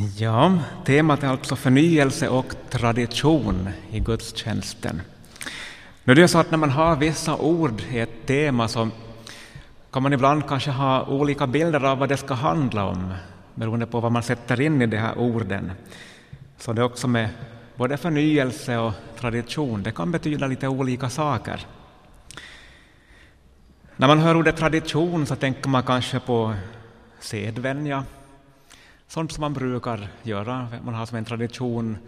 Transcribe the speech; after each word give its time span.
Ja, 0.00 0.58
temat 0.84 1.22
är 1.22 1.28
alltså 1.28 1.56
förnyelse 1.56 2.28
och 2.28 2.54
tradition 2.70 3.68
i 3.90 4.00
gudstjänsten. 4.00 5.02
Nu 6.04 6.12
är 6.12 6.16
det 6.16 6.28
så 6.28 6.38
att 6.38 6.50
när 6.50 6.58
man 6.58 6.70
har 6.70 6.96
vissa 6.96 7.36
ord 7.36 7.82
i 7.90 7.98
ett 7.98 8.26
tema 8.26 8.68
så 8.68 8.88
kan 9.92 10.02
man 10.02 10.12
ibland 10.12 10.48
kanske 10.48 10.70
ha 10.70 11.06
olika 11.06 11.46
bilder 11.46 11.84
av 11.84 11.98
vad 11.98 12.08
det 12.08 12.16
ska 12.16 12.34
handla 12.34 12.84
om 12.84 13.14
beroende 13.54 13.86
på 13.86 14.00
vad 14.00 14.12
man 14.12 14.22
sätter 14.22 14.60
in 14.60 14.82
i 14.82 14.86
de 14.86 14.96
här 14.96 15.18
orden. 15.18 15.72
Så 16.58 16.72
det 16.72 16.80
är 16.80 16.84
också 16.84 17.08
med 17.08 17.28
både 17.76 17.96
förnyelse 17.96 18.78
och 18.78 18.92
tradition, 19.20 19.82
det 19.82 19.92
kan 19.92 20.12
betyda 20.12 20.46
lite 20.46 20.68
olika 20.68 21.10
saker. 21.10 21.66
När 23.96 24.06
man 24.06 24.18
hör 24.18 24.36
ordet 24.36 24.56
tradition 24.56 25.26
så 25.26 25.36
tänker 25.36 25.68
man 25.68 25.82
kanske 25.82 26.20
på 26.20 26.54
sedvänja, 27.20 28.04
sånt 29.08 29.32
som 29.32 29.40
man 29.40 29.52
brukar 29.52 30.08
göra. 30.22 30.68
Man 30.84 30.94
har 30.94 31.06
som 31.06 31.18
en 31.18 31.24
tradition 31.24 31.98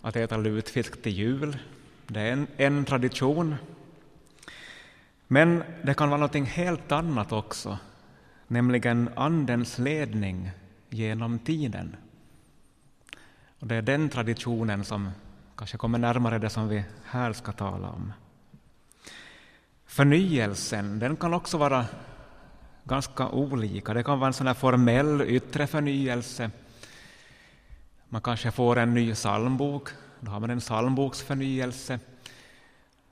att 0.00 0.16
äta 0.16 0.36
lutfisk 0.36 1.02
till 1.02 1.12
jul. 1.12 1.58
Det 2.06 2.20
är 2.20 2.32
en, 2.32 2.46
en 2.56 2.84
tradition. 2.84 3.54
Men 5.26 5.62
det 5.82 5.94
kan 5.94 6.10
vara 6.10 6.20
något 6.20 6.34
helt 6.34 6.92
annat 6.92 7.32
också, 7.32 7.78
nämligen 8.46 9.10
Andens 9.16 9.78
ledning 9.78 10.50
genom 10.90 11.38
tiden. 11.38 11.96
Och 13.58 13.66
det 13.66 13.74
är 13.74 13.82
den 13.82 14.08
traditionen 14.08 14.84
som 14.84 15.10
kanske 15.56 15.76
kommer 15.76 15.98
närmare 15.98 16.38
det 16.38 16.50
som 16.50 16.68
vi 16.68 16.84
här 17.04 17.32
ska 17.32 17.52
tala 17.52 17.88
om. 17.88 18.12
Förnyelsen 19.86 20.98
den 20.98 21.16
kan 21.16 21.34
också 21.34 21.58
vara 21.58 21.86
ganska 22.84 23.28
olika. 23.28 23.94
Det 23.94 24.02
kan 24.02 24.18
vara 24.18 24.26
en 24.26 24.32
sån 24.32 24.54
formell 24.54 25.22
yttre 25.22 25.66
förnyelse. 25.66 26.50
Man 28.08 28.20
kanske 28.20 28.50
får 28.50 28.78
en 28.78 28.94
ny 28.94 29.14
psalmbok, 29.14 29.88
då 30.20 30.30
har 30.30 30.40
man 30.40 30.50
en 30.50 30.60
psalmboksförnyelse. 30.60 31.98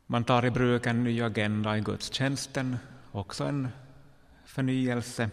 Man 0.06 0.24
tar 0.24 0.46
i 0.46 0.50
bruk 0.50 0.86
en 0.86 1.04
ny 1.04 1.22
agenda 1.22 1.78
i 1.78 1.80
gudstjänsten, 1.80 2.76
också 3.12 3.44
en 3.44 3.68
förnyelse. 4.44 5.30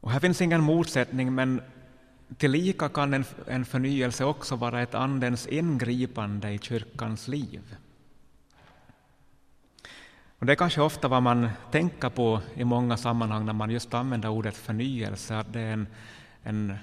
Och 0.00 0.10
här 0.10 0.20
finns 0.20 0.40
ingen 0.40 0.62
motsättning, 0.62 1.34
men 1.34 1.62
tillika 2.36 2.88
kan 2.88 3.14
en, 3.14 3.24
en 3.46 3.64
förnyelse 3.64 4.24
också 4.24 4.56
vara 4.56 4.82
ett 4.82 4.94
Andens 4.94 5.46
ingripande 5.46 6.50
i 6.50 6.58
kyrkans 6.58 7.28
liv. 7.28 7.76
Och 10.38 10.46
det 10.46 10.52
är 10.52 10.56
kanske 10.56 10.80
ofta 10.80 11.08
vad 11.08 11.22
man 11.22 11.48
tänker 11.70 12.10
på 12.10 12.40
i 12.54 12.64
många 12.64 12.96
sammanhang 12.96 13.46
när 13.46 13.52
man 13.52 13.70
just 13.70 13.94
använder 13.94 14.28
ordet 14.28 14.56
förnyelse, 14.56 15.36
att 15.36 15.52
det 15.52 15.60
är 15.60 15.72
en, 15.72 15.86
en 16.42 16.76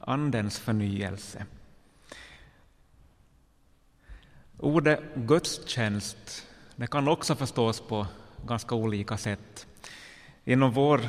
Andens 0.00 0.58
förnyelse. 0.58 1.46
Ordet 4.58 5.00
gudstjänst 5.14 6.46
det 6.76 6.86
kan 6.86 7.08
också 7.08 7.34
förstås 7.34 7.80
på 7.80 8.06
ganska 8.46 8.74
olika 8.74 9.16
sätt. 9.16 9.66
Inom 10.44 10.72
vår 10.72 11.00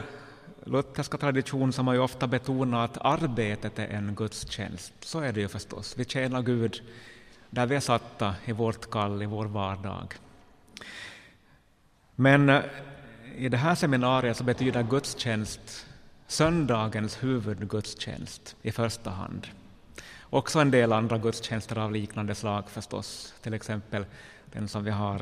lutherska 0.63 1.17
tradition 1.17 1.73
så 1.73 1.79
har 1.79 1.83
man 1.83 1.95
ju 1.95 2.01
ofta 2.01 2.27
betonat 2.27 2.97
att 2.97 3.05
arbetet 3.21 3.79
är 3.79 3.87
en 3.87 4.15
gudstjänst. 4.15 4.93
Så 4.99 5.19
är 5.19 5.33
det 5.33 5.41
ju 5.41 5.47
förstås. 5.47 5.97
Vi 5.97 6.05
tjänar 6.05 6.41
Gud 6.41 6.81
där 7.49 7.65
vi 7.65 7.75
är 7.75 7.79
satta 7.79 8.35
i 8.45 8.51
vårt 8.51 8.89
kall, 8.89 9.23
i 9.23 9.25
vår 9.25 9.45
vardag. 9.45 10.13
Men 12.19 12.49
eh, 12.49 12.63
i 13.35 13.49
det 13.49 13.57
här 13.57 13.75
seminariet 13.75 14.37
så 14.37 14.43
betyder 14.43 14.83
gudstjänst 14.83 15.85
söndagens 16.27 17.23
huvudgudstjänst 17.23 18.55
i 18.61 18.71
första 18.71 19.09
hand. 19.09 19.47
Också 20.21 20.59
en 20.59 20.71
del 20.71 20.93
andra 20.93 21.17
gudstjänster 21.17 21.77
av 21.77 21.91
liknande 21.91 22.35
slag 22.35 22.69
förstås, 22.69 23.33
till 23.41 23.53
exempel 23.53 24.05
den 24.45 24.67
som 24.67 24.83
vi 24.83 24.91
har 24.91 25.21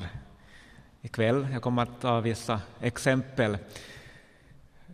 ikväll. 1.01 1.47
Jag 1.51 1.61
kommer 1.61 1.83
att 1.83 2.01
ta 2.01 2.19
vissa 2.19 2.61
exempel 2.81 3.57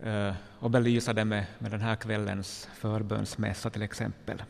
eh, 0.04 0.34
och 0.59 0.72
belysa 0.72 1.14
det 1.14 1.25
med, 1.25 1.46
med 1.59 1.72
den 1.72 1.81
här 1.81 1.96
kvällens 1.96 2.70
förbönsmässa 2.74 3.70
till 3.70 3.81
exempel. 3.81 4.44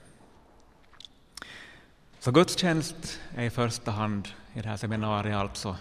Så 2.19 2.31
gudstjänst 2.31 3.19
är 3.35 3.43
i 3.43 3.49
första 3.49 3.91
hand 3.91 4.27
i 4.53 4.61
det 4.61 4.69
här 4.69 4.77
seminariet 4.77 5.35
alltså 5.35 5.77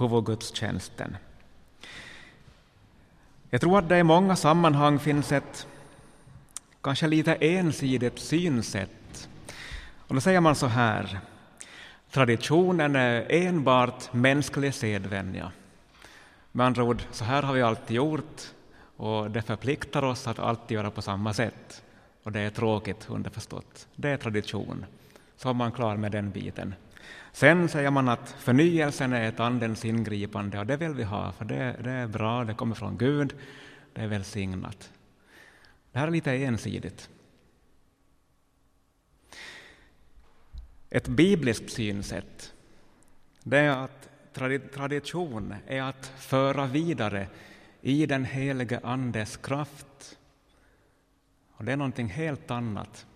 huvudgudstjänsten. 0.00 1.16
Jag 3.50 3.60
tror 3.60 3.78
att 3.78 3.88
det 3.88 3.98
i 3.98 4.02
många 4.02 4.36
sammanhang 4.36 4.98
finns 4.98 5.32
ett 5.32 5.66
kanske 6.80 7.06
lite 7.06 7.34
ensidigt 7.34 8.18
synsätt. 8.18 9.28
Och 10.08 10.14
då 10.14 10.20
säger 10.20 10.40
man 10.40 10.54
så 10.54 10.66
här, 10.66 11.20
traditionen 12.10 12.96
är 12.96 13.26
enbart 13.32 14.12
mänsklig 14.12 14.74
sedvänja. 14.74 15.52
Med 16.52 16.66
andra 16.66 16.84
ord, 16.84 17.02
så 17.12 17.24
här 17.24 17.42
har 17.42 17.54
vi 17.54 17.62
alltid 17.62 17.96
gjort 17.96 18.42
och 18.96 19.30
det 19.30 19.42
förpliktar 19.42 20.04
oss 20.04 20.26
att 20.26 20.38
alltid 20.38 20.74
göra 20.74 20.90
på 20.90 21.02
samma 21.02 21.34
sätt. 21.34 21.82
Och 22.22 22.32
det 22.32 22.40
är 22.40 22.50
tråkigt, 22.50 23.06
underförstått. 23.10 23.88
Det 23.96 24.08
är 24.08 24.16
tradition. 24.16 24.86
Så 25.36 25.48
är 25.48 25.54
man 25.54 25.72
klar 25.72 25.96
med 25.96 26.12
den 26.12 26.30
biten. 26.30 26.74
Sen 27.32 27.68
säger 27.68 27.90
man 27.90 28.08
att 28.08 28.30
förnyelsen 28.38 29.12
är 29.12 29.28
ett 29.28 29.40
Andens 29.40 29.84
ingripande 29.84 30.58
och 30.58 30.66
det 30.66 30.76
vill 30.76 30.94
vi 30.94 31.04
ha, 31.04 31.32
för 31.32 31.44
det, 31.44 31.76
det 31.84 31.90
är 31.90 32.06
bra, 32.06 32.44
det 32.44 32.54
kommer 32.54 32.74
från 32.74 32.98
Gud, 32.98 33.34
det 33.92 34.00
är 34.00 34.06
välsignat. 34.06 34.92
Det 35.92 35.98
här 35.98 36.06
är 36.06 36.10
lite 36.10 36.32
ensidigt. 36.32 37.08
Ett 40.90 41.08
bibliskt 41.08 41.70
synsätt 41.72 42.54
det 43.42 43.58
är 43.58 43.70
att 43.70 44.08
tradition 44.72 45.54
är 45.66 45.82
att 45.82 46.06
föra 46.16 46.66
vidare 46.66 47.28
i 47.80 48.06
den 48.06 48.24
helige 48.24 48.80
Andes 48.82 49.36
kraft. 49.36 50.18
Och 51.52 51.64
det 51.64 51.72
är 51.72 51.76
någonting 51.76 52.08
helt 52.08 52.50
annat. 52.50 53.06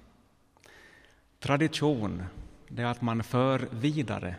Tradition 1.41 2.23
det 2.75 2.83
är 2.83 2.87
att 2.87 3.03
man 3.03 3.23
för 3.23 3.69
vidare 3.71 4.37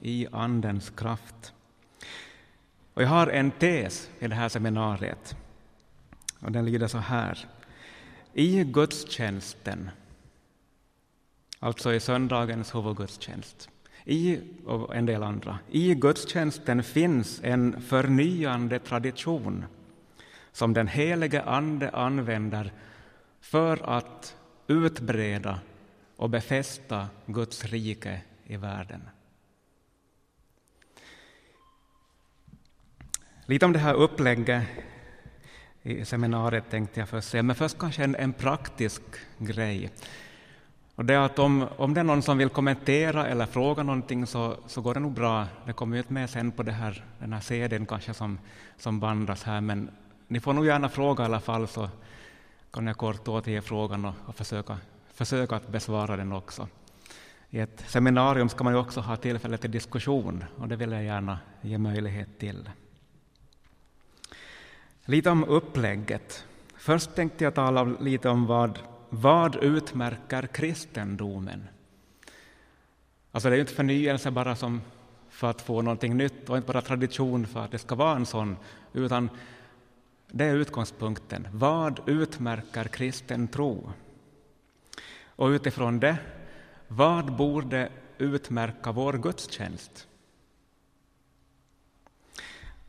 i 0.00 0.26
Andens 0.32 0.90
kraft. 0.90 1.52
Och 2.94 3.02
jag 3.02 3.08
har 3.08 3.26
en 3.26 3.50
tes 3.50 4.10
i 4.18 4.26
det 4.26 4.34
här 4.34 4.48
seminariet. 4.48 5.36
Och 6.40 6.52
den 6.52 6.64
lyder 6.64 6.86
så 6.86 6.98
här. 6.98 7.46
I 8.32 8.64
gudstjänsten, 8.64 9.90
alltså 11.58 11.94
i 11.94 12.00
söndagens 12.00 12.74
huvudgudstjänst, 12.74 13.68
i, 14.04 14.40
och 14.66 14.96
en 14.96 15.06
del 15.06 15.22
andra, 15.22 15.58
i 15.70 15.94
gudstjänsten 15.94 16.82
finns 16.82 17.40
en 17.44 17.80
förnyande 17.80 18.78
tradition 18.78 19.64
som 20.52 20.74
den 20.74 20.88
helige 20.88 21.42
Ande 21.42 21.90
använder 21.90 22.72
för 23.40 23.90
att 23.96 24.36
utbreda 24.66 25.60
och 26.18 26.30
befästa 26.30 27.08
Guds 27.26 27.64
rike 27.64 28.20
i 28.44 28.56
världen. 28.56 29.08
Lite 33.46 33.66
om 33.66 33.72
det 33.72 33.78
här 33.78 33.94
upplägget 33.94 34.64
i 35.82 36.04
seminariet 36.04 36.70
tänkte 36.70 37.00
jag 37.00 37.08
först 37.08 37.28
säga, 37.28 37.42
men 37.42 37.56
först 37.56 37.78
kanske 37.78 38.04
en, 38.04 38.14
en 38.14 38.32
praktisk 38.32 39.02
grej. 39.38 39.90
Och 40.94 41.04
det 41.04 41.14
är 41.14 41.18
att 41.18 41.38
om, 41.38 41.68
om 41.76 41.94
det 41.94 42.00
är 42.00 42.04
någon 42.04 42.22
som 42.22 42.38
vill 42.38 42.48
kommentera 42.48 43.26
eller 43.26 43.46
fråga 43.46 43.82
någonting 43.82 44.26
så, 44.26 44.56
så 44.66 44.80
går 44.80 44.94
det 44.94 45.00
nog 45.00 45.12
bra. 45.12 45.46
Det 45.66 45.72
kommer 45.72 45.96
ju 45.96 46.02
med 46.08 46.30
sen 46.30 46.52
på 46.52 46.62
det 46.62 46.72
här, 46.72 47.04
den 47.18 47.32
här 47.32 47.40
CDn 47.40 47.86
kanske 47.86 48.14
som, 48.14 48.38
som 48.76 49.00
bandas 49.00 49.42
här, 49.42 49.60
men 49.60 49.90
ni 50.28 50.40
får 50.40 50.52
nog 50.52 50.66
gärna 50.66 50.88
fråga 50.88 51.24
i 51.24 51.26
alla 51.26 51.40
fall 51.40 51.68
så 51.68 51.88
kan 52.70 52.86
jag 52.86 52.96
kort 52.96 53.28
återge 53.28 53.62
frågan 53.62 54.04
och, 54.04 54.14
och 54.26 54.36
försöka 54.36 54.78
försöka 55.18 55.56
att 55.56 55.68
besvara 55.68 56.16
den 56.16 56.32
också. 56.32 56.68
I 57.50 57.58
ett 57.60 57.84
seminarium 57.86 58.48
ska 58.48 58.64
man 58.64 58.72
ju 58.72 58.78
också 58.78 59.00
ha 59.00 59.16
tillfälle 59.16 59.58
till 59.58 59.70
diskussion 59.70 60.44
och 60.56 60.68
det 60.68 60.76
vill 60.76 60.92
jag 60.92 61.04
gärna 61.04 61.38
ge 61.60 61.78
möjlighet 61.78 62.38
till. 62.38 62.70
Lite 65.04 65.30
om 65.30 65.44
upplägget. 65.44 66.44
Först 66.76 67.14
tänkte 67.14 67.44
jag 67.44 67.54
tala 67.54 67.84
lite 67.84 68.28
om 68.28 68.46
vad, 68.46 68.78
vad 69.08 69.56
utmärker 69.56 70.46
kristendomen. 70.46 71.68
Alltså 73.32 73.48
det 73.48 73.54
är 73.54 73.56
ju 73.56 73.60
inte 73.60 73.74
förnyelse 73.74 74.30
bara 74.30 74.56
som 74.56 74.80
för 75.30 75.50
att 75.50 75.62
få 75.62 75.82
någonting 75.82 76.16
nytt 76.16 76.50
och 76.50 76.56
inte 76.56 76.72
bara 76.72 76.82
tradition 76.82 77.46
för 77.46 77.60
att 77.60 77.70
det 77.70 77.78
ska 77.78 77.94
vara 77.94 78.16
en 78.16 78.26
sån, 78.26 78.56
utan 78.92 79.30
det 80.30 80.44
är 80.44 80.54
utgångspunkten. 80.54 81.48
Vad 81.52 82.00
utmärker 82.06 82.84
kristen 82.84 83.48
tro? 83.48 83.92
Och 85.38 85.48
utifrån 85.48 86.00
det, 86.00 86.16
vad 86.88 87.36
borde 87.36 87.88
utmärka 88.18 88.92
vår 88.92 89.12
gudstjänst? 89.12 90.08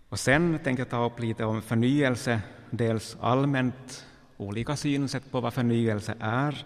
Och 0.10 0.20
sen 0.20 0.60
tänkte 0.64 0.82
jag 0.82 0.90
ta 0.90 1.06
upp 1.06 1.20
lite 1.20 1.46
om 1.46 1.62
förnyelse, 1.62 2.42
dels 2.70 3.18
allmänt 3.22 4.06
olika 4.38 4.76
synsätt 4.76 5.32
på 5.32 5.42
vad 5.42 5.54
förnyelse 5.54 6.16
är. 6.20 6.66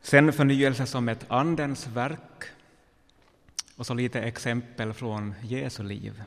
Sen 0.00 0.32
förnyelse 0.32 0.86
som 0.86 1.08
ett 1.08 1.26
Andens 1.28 1.86
verk 1.86 2.44
och 3.76 3.86
så 3.86 3.94
lite 3.94 4.20
exempel 4.20 4.92
från 4.92 5.34
Jesu 5.42 5.82
liv. 5.82 6.22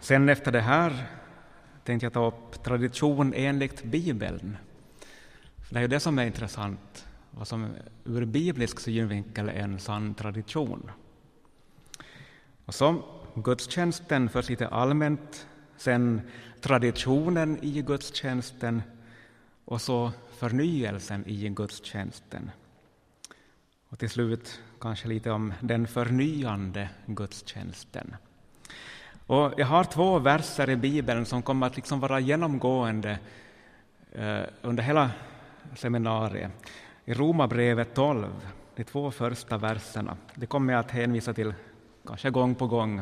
Sen 0.00 0.28
efter 0.28 0.52
det 0.52 0.60
här 0.60 1.06
tänkte 1.84 2.06
jag 2.06 2.12
ta 2.12 2.26
upp 2.26 2.64
tradition 2.64 3.32
enligt 3.36 3.84
Bibeln. 3.84 4.56
Det 5.70 5.78
är 5.78 5.82
ju 5.82 5.88
det 5.88 6.00
som 6.00 6.18
är 6.18 6.26
intressant, 6.26 7.06
vad 7.30 7.48
som 7.48 7.66
ur 8.04 8.24
biblisk 8.24 8.80
synvinkel 8.80 9.48
är 9.48 9.52
en 9.52 9.78
sann 9.78 10.14
tradition. 10.14 10.90
Och 12.64 12.74
så 12.74 13.02
gudstjänsten 13.34 14.28
först 14.28 14.48
lite 14.48 14.68
allmänt, 14.68 15.46
sen 15.76 16.20
traditionen 16.60 17.58
i 17.62 17.82
gudstjänsten 17.82 18.82
och 19.64 19.80
så 19.80 20.12
förnyelsen 20.38 21.24
i 21.26 21.48
gudstjänsten. 21.48 22.50
Och 23.88 23.98
till 23.98 24.10
slut 24.10 24.60
kanske 24.80 25.08
lite 25.08 25.30
om 25.30 25.54
den 25.60 25.86
förnyande 25.86 26.88
gudstjänsten. 27.06 28.16
Och 29.26 29.54
jag 29.56 29.66
har 29.66 29.84
två 29.84 30.18
verser 30.18 30.70
i 30.70 30.76
Bibeln 30.76 31.26
som 31.26 31.42
kommer 31.42 31.66
att 31.66 31.76
liksom 31.76 32.00
vara 32.00 32.20
genomgående 32.20 33.18
eh, 34.12 34.42
under 34.62 34.82
hela 34.82 35.10
seminariet. 35.76 36.50
I 37.04 37.14
Romarbrevet 37.14 37.94
12, 37.94 38.26
de 38.76 38.84
två 38.84 39.10
första 39.10 39.58
verserna. 39.58 40.16
Det 40.34 40.46
kommer 40.46 40.72
jag 40.72 40.80
att 40.80 40.90
hänvisa 40.90 41.34
till 41.34 41.54
kanske 42.06 42.30
gång 42.30 42.54
på 42.54 42.66
gång. 42.66 43.00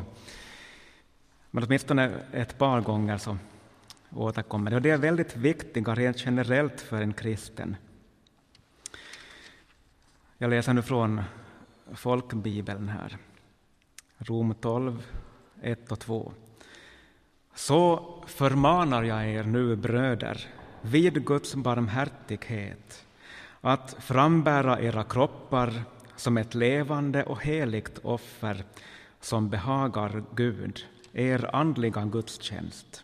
Men 1.51 1.63
åtminstone 1.63 2.11
ett 2.31 2.57
par 2.57 2.81
gånger 2.81 3.17
så 3.17 3.37
återkommer 4.15 4.71
det. 4.71 4.75
Och 4.75 4.81
det 4.81 4.89
är 4.89 4.97
väldigt 4.97 5.35
viktiga 5.35 5.95
rent 5.95 6.25
generellt 6.25 6.81
för 6.81 7.01
en 7.01 7.13
kristen. 7.13 7.75
Jag 10.37 10.49
läser 10.49 10.73
nu 10.73 10.81
från 10.81 11.21
folkbibeln 11.93 12.89
här. 12.89 13.17
Rom 14.17 14.55
12, 14.61 15.03
1 15.61 15.91
och 15.91 15.99
2. 15.99 16.33
Så 17.55 18.13
förmanar 18.27 19.03
jag 19.03 19.29
er 19.29 19.43
nu, 19.43 19.75
bröder, 19.75 20.47
vid 20.81 21.25
Guds 21.25 21.55
barmhärtighet, 21.55 23.05
att 23.61 23.95
frambära 23.99 24.81
era 24.81 25.03
kroppar 25.03 25.83
som 26.15 26.37
ett 26.37 26.55
levande 26.55 27.23
och 27.23 27.43
heligt 27.43 27.99
offer 28.03 28.63
som 29.19 29.49
behagar 29.49 30.23
Gud, 30.35 30.85
er 31.13 31.55
andliga 31.55 32.05
gudstjänst. 32.05 33.03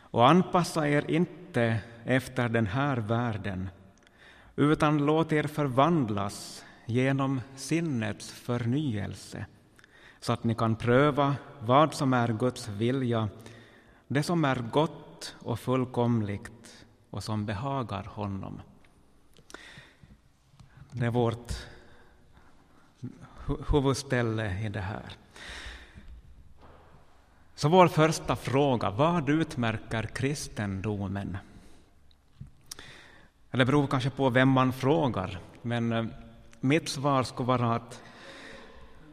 Och 0.00 0.28
anpassa 0.28 0.88
er 0.88 1.10
inte 1.10 1.78
efter 2.04 2.48
den 2.48 2.66
här 2.66 2.96
världen, 2.96 3.68
utan 4.56 5.06
låt 5.06 5.32
er 5.32 5.44
förvandlas 5.44 6.64
genom 6.86 7.40
sinnets 7.56 8.32
förnyelse 8.32 9.46
så 10.22 10.32
att 10.32 10.44
ni 10.44 10.54
kan 10.54 10.76
pröva 10.76 11.36
vad 11.60 11.94
som 11.94 12.12
är 12.12 12.28
Guds 12.28 12.68
vilja, 12.68 13.28
det 14.08 14.22
som 14.22 14.44
är 14.44 14.56
gott 14.72 15.01
och 15.38 15.60
fullkomligt 15.60 16.86
och 17.10 17.24
som 17.24 17.46
behagar 17.46 18.04
honom. 18.04 18.60
Det 20.90 21.06
är 21.06 21.10
vårt 21.10 21.52
huvudställe 23.72 24.60
i 24.60 24.68
det 24.68 24.80
här. 24.80 25.16
Så 27.54 27.68
vår 27.68 27.88
första 27.88 28.36
fråga, 28.36 28.90
vad 28.90 29.28
utmärker 29.28 30.02
kristendomen? 30.02 31.38
Det 33.50 33.64
beror 33.64 33.86
kanske 33.86 34.10
på 34.10 34.30
vem 34.30 34.48
man 34.48 34.72
frågar, 34.72 35.38
men 35.62 35.92
eh, 35.92 36.04
mitt 36.60 36.88
svar 36.88 37.22
skulle 37.22 37.46
vara 37.46 37.74
att 37.74 38.02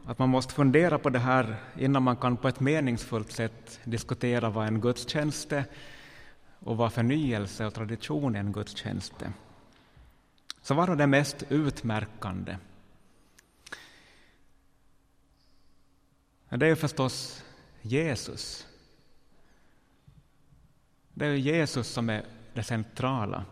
att 0.06 0.18
man 0.18 0.28
måste 0.28 0.54
fundera 0.54 0.98
på 0.98 1.10
det 1.10 1.18
här 1.18 1.56
innan 1.78 2.02
man 2.02 2.16
kan 2.16 2.36
på 2.36 2.48
ett 2.48 2.60
meningsfullt 2.60 3.32
sätt 3.32 3.80
diskutera 3.84 4.50
vad 4.50 4.66
en 4.66 4.80
gudstjänst 4.80 5.52
är 5.52 5.64
och 6.60 6.76
var 6.76 6.90
förnyelse 6.90 7.66
och 7.66 7.74
tradition 7.74 8.36
än 8.36 8.46
en 8.46 8.52
gudstjänst. 8.52 9.14
Så 10.62 10.74
var 10.74 10.86
då 10.86 10.94
det 10.94 11.06
mest 11.06 11.42
utmärkande? 11.48 12.56
Det 16.48 16.66
är 16.66 16.74
förstås 16.74 17.44
Jesus. 17.82 18.66
Det 21.14 21.26
är 21.26 21.34
Jesus 21.34 21.88
som 21.88 22.10
är 22.10 22.24
det 22.54 22.62
centrala. 22.62 23.44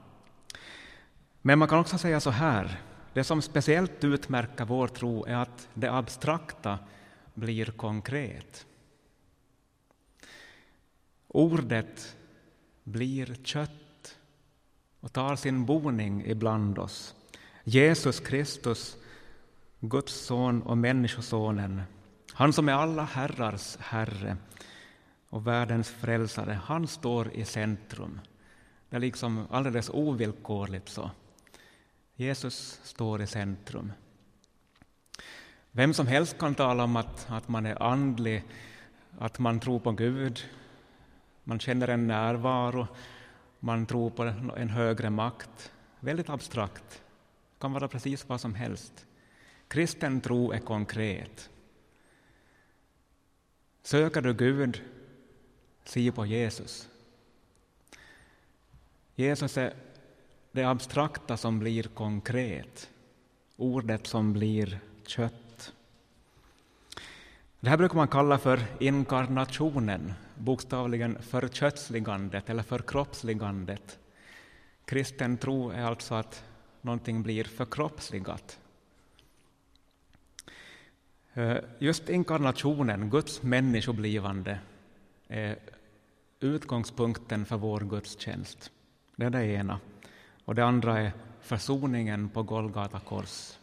Men 1.43 1.59
man 1.59 1.69
kan 1.69 1.79
också 1.79 1.99
säga 1.99 2.21
så 2.21 2.31
här, 2.31 2.81
det 3.13 3.25
som 3.25 3.43
speciellt 3.43 4.05
utmärker 4.05 4.65
vår 4.65 4.89
tro 4.89 5.25
är 5.25 5.35
att 5.35 5.69
det 5.75 5.93
abstrakta 5.93 6.79
blir 7.35 7.67
konkret. 7.67 8.67
Ordet 11.29 12.17
blir 12.89 13.35
kött 13.45 14.17
och 15.01 15.13
tar 15.13 15.37
sin 15.37 15.67
boning 15.67 16.25
ibland 16.27 16.79
oss. 16.79 17.15
Jesus 17.65 18.21
Kristus, 18.21 18.97
Guds 19.81 20.15
son 20.15 20.63
och 20.63 20.79
Människosonen, 20.79 21.83
han 22.33 22.53
som 22.53 22.69
är 22.69 22.73
alla 22.73 23.05
herrars 23.05 23.77
Herre 23.77 24.37
och 25.29 25.47
världens 25.47 25.91
frälsare, 25.91 26.61
han 26.65 26.89
står 26.89 27.33
i 27.33 27.45
centrum. 27.45 28.21
Det 28.91 28.97
är 28.97 29.01
liksom 29.01 29.47
alldeles 29.51 29.91
ovillkorligt 29.91 30.89
så. 30.89 31.11
Jesus 32.17 32.81
står 32.85 33.23
i 33.23 33.27
centrum. 33.27 33.93
Vem 35.71 35.95
som 35.95 36.07
helst 36.07 36.39
kan 36.39 36.55
tala 36.55 36.85
om 36.85 36.97
att, 36.97 37.27
att 37.31 37.49
man 37.49 37.67
är 37.67 37.83
andlig, 37.83 38.45
att 39.19 39.39
man 39.39 39.61
tror 39.61 39.81
på 39.81 39.93
Gud, 39.93 40.41
man 41.49 41.59
känner 41.59 41.89
en 41.89 42.07
närvaro, 42.07 42.87
man 43.61 43.87
tror 43.87 44.11
på 44.11 44.23
en 44.57 44.69
högre 44.69 45.11
makt. 45.11 45.73
Väldigt 46.01 46.29
abstrakt, 46.29 46.91
det 46.91 47.61
kan 47.61 47.73
vara 47.73 47.89
precis 47.89 48.29
vad 48.29 48.41
som 48.41 48.55
helst. 48.55 49.07
Kristen 49.69 50.21
tro 50.21 50.53
är 50.53 50.59
konkret. 50.59 51.51
Söker 53.83 54.21
du 54.21 54.35
Gud, 54.35 54.83
se 55.85 56.13
på 56.13 56.27
Jesus. 56.27 56.89
Jesus 59.15 59.59
är 59.59 59.75
det 60.53 60.65
abstrakta 60.65 61.37
som 61.37 61.59
blir 61.59 61.83
konkret, 61.83 62.91
ordet 63.57 64.07
som 64.07 64.33
blir 64.33 64.81
kött. 65.07 65.73
Det 67.61 67.71
här 67.71 67.77
brukar 67.77 67.97
man 67.97 68.09
kalla 68.09 68.39
för 68.39 68.61
inkarnationen, 68.81 70.15
bokstavligen 70.39 71.23
förkötsligandet 71.23 72.51
eller 72.51 72.63
förkroppsligandet. 72.63 73.99
Kristen 74.85 75.37
tro 75.37 75.71
är 75.71 75.83
alltså 75.83 76.15
att 76.15 76.45
någonting 76.81 77.23
blir 77.23 77.45
förkroppsligat. 77.45 78.59
Eh, 81.35 81.57
just 81.79 82.09
inkarnationen, 82.09 83.11
Guds 83.11 83.43
människoblivande, 83.43 84.59
är 85.29 85.59
utgångspunkten 86.41 87.47
för 87.47 87.57
vår 87.57 87.81
gudstjänst. 87.81 88.71
Det 89.17 89.25
är 89.25 89.31
det 89.31 89.47
ena 89.47 89.81
och 90.45 90.55
det 90.55 90.65
andra 90.65 90.99
är 90.99 91.13
försoningen 91.41 92.29
på 92.29 92.43
Golgata 92.43 93.01
kors. 93.01 93.58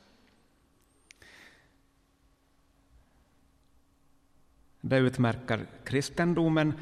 Det 4.88 4.98
utmärker 4.98 5.66
kristendomen. 5.84 6.74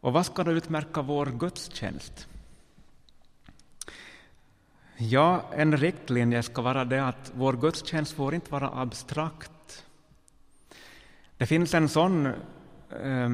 Och 0.00 0.12
vad 0.12 0.26
ska 0.26 0.44
då 0.44 0.52
utmärka 0.52 1.02
vår 1.02 1.26
gudstjänst? 1.26 2.28
Ja, 4.96 5.42
en 5.52 5.76
riktlinje 5.76 6.42
ska 6.42 6.62
vara 6.62 6.84
det 6.84 7.08
att 7.08 7.32
vår 7.34 7.52
gudstjänst 7.52 8.12
får 8.12 8.34
inte 8.34 8.52
vara 8.52 8.70
abstrakt. 8.80 9.86
Det 11.36 11.46
finns 11.46 11.74
en 11.74 11.88
sån 11.88 12.26
eh, 12.26 13.30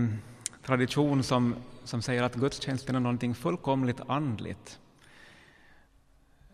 tradition 0.63 1.23
som, 1.23 1.57
som 1.85 2.03
säger 2.03 2.23
att 2.23 2.35
gudstjänsten 2.35 2.95
är 2.97 3.01
någonting 3.01 3.35
fullkomligt 3.35 4.01
andligt. 4.07 4.79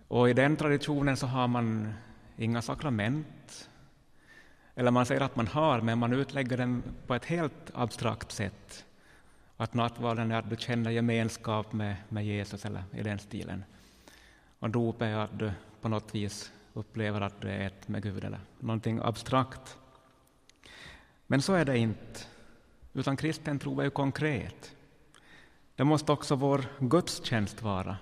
Och 0.09 0.31
i 0.31 0.33
den 0.33 0.57
traditionen 0.57 1.17
så 1.17 1.27
har 1.27 1.49
man 1.49 1.95
inga 2.37 2.63
sakrament. 2.63 3.70
Eller 4.75 4.91
man 4.91 5.07
säger 5.07 5.21
att 5.21 5.37
man 5.37 5.47
har, 5.47 5.81
men 5.81 5.99
man 5.99 6.13
utlägger 6.13 6.57
den 6.57 6.83
på 7.07 7.15
ett 7.15 7.25
helt 7.25 7.71
abstrakt 7.75 8.33
sätt. 8.33 8.85
Att 9.57 9.75
nattvarden 9.75 10.33
är 10.33 10.39
att 10.39 10.51
du 10.51 10.57
känner 10.57 10.91
gemenskap 10.91 11.73
med, 11.73 11.97
med 12.09 12.27
Jesus, 12.27 12.65
eller 12.65 12.85
i 12.93 13.03
den 13.03 13.19
stilen. 13.19 13.65
Och 14.59 14.71
dop 14.71 15.03
är 15.03 15.17
att 15.17 15.39
du 15.39 15.53
på 15.81 15.89
något 15.89 16.15
vis 16.15 16.53
upplever 16.73 17.21
att 17.21 17.41
du 17.41 17.49
är 17.49 17.67
ett 17.67 17.89
med 17.89 18.03
Gud, 18.03 18.25
eller 18.25 18.41
någonting 18.59 19.01
abstrakt. 19.03 19.79
Men 21.27 21.43
så 21.43 21.55
är 21.55 21.65
det 21.65 21.79
inte. 21.79 22.21
Utan 22.93 23.17
kristen 23.17 23.59
tro 23.59 23.81
är 23.81 23.85
ju 23.85 23.91
konkret. 23.91 24.75
Det 25.77 25.85
måste 25.85 26.13
också 26.13 26.35
vår 26.35 26.65
gudstjänst 26.79 27.63
vara. 27.63 27.97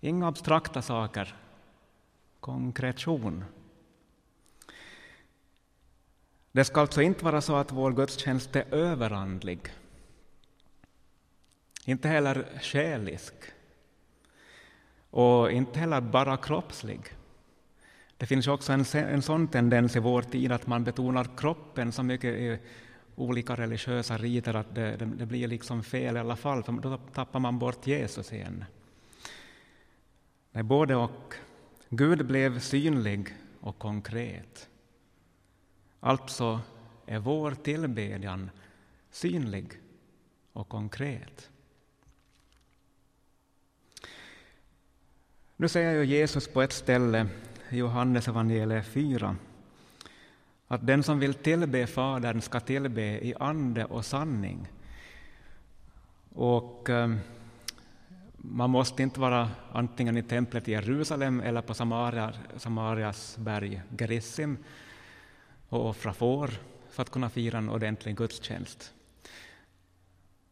Inga 0.00 0.28
abstrakta 0.28 0.82
saker, 0.82 1.34
konkretion. 2.40 3.44
Det 6.56 6.64
ska 6.64 6.80
alltså 6.80 7.02
inte 7.02 7.24
vara 7.24 7.40
så 7.40 7.56
att 7.56 7.72
vår 7.72 7.92
gudstjänst 7.92 8.56
är 8.56 8.74
överandlig. 8.74 9.60
Inte 11.84 12.08
heller 12.08 12.46
själisk. 12.62 13.34
Och 15.10 15.52
inte 15.52 15.78
heller 15.78 16.00
bara 16.00 16.36
kroppslig. 16.36 17.00
Det 18.16 18.26
finns 18.26 18.46
också 18.46 18.72
en, 18.72 18.84
en 18.94 19.22
sån 19.22 19.48
tendens 19.48 19.96
i 19.96 19.98
vår 19.98 20.22
tid 20.22 20.52
att 20.52 20.66
man 20.66 20.84
betonar 20.84 21.28
kroppen 21.36 21.92
så 21.92 22.02
mycket 22.02 22.34
i 22.34 22.58
olika 23.16 23.54
religiösa 23.54 24.18
riter 24.18 24.54
att 24.54 24.74
det, 24.74 24.96
det, 24.96 25.04
det 25.04 25.26
blir 25.26 25.48
liksom 25.48 25.82
fel 25.82 26.16
i 26.16 26.20
alla 26.20 26.36
fall, 26.36 26.62
för 26.62 26.72
då 26.72 26.96
tappar 26.96 27.40
man 27.40 27.58
bort 27.58 27.86
Jesus 27.86 28.32
igen. 28.32 28.64
Nej, 30.52 30.62
både 30.62 30.94
och. 30.94 31.34
Gud 31.88 32.26
blev 32.26 32.60
synlig 32.60 33.34
och 33.60 33.78
konkret. 33.78 34.68
Alltså 36.06 36.60
är 37.06 37.18
vår 37.18 37.50
tillbedjan 37.50 38.50
synlig 39.10 39.72
och 40.52 40.68
konkret. 40.68 41.50
Nu 45.56 45.68
säger 45.68 45.92
ju 45.92 46.04
Jesus 46.04 46.48
på 46.48 46.62
ett 46.62 46.72
ställe 46.72 47.26
i 47.70 47.76
Johannes 47.76 48.28
evangeliet 48.28 48.86
4 48.86 49.36
att 50.68 50.86
den 50.86 51.02
som 51.02 51.18
vill 51.18 51.34
tillbe 51.34 51.86
Fadern 51.86 52.40
ska 52.40 52.60
tillbe 52.60 53.02
i 53.02 53.34
ande 53.40 53.84
och 53.84 54.04
sanning. 54.04 54.68
Och 56.34 56.90
eh, 56.90 57.16
man 58.36 58.70
måste 58.70 59.02
inte 59.02 59.20
vara 59.20 59.50
antingen 59.72 60.16
i 60.16 60.22
templet 60.22 60.68
i 60.68 60.72
Jerusalem 60.72 61.40
eller 61.40 61.62
på 61.62 61.74
Samaria, 61.74 62.32
Samarias 62.56 63.36
berg 63.38 63.82
Gerizim 63.98 64.58
och 65.68 65.88
offra 65.88 66.14
får 66.14 66.50
för 66.90 67.02
att 67.02 67.10
kunna 67.10 67.30
fira 67.30 67.58
en 67.58 67.70
ordentlig 67.70 68.16
gudstjänst. 68.16 68.92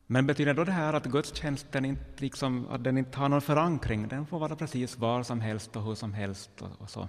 Men 0.06 0.26
betyder 0.26 0.54
då 0.54 0.64
det 0.64 0.72
här 0.72 0.92
att 0.92 1.06
gudstjänsten 1.06 1.84
inte, 1.84 2.04
liksom, 2.16 2.68
att 2.70 2.84
den 2.84 2.98
inte 2.98 3.18
har 3.18 3.28
någon 3.28 3.40
förankring? 3.40 4.08
Den 4.08 4.26
får 4.26 4.38
vara 4.38 4.56
precis 4.56 4.98
var 4.98 5.22
som 5.22 5.40
helst 5.40 5.76
och 5.76 5.82
hur 5.82 5.94
som 5.94 6.14
helst 6.14 6.62
och, 6.62 6.70
och 6.78 6.90
så? 6.90 7.08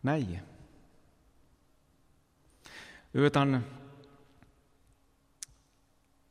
Nej. 0.00 0.42
Utan 3.12 3.60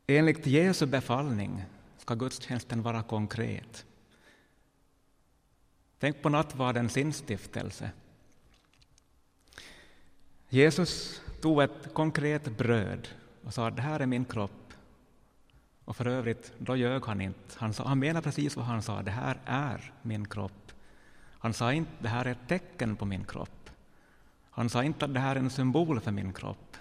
enligt 0.07 0.47
Jesu 0.47 0.85
befallning 0.85 1.63
ska 1.97 2.15
gudstjänsten 2.15 2.81
vara 2.81 3.03
konkret. 3.03 3.85
Tänk 5.99 6.21
på 6.21 6.29
nattvardens 6.29 6.97
instiftelse. 6.97 7.91
Jesus 10.49 11.21
tog 11.41 11.61
ett 11.61 11.93
konkret 11.93 12.57
bröd 12.57 13.07
och 13.43 13.53
sa 13.53 13.69
det 13.69 13.81
här 13.81 13.99
är 13.99 14.05
min 14.05 14.25
kropp. 14.25 14.73
Och 15.85 15.95
för 15.95 16.07
övrigt, 16.07 16.53
då 16.57 16.75
ljög 16.75 17.05
han 17.05 17.21
inte. 17.21 17.55
Han, 17.55 17.73
sa, 17.73 17.87
han 17.87 17.99
menade 17.99 18.23
precis 18.23 18.55
vad 18.55 18.65
han 18.65 18.81
sa, 18.81 19.01
det 19.01 19.11
här 19.11 19.39
är 19.45 19.93
min 20.01 20.27
kropp. 20.27 20.71
Han 21.39 21.53
sa 21.53 21.73
inte 21.73 21.91
det 21.99 22.09
här 22.09 22.25
är 22.25 22.31
ett 22.31 22.47
tecken 22.47 22.95
på 22.95 23.05
min 23.05 23.23
kropp. 23.23 23.69
Han 24.49 24.69
sa 24.69 24.83
inte 24.83 25.05
att 25.05 25.13
det 25.13 25.19
här 25.19 25.35
är 25.35 25.39
en 25.39 25.49
symbol 25.49 25.99
för 25.99 26.11
min 26.11 26.33
kropp. 26.33 26.77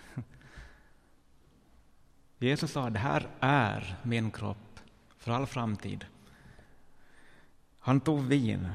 Jesus 2.38 2.72
sa 2.72 2.90
det 2.90 2.98
här 2.98 3.28
är 3.40 3.96
min 4.02 4.30
kropp 4.30 4.80
för 5.18 5.32
all 5.32 5.46
framtid. 5.46 6.04
Han 7.78 8.00
tog 8.00 8.22
vin. 8.22 8.68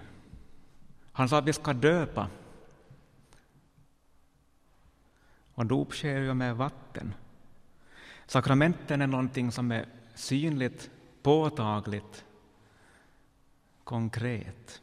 Han 1.12 1.30
sa 1.30 1.38
att 1.38 1.46
vi 1.46 1.54
ska 1.54 1.74
döpa 1.74 2.30
Och 5.54 5.66
dop 5.66 5.94
sker 5.94 6.20
ju 6.20 6.34
med 6.34 6.56
vatten. 6.56 7.14
Sakramenten 8.26 9.02
är 9.02 9.08
någonting 9.08 9.52
som 9.52 9.72
är 9.72 9.86
synligt, 10.16 10.90
påtagligt, 11.22 12.26
konkret. 13.84 14.82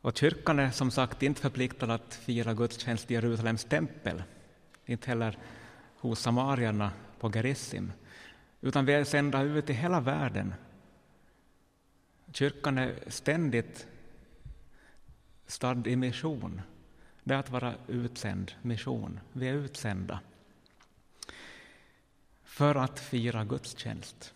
Och 0.00 0.16
kyrkan 0.16 0.58
är 0.58 0.70
som 0.70 0.90
sagt 0.90 1.22
inte 1.22 1.40
förpliktad 1.40 1.94
att 1.94 2.14
fira 2.14 2.54
gudstjänst 2.54 3.10
i 3.10 3.14
Jerusalems 3.14 3.64
tempel, 3.64 4.22
inte 4.86 5.08
heller 5.08 5.38
hos 5.96 6.20
samarierna 6.20 6.92
på 7.20 7.30
Gerizim, 7.30 7.92
utan 8.60 8.86
vi 8.86 8.92
är 8.92 9.04
sända 9.04 9.42
ut 9.42 9.70
i 9.70 9.72
hela 9.72 10.00
världen. 10.00 10.54
Kyrkan 12.32 12.78
är 12.78 12.94
ständigt 13.06 13.86
stadd 15.46 15.86
i 15.86 15.96
mission 15.96 16.62
det 17.24 17.34
är 17.34 17.38
att 17.38 17.50
vara 17.50 17.74
utsänd 17.86 18.52
mission. 18.62 19.20
Vi 19.32 19.48
är 19.48 19.54
utsända 19.54 20.20
för 22.44 22.74
att 22.74 23.00
fira 23.00 23.44
gudstjänst. 23.44 24.34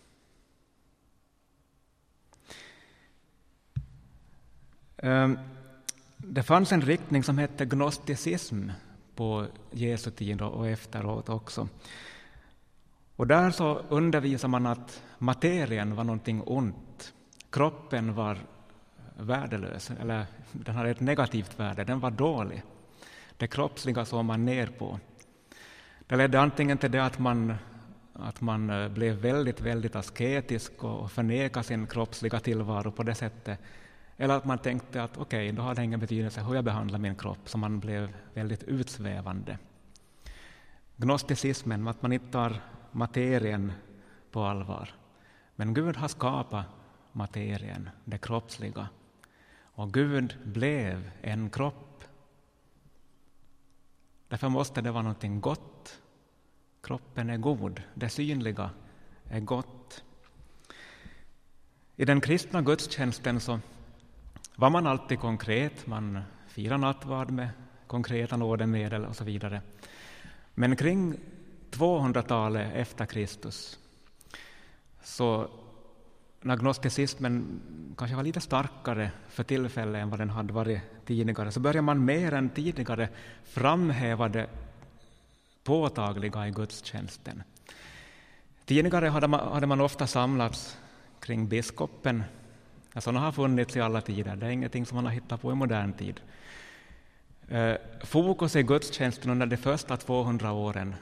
Ehm, 4.97 5.39
det 6.17 6.43
fanns 6.43 6.71
en 6.71 6.81
riktning 6.81 7.23
som 7.23 7.37
hette 7.37 7.65
gnosticism 7.65 8.69
på 9.15 9.45
Jesu 9.71 10.11
tid 10.11 10.41
och 10.41 10.67
efteråt 10.67 11.29
också. 11.29 11.67
Och 13.15 13.27
där 13.27 13.51
så 13.51 13.77
undervisar 13.89 14.47
man 14.47 14.65
att 14.65 15.03
materien 15.17 15.95
var 15.95 16.03
någonting 16.03 16.41
ont. 16.45 17.13
Kroppen 17.49 18.13
var 18.13 18.37
värdelös, 19.17 19.91
eller 19.91 20.25
den 20.51 20.75
hade 20.75 20.89
ett 20.89 20.99
negativt 20.99 21.59
värde, 21.59 21.83
den 21.83 21.99
var 21.99 22.11
dålig. 22.11 22.63
Det 23.37 23.47
kroppsliga 23.47 24.05
såg 24.05 24.25
man 24.25 24.45
ner 24.45 24.67
på. 24.67 24.99
Det 26.07 26.15
ledde 26.15 26.39
antingen 26.39 26.77
till 26.77 26.91
det 26.91 27.05
att 27.05 27.19
man, 27.19 27.53
att 28.13 28.41
man 28.41 28.69
eh, 28.69 28.89
blev 28.89 29.15
väldigt, 29.15 29.61
väldigt 29.61 29.95
asketisk 29.95 30.83
och 30.83 31.11
förnekade 31.11 31.63
sin 31.63 31.87
kroppsliga 31.87 32.39
tillvaro 32.39 32.91
på 32.91 33.03
det 33.03 33.15
sättet. 33.15 33.59
Eller 34.17 34.37
att 34.37 34.45
man 34.45 34.57
tänkte 34.57 35.03
att 35.03 35.17
okej, 35.17 35.45
okay, 35.45 35.51
då 35.51 35.61
har 35.61 35.75
det 35.75 35.83
ingen 35.83 35.99
betydelse 35.99 36.41
hur 36.41 36.55
jag 36.55 36.63
behandlar 36.63 36.99
min 36.99 37.15
kropp, 37.15 37.49
så 37.49 37.57
man 37.57 37.79
blev 37.79 38.13
väldigt 38.33 38.63
utsvävande. 38.63 39.57
Gnosticismen, 40.95 41.87
att 41.87 42.01
man 42.01 42.13
inte 42.13 42.31
tar 42.31 42.61
materien 42.91 43.71
på 44.31 44.43
allvar. 44.43 44.89
Men 45.55 45.73
Gud 45.73 45.95
har 45.97 46.07
skapat 46.07 46.65
materien, 47.11 47.89
det 48.05 48.17
kroppsliga. 48.17 48.87
Och 49.61 49.93
Gud 49.93 50.37
blev 50.43 51.11
en 51.21 51.49
kropp 51.49 51.86
Därför 54.27 54.49
måste 54.49 54.81
det 54.81 54.91
vara 54.91 55.03
någonting 55.03 55.41
gott. 55.41 56.01
Kroppen 56.81 57.29
är 57.29 57.37
god, 57.37 57.81
det 57.93 58.09
synliga 58.09 58.69
är 59.29 59.39
gott. 59.39 60.03
I 61.95 62.05
den 62.05 62.21
kristna 62.21 62.61
gudstjänsten 62.61 63.39
så 63.39 63.59
var 64.55 64.69
man 64.69 64.87
alltid 64.87 65.19
konkret, 65.19 65.87
man 65.87 66.21
firade 66.47 66.81
nattvard 66.81 67.31
med 67.31 67.49
konkreta 67.87 68.37
nådemedel 68.37 69.05
och 69.05 69.15
så 69.15 69.23
vidare. 69.23 69.61
Men 70.53 70.75
kring 70.75 71.19
200-talet 71.71 72.73
efter 72.75 73.05
Kristus 73.05 73.79
så 75.03 75.49
när 76.41 76.55
gnosticismen 76.57 77.61
kanske 77.97 78.15
var 78.15 78.23
lite 78.23 78.41
starkare 78.41 79.11
för 79.29 79.43
tillfället 79.43 80.01
än 80.01 80.09
vad 80.09 80.19
den 80.19 80.29
hade 80.29 80.53
varit 80.53 80.81
tidigare, 81.05 81.51
så 81.51 81.59
började 81.59 81.81
man 81.81 82.05
mer 82.05 82.33
än 82.33 82.49
tidigare 82.49 83.09
framhäva 83.43 84.29
det 84.29 84.47
påtagliga 85.63 86.47
i 86.47 86.51
gudstjänsten. 86.51 87.43
Tidigare 88.65 89.07
hade 89.07 89.27
man, 89.27 89.53
hade 89.53 89.67
man 89.67 89.81
ofta 89.81 90.07
samlats 90.07 90.77
kring 91.19 91.47
biskopen. 91.47 92.23
Sådana 92.95 93.19
har 93.19 93.31
funnits 93.31 93.75
i 93.75 93.81
alla 93.81 94.01
tider, 94.01 94.35
det 94.35 94.45
är 94.45 94.49
ingenting 94.49 94.85
som 94.85 94.95
man 94.95 95.05
har 95.05 95.11
hittat 95.11 95.41
på 95.41 95.51
i 95.51 95.55
modern 95.55 95.93
tid. 95.93 96.21
Eh, 97.47 97.75
fokus 98.03 98.55
i 98.55 98.63
gudstjänsten 98.63 99.31
under 99.31 99.45
de 99.45 99.57
första 99.57 99.97
200 99.97 100.51
åren, 100.51 100.95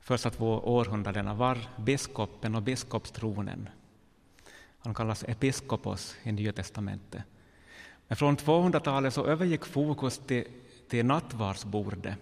första 0.00 0.30
två 0.30 0.60
århundradena, 0.64 1.34
var 1.34 1.58
biskopen 1.76 2.54
och 2.54 2.62
biskopstronen. 2.62 3.68
Han 4.86 4.94
kallas 4.94 5.24
episkopos 5.28 6.16
i 6.22 6.32
Nya 6.32 6.52
testamentet. 6.52 7.22
Men 8.08 8.16
från 8.16 8.36
200-talet 8.36 9.14
så 9.14 9.26
övergick 9.26 9.64
fokus 9.64 10.18
till, 10.18 10.44
till 10.88 11.06
nattvardsbordet. 11.06 12.14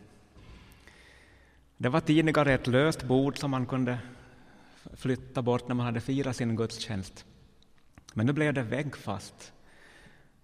Det 1.76 1.88
var 1.88 2.00
tidigare 2.00 2.54
ett 2.54 2.66
löst 2.66 3.02
bord 3.02 3.38
som 3.38 3.50
man 3.50 3.66
kunde 3.66 3.98
flytta 4.96 5.42
bort 5.42 5.68
när 5.68 5.74
man 5.74 5.86
hade 5.86 6.00
firat 6.00 6.36
sin 6.36 6.56
gudstjänst. 6.56 7.24
Men 8.14 8.26
nu 8.26 8.32
blev 8.32 8.54
det 8.54 8.62
väggfast 8.62 9.52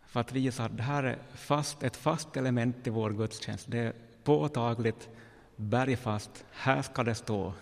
för 0.07 0.21
att 0.21 0.33
visa 0.33 0.65
att 0.65 0.77
det 0.77 0.83
här 0.83 1.03
är 1.03 1.19
fast, 1.35 1.83
ett 1.83 1.97
fast 1.97 2.37
element 2.37 2.87
i 2.87 2.91
vår 2.91 3.11
gudstjänst. 3.11 3.71
Det 3.71 3.79
är 3.79 3.93
påtagligt, 4.25 5.09
bergfast. 5.57 6.45
Här 6.51 6.83
ska 6.83 7.03
det 7.03 7.15
stå 7.15 7.53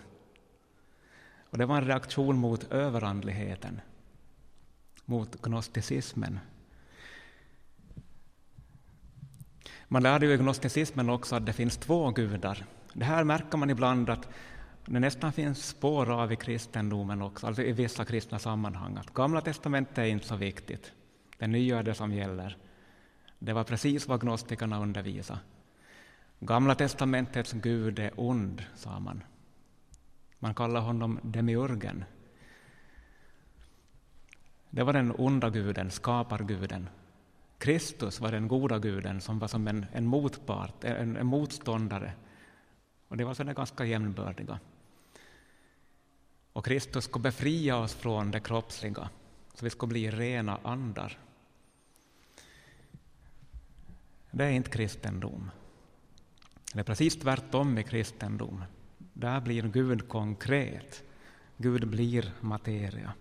Och 1.49 1.57
det 1.57 1.65
var 1.65 1.77
en 1.77 1.87
reaktion 1.87 2.37
mot 2.37 2.71
överandligheten, 2.71 3.81
mot 5.09 5.41
gnosticismen. 5.41 6.39
Man 9.87 10.03
lärde 10.03 10.25
ju 10.25 10.33
i 10.33 10.37
gnosticismen 10.37 11.09
också 11.09 11.35
att 11.35 11.45
det 11.45 11.53
finns 11.53 11.77
två 11.77 12.11
gudar. 12.11 12.65
Det 12.93 13.05
här 13.05 13.23
märker 13.23 13.57
man 13.57 13.69
ibland 13.69 14.09
att 14.09 14.29
det 14.85 14.99
nästan 14.99 15.33
finns 15.33 15.67
spår 15.67 16.11
av 16.11 16.31
i 16.31 16.35
kristendomen 16.35 17.21
också, 17.21 17.47
alltså 17.47 17.63
i 17.63 17.71
vissa 17.71 18.05
kristna 18.05 18.39
sammanhang, 18.39 18.97
att 18.97 19.13
Gamla 19.13 19.41
testamentet 19.41 19.97
är 19.97 20.05
inte 20.05 20.27
så 20.27 20.35
viktigt. 20.35 20.91
Det 21.37 21.47
nya 21.47 21.79
är 21.79 21.83
det 21.83 21.93
som 21.93 22.13
gäller. 22.13 22.57
Det 23.39 23.53
var 23.53 23.63
precis 23.63 24.07
vad 24.07 24.21
gnostikerna 24.21 24.81
undervisade. 24.81 25.39
Gamla 26.39 26.75
testamentets 26.75 27.51
Gud 27.53 27.99
är 27.99 28.11
ond, 28.15 28.63
sa 28.75 28.99
man. 28.99 29.23
Man 30.39 30.53
kallar 30.53 30.81
honom 30.81 31.19
demiurgen. 31.23 32.05
Det 34.69 34.83
var 34.83 34.93
den 34.93 35.11
onda 35.17 35.49
guden, 35.49 35.91
skaparguden. 35.91 36.89
Kristus 37.57 38.19
var 38.19 38.31
den 38.31 38.47
goda 38.47 38.79
guden 38.79 39.21
som 39.21 39.39
var 39.39 39.47
som 39.47 39.67
en, 39.67 39.85
en 39.91 40.05
motpart, 40.05 40.83
en, 40.83 41.17
en 41.17 41.25
motståndare. 41.25 42.13
Och 43.07 43.17
det 43.17 43.23
var 43.25 43.33
så 43.33 43.43
ganska 43.43 43.85
jämnbördiga. 43.85 44.59
Och 46.53 46.65
Kristus 46.65 47.03
ska 47.03 47.19
befria 47.19 47.77
oss 47.77 47.93
från 47.93 48.31
det 48.31 48.39
kroppsliga, 48.39 49.09
så 49.53 49.65
vi 49.65 49.69
ska 49.69 49.87
bli 49.87 50.11
rena 50.11 50.59
andar. 50.63 51.17
Det 54.31 54.45
är 54.45 54.51
inte 54.51 54.69
kristendom. 54.69 55.51
Det 56.73 56.79
är 56.79 56.83
precis 56.83 57.19
tvärtom 57.19 57.77
i 57.77 57.83
kristendom. 57.83 58.63
Där 58.97 59.41
blir 59.41 59.63
Gud 59.63 60.07
konkret. 60.07 61.03
Gud 61.57 61.87
blir 61.87 62.33
materia. 62.41 63.13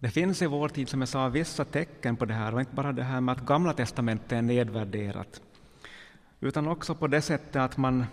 Det 0.00 0.10
finns 0.10 0.42
i 0.42 0.46
vår 0.46 0.68
tid, 0.68 0.88
som 0.88 1.00
jag 1.00 1.08
sa, 1.08 1.28
vissa 1.28 1.64
tecken 1.64 2.16
på 2.16 2.24
det 2.24 2.34
här, 2.34 2.54
och 2.54 2.60
inte 2.60 2.74
bara 2.74 2.92
det 2.92 3.02
här 3.02 3.20
med 3.20 3.32
att 3.32 3.46
Gamla 3.46 3.72
testamentet 3.72 4.32
är 4.32 4.42
nedvärderat, 4.42 5.40
utan 6.40 6.68
också 6.68 6.94
på 6.94 7.06
det 7.06 7.22
sättet 7.22 7.56
att 7.56 7.76
man, 7.76 8.06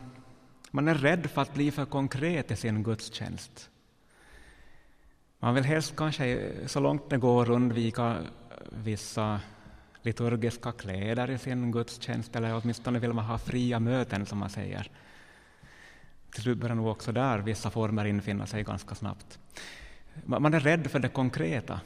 man 0.72 0.88
är 0.88 0.96
rädd 0.96 1.30
för 1.30 1.42
att 1.42 1.54
bli 1.54 1.72
för 1.72 1.86
konkret 1.86 2.52
i 2.52 2.56
sin 2.56 2.84
gudstjänst. 2.84 3.70
Man 5.40 5.56
vill 5.56 5.63
helst 5.63 5.96
kanske 5.96 6.52
så 6.68 6.80
långt 6.80 7.10
det 7.10 7.18
går 7.18 7.52
undvika 7.52 8.18
vissa 8.70 9.40
liturgiska 10.02 10.72
kläder 10.72 11.32
i 11.32 11.38
sin 11.38 11.72
gudstjänst, 11.72 12.36
eller 12.36 12.62
åtminstone 12.62 13.00
vill 13.00 13.13
man 13.13 13.25
ha 13.25 13.38
fria 13.38 13.80
möten, 13.80 14.25
som 14.25 14.38
man 14.38 14.50
säger. 14.50 14.92
Till 16.32 16.44
slut 16.44 16.58
börjar 16.58 16.75
nog 16.75 16.88
också 16.88 17.12
där 17.12 17.40
vissa 17.40 17.70
former 17.70 18.06
infinna 18.06 18.46
sig 18.46 18.63
ganska 18.63 18.96
snabbt. 18.96 19.40
Man 20.25 20.53
är 20.53 20.60
rädd 20.60 20.91
för 20.91 21.00
det 21.00 21.10
konkreta 21.10 21.82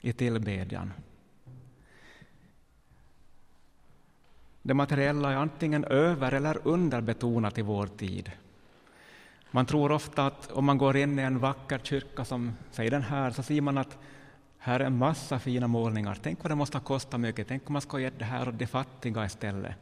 i 0.00 0.12
tillbedjan. 0.12 0.92
Det 4.62 4.74
materiella 4.74 5.32
är 5.32 5.36
antingen 5.36 5.84
över 5.84 6.32
eller 6.32 6.68
underbetonat 6.68 7.58
i 7.58 7.62
vår 7.62 7.86
tid. 7.86 8.32
Man 9.50 9.66
tror 9.66 9.92
ofta 9.92 10.26
att 10.26 10.52
om 10.52 10.64
man 10.64 10.78
går 10.78 10.96
in 10.96 11.18
i 11.18 11.22
en 11.22 11.38
vacker 11.38 11.78
kyrka 11.78 12.24
som 12.24 12.52
säg 12.70 12.90
den 12.90 13.02
här, 13.02 13.30
så 13.30 13.42
ser 13.42 13.60
man 13.60 13.78
att 13.78 13.98
här 14.58 14.80
är 14.80 14.84
en 14.84 14.98
massa 14.98 15.38
fina 15.38 15.66
målningar. 15.66 16.18
Tänk 16.22 16.42
vad 16.42 16.50
det 16.50 16.54
måste 16.54 16.78
ha 16.78 16.84
kostat 16.84 17.20
mycket. 17.20 17.48
Tänk 17.48 17.66
om 17.66 17.72
man 17.72 17.82
ska 17.82 17.98
ge 17.98 18.10
det 18.10 18.24
här 18.24 18.48
åt 18.48 18.58
de 18.58 18.66
fattiga 18.66 19.24
istället. 19.24 19.74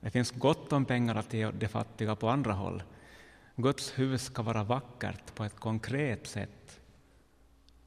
Det 0.00 0.10
finns 0.10 0.30
gott 0.30 0.72
om 0.72 0.84
pengar 0.84 1.14
att 1.14 1.34
ge 1.34 1.50
de 1.50 1.68
fattiga 1.68 2.16
på 2.16 2.28
andra 2.28 2.52
håll. 2.52 2.82
Guds 3.56 3.98
hus 3.98 4.22
ska 4.22 4.42
vara 4.42 4.64
vackert 4.64 5.34
på 5.34 5.44
ett 5.44 5.60
konkret 5.60 6.26
sätt. 6.26 6.80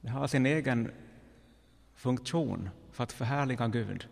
Det 0.00 0.08
har 0.08 0.26
sin 0.26 0.46
egen 0.46 0.92
funktion 1.94 2.70
för 2.92 3.04
att 3.04 3.12
förhärliga 3.12 3.68
Gud. 3.68 4.08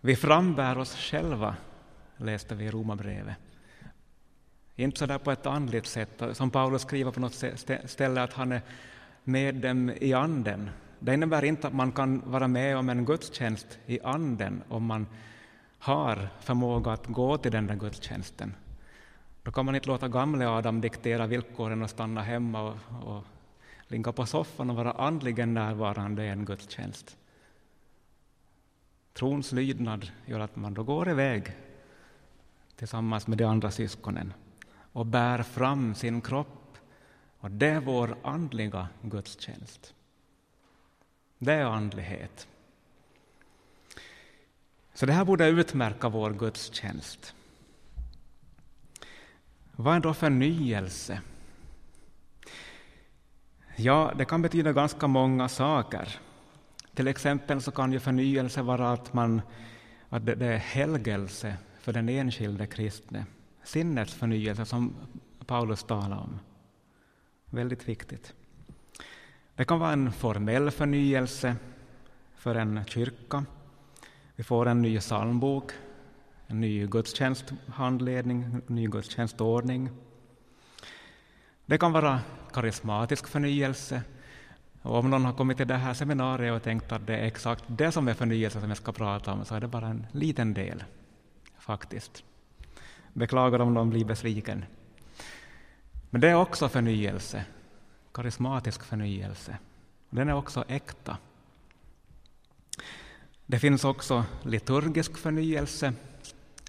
Vi 0.00 0.16
frambär 0.16 0.78
oss 0.78 0.96
själva, 0.96 1.56
läste 2.16 2.54
vi 2.54 2.64
i 2.64 2.70
Romarbrevet. 2.70 3.36
Inte 4.76 4.98
så 4.98 5.06
där 5.06 5.18
på 5.18 5.30
ett 5.30 5.46
andligt 5.46 5.86
sätt, 5.86 6.22
som 6.32 6.50
Paulus 6.50 6.82
skriver 6.82 7.10
på 7.10 7.20
något 7.20 7.44
ställe 7.84 8.22
att 8.22 8.32
han 8.32 8.52
är 8.52 8.62
med 9.24 9.54
dem 9.54 9.90
i 9.90 10.12
anden. 10.12 10.70
Det 10.98 11.14
innebär 11.14 11.44
inte 11.44 11.66
att 11.66 11.74
man 11.74 11.92
kan 11.92 12.22
vara 12.30 12.48
med 12.48 12.76
om 12.76 12.88
en 12.88 13.04
gudstjänst 13.04 13.78
i 13.86 14.00
anden 14.00 14.62
om 14.68 14.84
man 14.84 15.06
har 15.78 16.28
förmåga 16.40 16.92
att 16.92 17.06
gå 17.06 17.38
till 17.38 17.52
den 17.52 17.66
där 17.66 17.76
gudstjänsten. 17.76 18.54
Då 19.42 19.52
kan 19.52 19.64
man 19.64 19.74
inte 19.74 19.88
låta 19.88 20.08
gamle 20.08 20.48
Adam 20.48 20.80
diktera 20.80 21.26
villkoren 21.26 21.82
och 21.82 21.90
stanna 21.90 22.22
hemma 22.22 22.62
och, 22.62 22.76
och 23.04 23.24
ligga 23.88 24.12
på 24.12 24.26
soffan 24.26 24.70
och 24.70 24.76
vara 24.76 24.92
andligen 24.92 25.54
närvarande 25.54 26.24
i 26.24 26.28
en 26.28 26.44
gudstjänst. 26.44 27.16
Trons 29.12 29.52
lydnad 29.52 30.10
gör 30.26 30.40
att 30.40 30.56
man 30.56 30.74
då 30.74 30.82
går 30.82 31.08
iväg 31.10 31.52
tillsammans 32.76 33.26
med 33.26 33.38
de 33.38 33.44
andra 33.44 33.70
syskonen 33.70 34.32
och 34.92 35.06
bär 35.06 35.42
fram 35.42 35.94
sin 35.94 36.20
kropp. 36.20 36.78
Och 37.38 37.50
det 37.50 37.66
är 37.66 37.80
vår 37.80 38.16
andliga 38.22 38.88
gudstjänst. 39.02 39.94
Det 41.44 41.52
är 41.52 41.64
andlighet. 41.64 42.48
Så 44.94 45.06
det 45.06 45.12
här 45.12 45.24
borde 45.24 45.48
utmärka 45.48 46.08
vår 46.08 46.30
gudstjänst. 46.30 47.34
Vad 49.72 49.96
är 49.96 50.00
då 50.00 50.14
förnyelse? 50.14 51.20
Ja, 53.76 54.12
det 54.16 54.24
kan 54.24 54.42
betyda 54.42 54.72
ganska 54.72 55.06
många 55.06 55.48
saker. 55.48 56.20
Till 56.94 57.08
exempel 57.08 57.62
så 57.62 57.70
kan 57.70 57.92
ju 57.92 58.00
förnyelse 58.00 58.62
vara 58.62 58.92
att, 58.92 59.12
man, 59.12 59.42
att 60.08 60.26
det 60.26 60.46
är 60.46 60.56
helgelse 60.56 61.56
för 61.80 61.92
den 61.92 62.08
enskilde 62.08 62.66
kristne. 62.66 63.26
Sinnets 63.64 64.14
förnyelse 64.14 64.64
som 64.64 64.94
Paulus 65.46 65.84
talar 65.84 66.18
om. 66.18 66.38
Väldigt 67.44 67.88
viktigt. 67.88 68.34
Det 69.56 69.64
kan 69.64 69.78
vara 69.78 69.92
en 69.92 70.12
formell 70.12 70.70
förnyelse 70.70 71.56
för 72.34 72.54
en 72.54 72.84
kyrka. 72.84 73.44
Vi 74.36 74.44
får 74.44 74.66
en 74.68 74.82
ny 74.82 75.00
psalmbok, 75.00 75.72
en 76.46 76.60
ny 76.60 76.86
gudstjänsthandledning, 76.86 78.42
en 78.42 78.62
ny 78.66 78.86
gudstjänstordning. 78.86 79.90
Det 81.66 81.78
kan 81.78 81.92
vara 81.92 82.20
karismatisk 82.52 83.28
förnyelse. 83.28 84.02
Och 84.82 84.98
om 84.98 85.10
någon 85.10 85.24
har 85.24 85.32
kommit 85.32 85.56
till 85.56 85.68
det 85.68 85.74
här 85.74 85.94
seminariet 85.94 86.54
och 86.54 86.62
tänkt 86.62 86.92
att 86.92 87.06
det 87.06 87.16
är 87.16 87.26
exakt 87.26 87.64
det 87.66 87.92
som 87.92 88.08
är 88.08 88.14
förnyelse 88.14 88.60
som 88.60 88.68
jag 88.68 88.76
ska 88.76 88.92
prata 88.92 89.32
om, 89.32 89.44
så 89.44 89.54
är 89.54 89.60
det 89.60 89.68
bara 89.68 89.86
en 89.86 90.06
liten 90.12 90.54
del, 90.54 90.84
faktiskt. 91.58 92.24
Beklagar 93.12 93.58
om 93.58 93.74
någon 93.74 93.90
blir 93.90 94.04
besviken. 94.04 94.64
Men 96.10 96.20
det 96.20 96.28
är 96.28 96.34
också 96.34 96.68
förnyelse, 96.68 97.44
karismatisk 98.14 98.84
förnyelse. 98.84 99.58
Den 100.10 100.28
är 100.28 100.34
också 100.34 100.64
äkta. 100.68 101.16
Det 103.46 103.58
finns 103.58 103.84
också 103.84 104.24
liturgisk 104.42 105.16
förnyelse. 105.16 105.92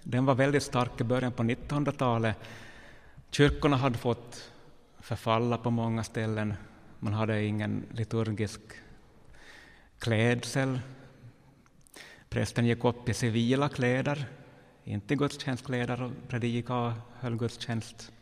Den 0.02 0.24
var 0.24 0.34
väldigt 0.34 0.62
stark 0.62 1.00
i 1.00 1.04
början 1.04 1.32
på 1.32 1.42
1900-talet. 1.42 2.36
Kyrkorna 3.30 3.76
hade 3.76 3.98
fått 3.98 4.50
förfalla 4.98 5.58
på 5.58 5.70
många 5.70 6.04
ställen. 6.04 6.54
Man 6.98 7.12
hade 7.12 7.44
ingen 7.44 7.84
liturgisk 7.92 8.60
klädsel. 9.98 10.80
Prästen 12.28 12.66
gick 12.66 12.84
upp 12.84 13.08
i 13.08 13.14
civila 13.14 13.68
kläder, 13.68 14.26
inte 14.84 15.14
gudstjänstkläder, 15.14 16.02
och 16.02 16.12
predikade 16.28 16.86
och 16.86 16.92
höll 17.20 17.36
gudstjänst. 17.36 18.12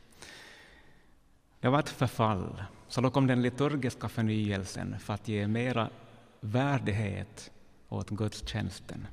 Det 1.61 1.69
var 1.69 1.79
ett 1.79 1.89
förfall. 1.89 2.63
Så 2.89 3.01
då 3.01 3.11
kom 3.11 3.27
den 3.27 3.43
liturgiska 3.43 4.09
förnyelsen 4.09 4.99
för 4.99 5.15
att 5.15 5.29
ge 5.29 5.47
mera 5.47 5.91
värdighet 6.41 7.51
åt 7.89 8.11
gudstjänsten. 8.11 9.07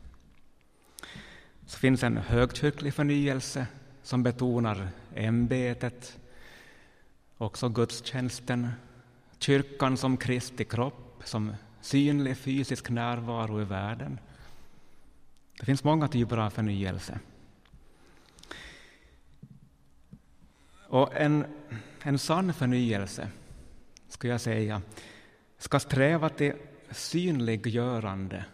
Så 1.65 1.79
finns 1.79 2.03
en 2.03 2.17
högkyrklig 2.17 2.93
förnyelse 2.93 3.67
som 4.03 4.23
betonar 4.23 4.87
ämbetet, 5.15 6.19
också 7.37 7.69
gudstjänsten, 7.69 8.69
kyrkan 9.39 9.97
som 9.97 10.17
Kristi 10.17 10.65
kropp, 10.65 11.21
som 11.23 11.55
synlig 11.81 12.37
fysisk 12.37 12.89
närvaro 12.89 13.61
i 13.61 13.63
världen. 13.63 14.19
Det 15.59 15.65
finns 15.65 15.83
många 15.83 16.07
typer 16.07 16.37
av 16.37 16.49
förnyelse. 16.49 17.19
Och 20.87 21.15
en, 21.15 21.45
en 22.01 22.19
sann 22.19 22.53
förnyelse, 22.53 23.29
ska 24.11 24.27
jag 24.27 24.41
säga, 24.41 24.81
ska 25.57 25.79
sträva 25.79 26.29
till 26.29 26.53
synliggörande 26.91 28.45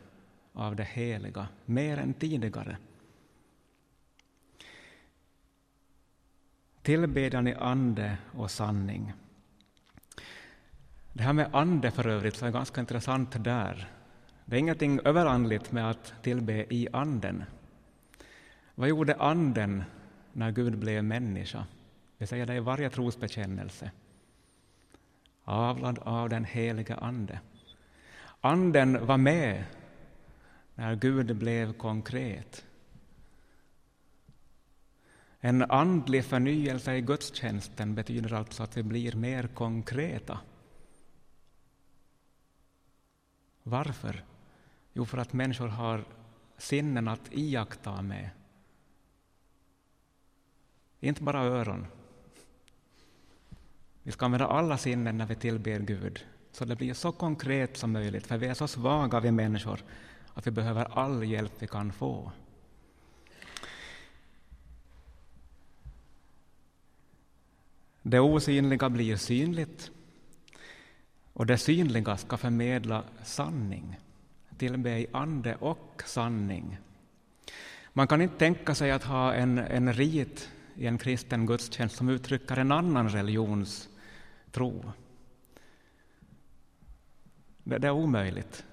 av 0.53 0.75
det 0.75 0.83
heliga, 0.83 1.47
mer 1.65 1.97
än 1.97 2.13
tidigare. 2.13 2.77
Tillbedjan 6.81 7.47
i 7.47 7.53
ande 7.53 8.17
och 8.33 8.51
sanning. 8.51 9.13
Det 11.13 11.23
här 11.23 11.33
med 11.33 11.55
ande 11.55 11.91
för 11.91 12.07
övrigt 12.07 12.35
så 12.35 12.45
är 12.45 12.51
ganska 12.51 12.81
intressant 12.81 13.43
där. 13.43 13.91
Det 14.45 14.55
är 14.55 14.59
ingenting 14.59 14.99
överandligt 15.05 15.71
med 15.71 15.89
att 15.89 16.13
tillbe 16.21 16.73
i 16.73 16.87
anden. 16.93 17.43
Vad 18.75 18.89
gjorde 18.89 19.15
anden 19.15 19.83
när 20.33 20.51
Gud 20.51 20.77
blev 20.77 21.03
människa? 21.03 21.65
Vi 22.17 22.27
säger 22.27 22.45
det 22.45 22.55
i 22.55 22.59
varje 22.59 22.89
trosbekännelse. 22.89 23.91
Avlad 25.49 25.99
av 25.99 26.29
den 26.29 26.45
helige 26.45 26.95
Ande. 26.95 27.39
Anden 28.41 29.05
var 29.05 29.17
med 29.17 29.63
när 30.75 30.95
Gud 30.95 31.35
blev 31.35 31.73
konkret. 31.73 32.65
En 35.39 35.61
andlig 35.61 36.25
förnyelse 36.25 36.95
i 36.95 37.01
gudstjänsten 37.01 37.95
betyder 37.95 38.33
alltså 38.33 38.63
att 38.63 38.77
vi 38.77 38.83
blir 38.83 39.15
mer 39.15 39.47
konkreta. 39.47 40.39
Varför? 43.63 44.23
Jo, 44.93 45.05
för 45.05 45.17
att 45.17 45.33
människor 45.33 45.67
har 45.67 46.05
sinnen 46.57 47.07
att 47.07 47.33
iaktta 47.33 48.01
med. 48.01 48.29
Inte 50.99 51.23
bara 51.23 51.43
öron. 51.43 51.87
Vi 54.07 54.13
ska 54.13 54.25
använda 54.25 54.47
alla 54.47 54.77
sinnen 54.77 55.17
när 55.17 55.25
vi 55.25 55.35
tillber 55.35 55.79
Gud, 55.79 56.25
så 56.51 56.65
det 56.65 56.75
blir 56.75 56.93
så 56.93 57.11
konkret 57.11 57.77
som 57.77 57.91
möjligt, 57.91 58.27
för 58.27 58.37
vi 58.37 58.47
är 58.47 58.53
så 58.53 58.67
svaga, 58.67 59.19
vi 59.19 59.31
människor, 59.31 59.83
att 60.33 60.47
vi 60.47 60.51
behöver 60.51 60.97
all 60.99 61.23
hjälp 61.23 61.51
vi 61.59 61.67
kan 61.67 61.91
få. 61.91 62.31
Det 68.01 68.19
osynliga 68.19 68.89
blir 68.89 69.15
synligt, 69.15 69.91
och 71.33 71.45
det 71.45 71.57
synliga 71.57 72.17
ska 72.17 72.37
förmedla 72.37 73.03
sanning, 73.23 73.99
till 74.57 74.73
och 74.73 74.79
med 74.79 75.01
i 75.01 75.07
ande 75.11 75.55
och 75.55 76.03
sanning. 76.05 76.77
Man 77.93 78.07
kan 78.07 78.21
inte 78.21 78.37
tänka 78.37 78.75
sig 78.75 78.91
att 78.91 79.03
ha 79.03 79.33
en, 79.33 79.57
en 79.57 79.93
rit 79.93 80.49
i 80.75 80.87
en 80.87 80.97
kristen 80.97 81.45
gudstjänst 81.45 81.95
som 81.95 82.09
uttrycker 82.09 82.57
en 82.57 82.71
annan 82.71 83.09
religions 83.09 83.89
tro. 84.51 84.91
Det, 87.63 87.77
det 87.77 87.87
är 87.87 87.91
omöjligt. 87.91 88.65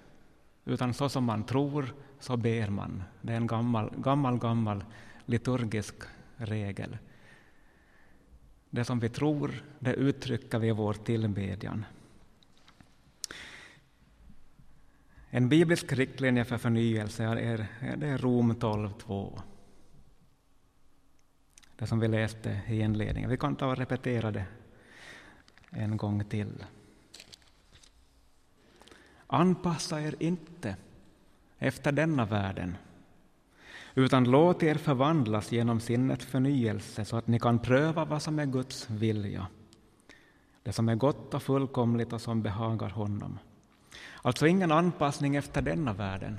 Utan 0.65 0.95
så 0.95 1.09
som 1.09 1.25
man 1.25 1.45
tror, 1.45 1.95
så 2.19 2.37
ber 2.37 2.69
man. 2.69 3.03
Det 3.23 3.33
är 3.33 3.37
en 3.37 3.47
gammal, 3.47 3.91
gammal, 3.97 4.39
gammal 4.39 4.85
liturgisk 5.27 5.95
regel. 6.37 6.99
Det 8.71 8.85
som 8.85 9.01
vi 9.01 9.09
tror, 9.09 9.65
det 9.79 9.95
uttrycker 9.95 10.59
vi 10.59 10.69
i 10.69 10.73
vår 10.73 10.95
tillbedjan. 10.95 11.85
En 15.31 15.49
biblisk 15.49 15.93
riktlinje 15.93 16.45
för 16.45 16.59
förnyelse 16.59 17.25
är, 17.25 17.67
det 17.97 18.07
är 18.07 18.19
Rom 18.19 18.53
12.2. 18.53 19.41
Det 21.77 21.87
som 21.87 22.01
vi 22.01 22.09
läste 22.09 22.61
i 22.69 22.81
inledningen. 22.81 23.31
Vi 23.31 23.37
kan 23.37 23.57
ta 23.57 23.67
och 23.67 23.77
repetera 23.77 24.31
det 24.31 24.47
en 25.77 25.97
gång 25.97 26.25
till. 26.25 26.65
Anpassa 29.27 30.01
er 30.01 30.15
inte 30.19 30.77
efter 31.59 31.93
denna 31.93 32.25
världen 32.25 32.77
utan 33.95 34.25
låt 34.25 34.63
er 34.63 34.75
förvandlas 34.75 35.53
genom 35.53 35.81
sinnets 35.81 36.25
förnyelse 36.25 37.05
så 37.05 37.17
att 37.17 37.27
ni 37.27 37.39
kan 37.39 37.59
pröva 37.59 38.05
vad 38.05 38.23
som 38.23 38.39
är 38.39 38.47
Guds 38.47 38.91
vilja, 38.91 39.47
det 40.63 40.73
som 40.73 40.89
är 40.89 40.95
gott 40.95 41.35
och 41.35 41.43
fullkomligt 41.43 42.13
och 42.13 42.21
som 42.21 42.43
behagar 42.43 42.91
honom. 42.91 43.39
Alltså 44.23 44.47
ingen 44.47 44.73
anpassning 44.73 45.37
efter 45.37 45.63
denna 45.63 45.93
världen. 45.93 46.39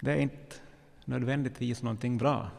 Det 0.00 0.12
är 0.12 0.16
inte 0.16 0.56
nödvändigtvis 1.04 1.82
någonting 1.82 2.18
bra. 2.18 2.50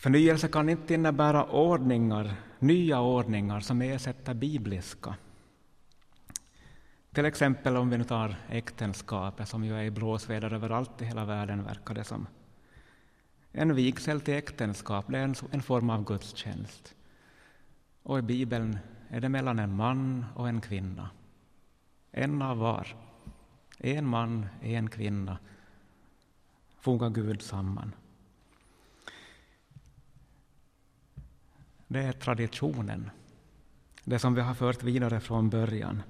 Förnyelse 0.00 0.48
kan 0.48 0.68
inte 0.68 0.94
innebära 0.94 1.44
ordningar, 1.44 2.34
nya 2.58 3.00
ordningar 3.00 3.60
som 3.60 3.82
ersätter 3.82 4.34
bibliska. 4.34 5.14
Till 7.12 7.24
exempel 7.24 7.76
om 7.76 7.90
vi 7.90 7.98
nu 7.98 8.04
tar 8.04 8.36
äktenskapet 8.48 9.48
som 9.48 9.64
ju 9.64 9.74
är 9.74 9.82
i 9.82 9.90
blåsväder 9.90 10.52
överallt 10.52 11.02
i 11.02 11.04
hela 11.04 11.24
världen 11.24 11.64
verkar 11.64 11.94
det 11.94 12.04
som. 12.04 12.26
En 13.52 13.74
vigsel 13.74 14.20
till 14.20 14.34
äktenskap 14.34 15.04
det 15.08 15.18
är 15.18 15.24
en, 15.24 15.34
en 15.50 15.62
form 15.62 15.90
av 15.90 16.04
gudstjänst. 16.04 16.94
Och 18.02 18.18
i 18.18 18.22
Bibeln 18.22 18.78
är 19.08 19.20
det 19.20 19.28
mellan 19.28 19.58
en 19.58 19.76
man 19.76 20.26
och 20.34 20.48
en 20.48 20.60
kvinna. 20.60 21.10
En 22.10 22.42
av 22.42 22.58
var. 22.58 22.96
En 23.78 24.06
man, 24.06 24.46
en 24.60 24.90
kvinna. 24.90 25.38
Fogar 26.80 27.10
Gud 27.10 27.42
samman. 27.42 27.92
Det 31.92 32.02
är 32.02 32.12
traditionen, 32.12 33.10
det 34.04 34.18
som 34.18 34.34
vi 34.34 34.40
har 34.40 34.54
fört 34.54 34.82
vidare 34.82 35.20
från 35.20 35.50
början. 35.50 36.02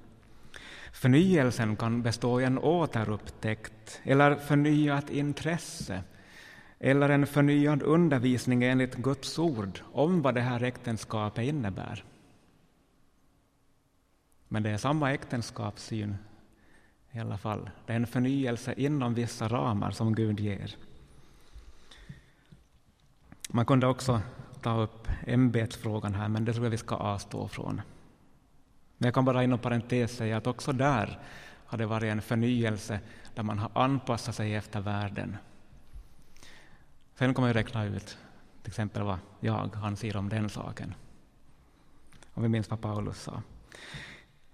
Förnyelsen 0.93 1.75
kan 1.75 2.01
bestå 2.01 2.41
i 2.41 2.43
en 2.43 2.57
återupptäckt 2.57 4.01
eller 4.03 4.35
förnyat 4.35 5.09
intresse 5.09 6.03
eller 6.79 7.09
en 7.09 7.27
förnyad 7.27 7.83
undervisning 7.83 8.63
enligt 8.63 8.95
Guds 8.95 9.39
ord 9.39 9.79
om 9.91 10.21
vad 10.21 10.35
det 10.35 10.41
här 10.41 10.63
äktenskapet 10.63 11.45
innebär. 11.45 12.03
Men 14.47 14.63
det 14.63 14.69
är 14.69 14.77
samma 14.77 15.13
äktenskapssyn 15.13 16.15
i 17.11 17.19
alla 17.19 17.37
fall. 17.37 17.69
Det 17.85 17.93
är 17.93 17.97
en 17.97 18.07
förnyelse 18.07 18.73
inom 18.77 19.13
vissa 19.13 19.47
ramar 19.47 19.91
som 19.91 20.15
Gud 20.15 20.39
ger. 20.39 20.75
Man 23.49 23.65
kunde 23.65 23.87
också 23.87 24.21
ta 24.61 24.81
upp 24.81 25.07
ämbetsfrågan 25.27 26.15
här, 26.15 26.27
men 26.27 26.45
det 26.45 26.53
tror 26.53 26.65
jag 26.65 26.71
vi 26.71 26.77
ska 26.77 26.95
avstå 26.95 27.47
från. 27.47 27.81
Men 28.97 29.07
jag 29.07 29.13
kan 29.13 29.25
bara 29.25 29.43
inom 29.43 29.59
parentes 29.59 30.17
säga 30.17 30.37
att 30.37 30.47
också 30.47 30.73
där 30.73 31.19
har 31.65 31.77
det 31.77 31.85
varit 31.85 32.11
en 32.11 32.21
förnyelse 32.21 32.99
där 33.35 33.43
man 33.43 33.59
har 33.59 33.71
anpassat 33.73 34.35
sig 34.35 34.55
efter 34.55 34.81
världen. 34.81 35.37
Sen 37.15 37.33
kan 37.33 37.41
man 37.41 37.49
ju 37.49 37.53
räkna 37.53 37.85
ut 37.85 38.17
till 38.61 38.69
exempel 38.69 39.03
vad 39.03 39.17
jag 39.39 39.69
anser 39.83 40.17
om 40.17 40.29
den 40.29 40.49
saken. 40.49 40.93
Om 42.33 42.43
vi 42.43 42.49
minns 42.49 42.69
vad 42.69 42.81
Paulus 42.81 43.21
sa. 43.21 43.41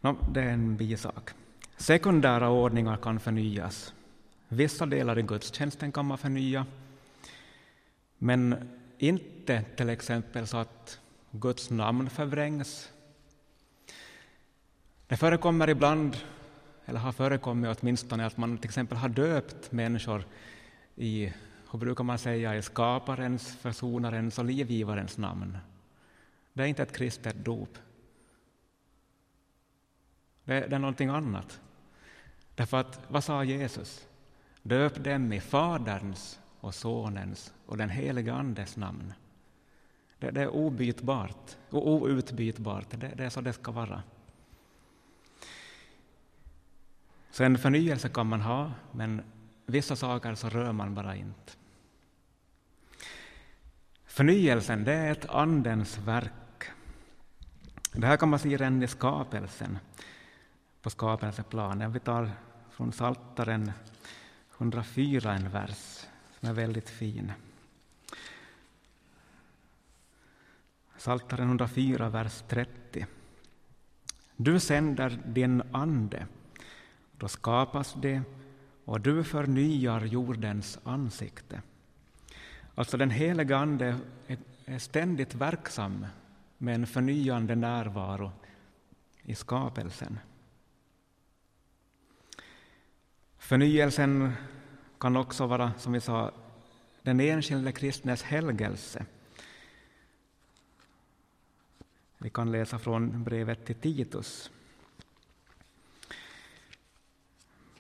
No, 0.02 0.18
det 0.34 0.42
är 0.42 0.50
en 0.50 0.78
bisak. 0.78 1.30
Sekundära 1.78 2.50
ordningar 2.50 2.98
kan 2.98 3.20
förnyas. 3.20 3.94
Vissa 4.48 4.86
delar 4.86 5.20
i 5.20 5.22
gudstjänsten 5.22 5.92
kan 5.92 6.06
man 6.06 6.18
förnya. 6.18 6.66
Men 8.18 8.70
inte 8.98 9.37
inte 9.48 9.64
till 9.76 9.90
exempel 9.90 10.48
så 10.48 10.58
att 10.58 11.00
Guds 11.32 11.70
namn 11.70 12.10
förvrängs. 12.10 12.92
Det 15.08 15.18
förekommer 15.18 15.70
ibland, 15.70 16.18
eller 16.86 17.00
har 17.00 17.12
förekommit 17.12 17.78
åtminstone, 17.82 18.26
att 18.26 18.38
man 18.38 18.58
till 18.58 18.70
exempel 18.70 18.98
har 18.98 19.10
döpt 19.10 19.72
människor 19.72 20.24
i, 20.96 21.34
hur 21.72 21.80
brukar 21.80 22.04
man 22.04 22.18
säga, 22.18 22.56
i 22.56 22.62
skaparens, 22.62 23.56
försonarens 23.56 24.40
och 24.40 24.46
livgivarens 24.46 25.18
namn. 25.18 25.58
Det 26.54 26.64
är 26.64 26.68
inte 26.68 26.84
ett 26.84 26.98
kristet 26.98 27.46
dop. 27.46 27.78
Det, 30.44 30.60
det 30.60 30.76
är 30.76 30.80
någonting 30.80 31.10
annat. 31.10 31.62
Därför 32.56 32.78
att, 32.78 33.00
vad 33.08 33.24
sa 33.24 33.44
Jesus? 33.44 34.08
Döp 34.62 35.04
dem 35.04 35.34
i 35.34 35.40
Faderns 35.40 36.40
och 36.60 36.76
Sonens 36.76 37.54
och 37.66 37.78
den 37.78 37.90
helige 37.90 38.34
Andes 38.34 38.78
namn. 38.78 39.14
Det, 40.20 40.32
det 40.32 40.42
är 40.42 40.50
obytbart 40.50 41.58
och 41.70 41.88
outbytbart. 41.88 42.90
Det, 42.90 43.14
det 43.18 43.26
är 43.26 43.30
så 43.30 43.42
det 43.42 43.54
ska 43.54 43.72
vara. 43.72 44.04
Så 47.32 47.44
en 47.44 47.58
förnyelse 47.58 48.10
kan 48.10 48.28
man 48.28 48.42
ha, 48.42 48.72
men 48.92 49.22
vissa 49.66 49.96
saker 49.96 50.36
så 50.36 50.50
rör 50.50 50.72
man 50.72 50.96
bara 50.96 51.16
inte. 51.16 51.52
Förnyelsen, 54.06 54.84
det 54.84 54.94
är 54.94 55.12
ett 55.12 55.30
Andens 55.30 55.98
verk. 55.98 56.64
Det 57.92 58.08
här 58.08 58.18
kan 58.18 58.30
man 58.30 58.40
se 58.40 58.50
redan 58.50 58.84
i 58.84 58.88
skapelsen, 58.88 59.80
på 60.82 60.90
skapelseplanen. 60.90 61.92
Vi 61.92 62.00
tar 62.00 62.32
från 62.72 62.92
Saltaren 62.92 63.72
104 64.58 65.34
en 65.34 65.50
vers 65.50 66.06
som 66.40 66.50
är 66.50 66.54
väldigt 66.54 66.90
fin. 66.90 67.32
Psaltaren 70.98 71.48
104, 71.48 72.10
vers 72.10 72.44
30. 72.48 73.06
Du 74.36 74.60
sänder 74.60 75.20
din 75.26 75.64
ande, 75.72 76.28
då 77.18 77.28
skapas 77.28 77.96
det 78.02 78.22
och 78.86 79.02
du 79.02 79.24
förnyar 79.24 80.06
jordens 80.06 80.80
ansikte. 80.84 81.62
Alltså 82.76 82.98
den 82.98 83.10
helige 83.10 83.58
Ande 83.58 83.98
är 84.66 84.80
ständigt 84.80 85.36
verksam 85.36 86.06
med 86.58 86.76
en 86.76 86.88
förnyande 86.88 87.56
närvaro 87.56 88.32
i 89.22 89.36
skapelsen. 89.36 90.20
Förnyelsen 93.38 94.34
kan 95.00 95.18
också 95.18 95.48
vara, 95.48 95.74
som 95.78 95.94
vi 95.94 96.02
sa, 96.02 96.32
den 97.02 97.20
enskilde 97.20 97.72
kristnes 97.72 98.24
helgelse. 98.24 99.06
Vi 102.18 102.30
kan 102.30 102.52
läsa 102.52 102.80
från 102.80 103.24
brevet 103.24 103.66
till 103.66 103.76
Titus. 103.76 104.52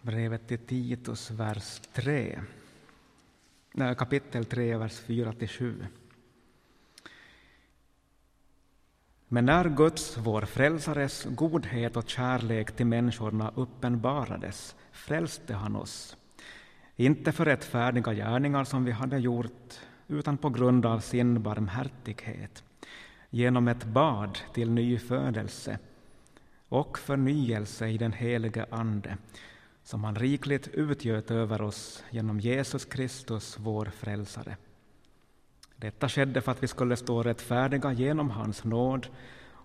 Brevet 0.01 0.47
till 0.47 0.59
Titus, 0.59 1.31
vers 1.31 1.81
3. 1.93 2.39
Nej, 3.71 3.95
kapitel 3.95 4.45
3, 4.45 4.77
vers 4.77 5.01
4-7. 5.05 5.85
Men 9.27 9.45
när 9.45 9.69
Guds, 9.69 10.17
vår 10.17 10.41
frälsares, 10.41 11.27
godhet 11.29 11.97
och 11.97 12.09
kärlek 12.09 12.71
till 12.71 12.85
människorna 12.85 13.51
uppenbarades 13.55 14.75
frälste 14.91 15.53
han 15.53 15.75
oss, 15.75 16.17
inte 16.95 17.31
för 17.31 17.45
rättfärdiga 17.45 18.13
gärningar 18.13 18.63
som 18.63 18.85
vi 18.85 18.91
hade 18.91 19.17
gjort, 19.17 19.79
utan 20.07 20.37
på 20.37 20.49
grund 20.49 20.85
av 20.85 20.99
sin 20.99 21.43
barmhärtighet, 21.43 22.63
genom 23.29 23.67
ett 23.67 23.83
bad 23.83 24.39
till 24.53 24.71
ny 24.71 24.99
födelse 24.99 25.79
och 26.69 26.99
förnyelse 26.99 27.87
i 27.87 27.97
den 27.97 28.13
helige 28.13 28.65
Ande, 28.69 29.17
som 29.83 30.03
han 30.03 30.15
rikligt 30.15 30.67
utgöt 30.67 31.31
över 31.31 31.61
oss 31.61 32.03
genom 32.09 32.39
Jesus 32.39 32.85
Kristus, 32.85 33.57
vår 33.59 33.85
frälsare. 33.85 34.57
Detta 35.75 36.09
skedde 36.09 36.41
för 36.41 36.51
att 36.51 36.63
vi 36.63 36.67
skulle 36.67 36.95
stå 36.95 37.23
rättfärdiga 37.23 37.93
genom 37.93 38.29
hans 38.29 38.63
nåd 38.63 39.07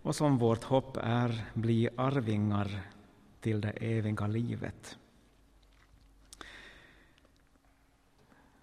och 0.02 0.16
som 0.16 0.38
vårt 0.38 0.64
hopp 0.64 0.96
är 0.96 1.44
bli 1.54 1.88
arvingar 1.96 2.80
till 3.40 3.60
det 3.60 3.70
eviga 3.70 4.26
livet. 4.26 4.98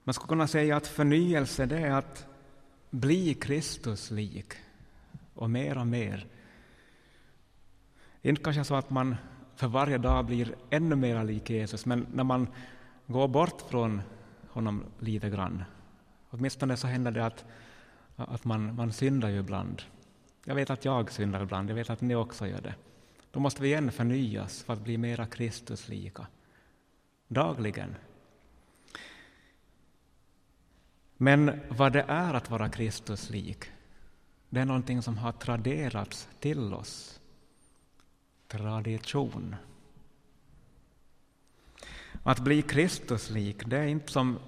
Man 0.03 0.13
skulle 0.13 0.27
kunna 0.27 0.47
säga 0.47 0.77
att 0.77 0.87
förnyelse 0.87 1.65
det 1.65 1.77
är 1.77 1.91
att 1.91 2.25
bli 2.89 3.33
Kristus 3.33 4.11
lik 4.11 4.53
och 5.39 5.49
mer 5.49 5.77
och 5.77 5.87
mer. 5.87 6.27
Det 8.21 8.27
är 8.27 8.29
Inte 8.29 8.43
kanske 8.43 8.63
så 8.63 8.75
att 8.75 8.89
man 8.89 9.15
för 9.55 9.67
varje 9.67 9.97
dag 9.97 10.25
blir 10.25 10.55
ännu 10.69 10.95
mer 10.95 11.23
lik 11.23 11.49
Jesus, 11.49 11.85
men 11.85 12.07
när 12.13 12.23
man 12.23 12.47
går 13.07 13.27
bort 13.27 13.61
från 13.61 14.01
honom 14.49 14.83
lite 14.99 15.29
grann, 15.29 15.63
åtminstone 16.29 16.77
så 16.77 16.87
händer 16.87 17.11
det 17.11 17.25
att, 17.25 17.45
att 18.15 18.45
man, 18.45 18.75
man 18.75 18.91
syndar 18.93 19.29
ju 19.29 19.39
ibland. 19.39 19.81
Jag 20.45 20.55
vet 20.55 20.69
att 20.69 20.85
jag 20.85 21.11
syndar 21.11 21.43
ibland, 21.43 21.69
jag 21.69 21.75
vet 21.75 21.89
att 21.89 22.01
ni 22.01 22.15
också 22.15 22.47
gör 22.47 22.61
det. 22.61 22.75
Då 23.31 23.39
måste 23.39 23.61
vi 23.61 23.67
igen 23.67 23.91
förnyas 23.91 24.63
för 24.63 24.73
att 24.73 24.83
bli 24.83 24.97
mera 24.97 25.25
Kristuslika. 25.25 26.27
Dagligen. 27.27 27.95
Men 31.17 31.59
vad 31.69 31.93
det 31.93 32.05
är 32.07 32.33
att 32.33 32.49
vara 32.49 32.69
Kristuslik, 32.69 33.71
det 34.49 34.59
är 34.59 34.65
någonting 34.65 35.01
som 35.01 35.17
har 35.17 35.31
traderats 35.31 36.27
till 36.39 36.73
oss. 36.73 37.19
Tradition. 38.47 39.55
Att 42.23 42.39
bli 42.39 42.61
Kristuslik, 42.61 43.65
det 43.65 43.77
är 43.77 43.87
inte 43.87 44.11
som 44.11 44.39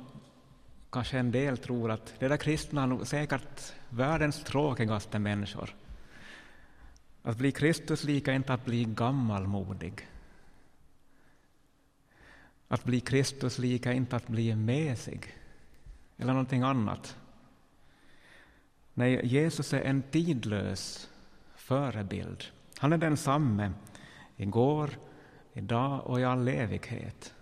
kanske 0.90 1.20
en 1.20 1.32
del 1.32 1.58
tror 1.58 1.92
att 1.92 2.14
det 2.20 2.28
där 2.28 2.38
kristna 2.38 2.84
är 2.84 2.88
nog 2.88 3.08
säkert 3.08 3.74
världens 3.90 4.44
tråkigaste 4.44 5.20
människor. 5.20 5.76
Att 7.24 7.38
bli 7.38 7.52
Kristuslik 7.52 8.28
är 8.28 8.34
inte 8.34 8.54
att 8.54 8.66
bli 8.66 8.86
gammalmodig. 8.86 10.08
Att 12.68 12.84
bli 12.84 13.00
Kristuslik 13.00 13.86
är 13.86 13.92
inte 13.92 14.16
att 14.16 14.28
bli 14.28 14.56
mesig 14.56 15.38
eller 16.18 16.34
någonting 16.34 16.62
annat. 16.62 17.18
Nej, 18.94 19.26
Jesus 19.28 19.74
är 19.74 19.82
en 19.82 20.02
tidlös 20.02 21.10
förebild. 21.56 22.44
Han 22.78 22.94
är 22.94 22.98
densamme 22.98 23.72
igår, 24.38 24.90
idag 25.54 26.08
och 26.08 26.20
i 26.20 26.24
all 26.24 26.48
evighet. 26.48 27.34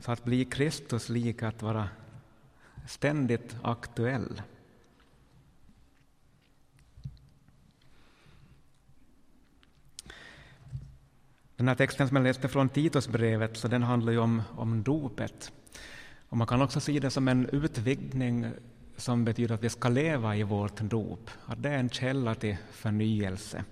Så 0.00 0.12
att 0.12 0.24
bli 0.24 0.44
Kristus 0.44 1.08
lik 1.08 1.42
att 1.42 1.62
vara 1.62 1.88
ständigt 2.86 3.56
aktuell. 3.62 4.42
Den 11.56 11.68
här 11.68 11.74
texten 11.74 12.08
som 12.08 12.16
jag 12.16 12.24
läste 12.24 12.48
från 12.48 12.68
Titusbrevet 12.68 13.56
så 13.56 13.68
den 13.68 13.82
handlar 13.82 14.12
ju 14.12 14.18
om, 14.18 14.42
om 14.50 14.82
dopet. 14.82 15.52
Och 16.28 16.36
man 16.36 16.46
kan 16.46 16.62
också 16.62 16.80
se 16.80 17.00
det 17.00 17.10
som 17.10 17.28
en 17.28 17.48
utvidgning 17.48 18.46
som 18.96 19.24
betyder 19.24 19.54
att 19.54 19.62
vi 19.62 19.70
ska 19.70 19.88
leva 19.88 20.36
i 20.36 20.42
vårt 20.42 20.80
dop, 20.80 21.30
att 21.46 21.62
det 21.62 21.68
är 21.68 21.78
en 21.78 21.90
källa 21.90 22.34
till 22.34 22.56
förnyelse. 22.72 23.64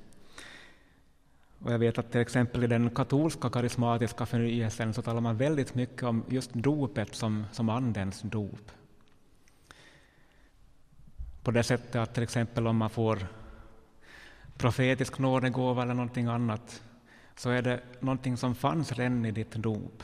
Och 1.59 1.73
jag 1.73 1.79
vet 1.79 1.99
att 1.99 2.13
till 2.13 2.21
exempel 2.21 2.65
i 2.65 2.67
den 2.67 2.91
katolska 2.91 3.51
karismatiska 3.51 4.27
förnyelsen 4.27 4.95
så 4.95 5.03
talar 5.03 5.21
man 5.21 5.37
väldigt 5.37 5.75
mycket 5.75 6.03
om 6.03 6.25
just 6.29 6.55
dopet 6.55 7.15
som, 7.15 7.47
som 7.53 7.69
Andens 7.69 8.21
dop. 8.23 8.71
På 11.43 11.51
det 11.51 11.63
sättet 11.63 11.97
att 11.97 12.15
till 12.15 12.23
exempel 12.23 12.67
om 12.67 12.77
man 12.77 12.91
får 12.91 13.27
profetisk 14.57 15.19
nådegåva 15.19 15.83
eller 15.83 15.95
någonting 15.95 16.27
annat 16.27 16.83
så 17.37 17.51
är 17.51 17.63
det 17.63 17.81
någonting 18.01 18.37
som 18.37 18.55
fanns 18.55 18.93
redan 18.93 19.25
i 19.25 19.31
ditt 19.31 19.53
dop. 19.53 20.03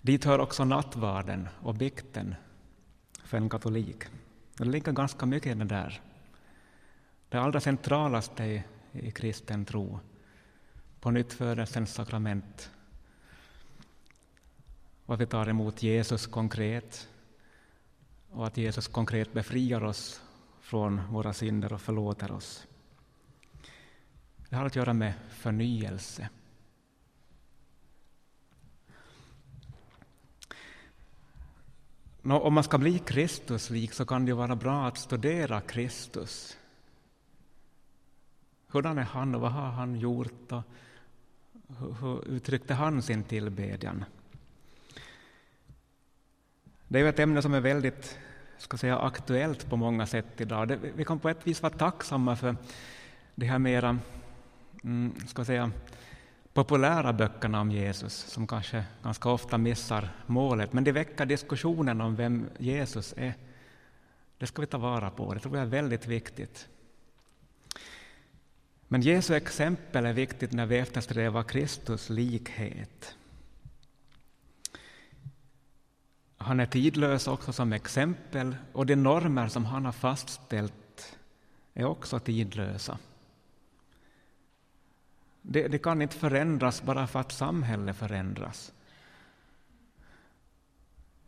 Dit 0.00 0.24
hör 0.24 0.38
också 0.38 0.64
nattvarden 0.64 1.48
och 1.62 1.74
bikten 1.74 2.34
för 3.34 3.38
en 3.38 3.48
katolik. 3.48 4.04
Det 4.56 4.64
ligger 4.64 4.92
ganska 4.92 5.26
mycket 5.26 5.56
i 5.56 5.58
det 5.58 5.64
där. 5.64 6.00
Det 7.28 7.38
allra 7.38 7.60
centralaste 7.60 8.44
i, 8.44 8.62
i 8.92 9.10
kristen 9.10 9.64
tro, 9.64 10.00
på 11.00 11.10
nyttfödelsens 11.10 11.94
sakrament. 11.94 12.70
Och 15.06 15.14
att 15.14 15.20
vi 15.20 15.26
tar 15.26 15.48
emot 15.48 15.82
Jesus 15.82 16.26
konkret 16.26 17.08
och 18.30 18.46
att 18.46 18.56
Jesus 18.56 18.88
konkret 18.88 19.32
befriar 19.32 19.84
oss 19.84 20.22
från 20.60 21.12
våra 21.12 21.32
synder 21.32 21.72
och 21.72 21.80
förlåter 21.80 22.32
oss. 22.32 22.66
Det 24.48 24.56
har 24.56 24.66
att 24.66 24.76
göra 24.76 24.92
med 24.92 25.14
förnyelse. 25.30 26.28
Nå, 32.26 32.38
om 32.40 32.54
man 32.54 32.64
ska 32.64 32.78
bli 32.78 32.98
Kristuslik 32.98 33.92
så 33.92 34.04
kan 34.04 34.26
det 34.26 34.32
vara 34.32 34.56
bra 34.56 34.86
att 34.86 34.98
studera 34.98 35.60
Kristus. 35.60 36.56
Hurdan 38.68 38.98
är 38.98 39.02
han 39.02 39.34
och 39.34 39.40
vad 39.40 39.52
har 39.52 39.70
han 39.70 39.96
gjort 39.96 40.52
och 40.52 40.62
hur, 42.00 42.28
uttryckte 42.28 42.74
han 42.74 43.02
sin 43.02 43.22
tillbedjan? 43.22 44.04
Det 46.88 47.00
är 47.00 47.04
ett 47.04 47.18
ämne 47.18 47.42
som 47.42 47.54
är 47.54 47.60
väldigt 47.60 48.18
ska 48.58 48.76
säga, 48.76 48.98
aktuellt 48.98 49.70
på 49.70 49.76
många 49.76 50.06
sätt 50.06 50.40
idag. 50.40 50.68
Det, 50.68 50.78
vi 50.96 51.04
kan 51.04 51.18
på 51.18 51.28
ett 51.28 51.46
vis 51.46 51.62
vara 51.62 51.72
tacksamma 51.72 52.36
för 52.36 52.56
det 53.34 53.46
här 53.46 53.58
mera 53.58 53.98
mm, 54.84 55.14
ska 55.26 55.44
säga, 55.44 55.70
populära 56.54 57.12
böckerna 57.12 57.60
om 57.60 57.70
Jesus 57.70 58.14
som 58.14 58.46
kanske 58.46 58.84
ganska 59.02 59.28
ofta 59.28 59.58
missar 59.58 60.08
målet, 60.26 60.72
men 60.72 60.84
de 60.84 60.92
väcker 60.92 61.26
diskussionen 61.26 62.00
om 62.00 62.16
vem 62.16 62.48
Jesus 62.58 63.14
är. 63.16 63.34
Det 64.38 64.46
ska 64.46 64.60
vi 64.60 64.66
ta 64.66 64.78
vara 64.78 65.10
på, 65.10 65.34
det 65.34 65.40
tror 65.40 65.56
jag 65.56 65.66
är 65.66 65.70
väldigt 65.70 66.06
viktigt. 66.06 66.68
Men 68.88 69.02
Jesu 69.02 69.34
exempel 69.34 70.06
är 70.06 70.12
viktigt 70.12 70.52
när 70.52 70.66
vi 70.66 70.78
eftersträvar 70.78 71.42
Kristus 71.42 72.10
likhet. 72.10 73.14
Han 76.36 76.60
är 76.60 76.66
tidlös 76.66 77.28
också 77.28 77.52
som 77.52 77.72
exempel 77.72 78.56
och 78.72 78.86
de 78.86 78.96
normer 78.96 79.48
som 79.48 79.64
han 79.64 79.84
har 79.84 79.92
fastställt 79.92 81.16
är 81.74 81.84
också 81.84 82.18
tidlösa. 82.18 82.98
Det, 85.46 85.68
det, 85.68 85.78
kan 85.78 86.02
inte 86.02 86.16
förändras 86.16 86.82
bara 86.82 87.06
för 87.06 87.20
att 87.20 87.32
samhället 87.32 87.96
förändras. 87.96 88.72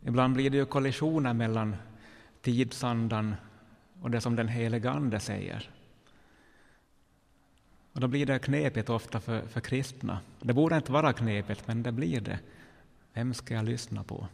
Ibland 0.01 0.33
blir 0.33 0.49
det 0.49 0.57
ju 0.57 0.65
kollisioner 0.65 1.33
mellan 1.33 1.75
tidsandan 2.41 3.35
och 4.01 4.11
det 4.11 4.21
som 4.21 4.35
den 4.35 4.47
helige 4.47 4.89
Ande 4.89 5.19
säger. 5.19 5.69
Och 7.93 7.99
då 7.99 8.07
blir 8.07 8.25
det 8.25 8.39
knepigt 8.39 8.89
ofta 8.89 9.19
för, 9.19 9.41
för 9.41 9.61
kristna. 9.61 10.19
Det 10.41 10.53
borde 10.53 10.75
inte 10.75 10.91
vara 10.91 11.13
knepigt, 11.13 11.67
men 11.67 11.83
det 11.83 11.91
blir 11.91 12.21
det. 12.21 12.39
Vem 13.13 13.33
ska 13.33 13.53
jag 13.53 13.65
lyssna 13.65 14.03
på? 14.03 14.27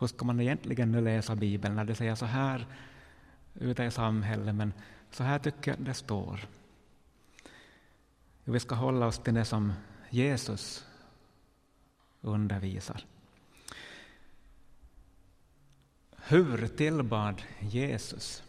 Hur 0.00 0.06
ska 0.06 0.24
man 0.24 0.40
egentligen 0.40 0.92
nu 0.92 1.00
läsa 1.00 1.36
Bibeln 1.36 1.76
när 1.76 1.84
det 1.84 1.94
säger 1.94 2.14
så 2.14 2.26
här 2.26 2.66
ute 3.54 3.84
i 3.84 3.90
samhället, 3.90 4.54
men 4.54 4.72
så 5.10 5.24
här 5.24 5.38
tycker 5.38 5.70
jag 5.70 5.80
det 5.80 5.94
står. 5.94 6.40
Vi 8.44 8.60
ska 8.60 8.74
hålla 8.74 9.06
oss 9.06 9.18
till 9.18 9.34
det 9.34 9.44
som 9.44 9.72
Jesus 10.10 10.86
undervisar. 12.20 13.04
Hur 16.16 16.66
tillbad 16.66 17.42
Jesus? 17.60 18.42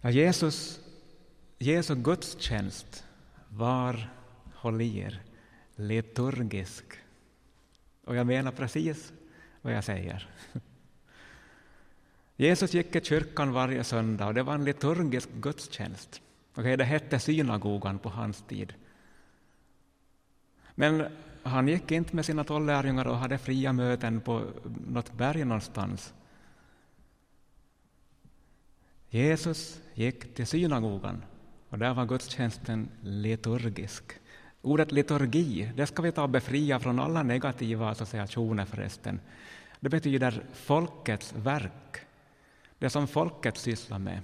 Ja, 0.00 0.10
Jesus, 0.10 0.80
Jesu 1.58 1.94
gudstjänst 1.94 3.04
var, 3.48 4.10
håll 4.54 4.80
i 4.80 4.98
er, 4.98 5.22
liturgisk. 5.74 6.84
Och 8.04 8.16
jag 8.16 8.26
menar 8.26 8.52
precis 8.52 9.12
vad 9.62 9.72
jag 9.72 9.84
säger. 9.84 10.30
Jesus 12.36 12.74
gick 12.74 12.96
i 12.96 13.00
kyrkan 13.00 13.52
varje 13.52 13.84
söndag 13.84 14.26
och 14.26 14.34
det 14.34 14.42
var 14.42 14.54
en 14.54 14.64
liturgisk 14.64 15.28
gudstjänst. 15.32 16.20
Okay, 16.56 16.76
det 16.76 16.84
hette 16.84 17.18
synagogan 17.18 17.98
på 17.98 18.08
hans 18.08 18.42
tid. 18.42 18.74
Men 20.74 21.06
han 21.42 21.68
gick 21.68 21.90
inte 21.90 22.16
med 22.16 22.24
sina 22.24 22.44
tolv 22.44 22.66
lärjungar 22.66 23.06
och 23.06 23.16
hade 23.16 23.38
fria 23.38 23.72
möten 23.72 24.20
på 24.20 24.42
något 24.86 25.12
berg 25.12 25.44
någonstans. 25.44 26.14
Jesus 29.08 29.80
gick 29.94 30.34
till 30.34 30.46
synagogan 30.46 31.22
och 31.68 31.78
där 31.78 31.94
var 31.94 32.06
gudstjänsten 32.06 32.88
liturgisk. 33.00 34.04
Ordet 34.62 34.92
liturgi, 34.92 35.72
det 35.76 35.86
ska 35.86 36.02
vi 36.02 36.12
ta 36.12 36.28
befria 36.28 36.80
från 36.80 37.00
alla 37.00 37.22
negativa 37.22 37.90
associationer 37.90 38.64
förresten. 38.64 39.20
Det 39.80 39.88
betyder 39.88 40.44
folkets 40.52 41.32
verk, 41.32 42.00
det 42.78 42.90
som 42.90 43.06
folket 43.08 43.56
sysslar 43.56 43.98
med. 43.98 44.20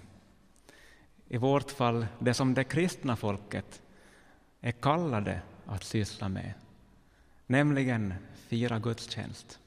I 1.32 1.36
vårt 1.36 1.70
fall 1.70 2.06
det 2.18 2.34
som 2.34 2.54
det 2.54 2.64
kristna 2.64 3.16
folket 3.16 3.82
är 4.60 4.72
kallade 4.72 5.42
att 5.66 5.84
syssla 5.84 6.28
med, 6.28 6.52
nämligen 7.46 8.14
fira 8.34 8.78
gudstjänst. 8.78 9.58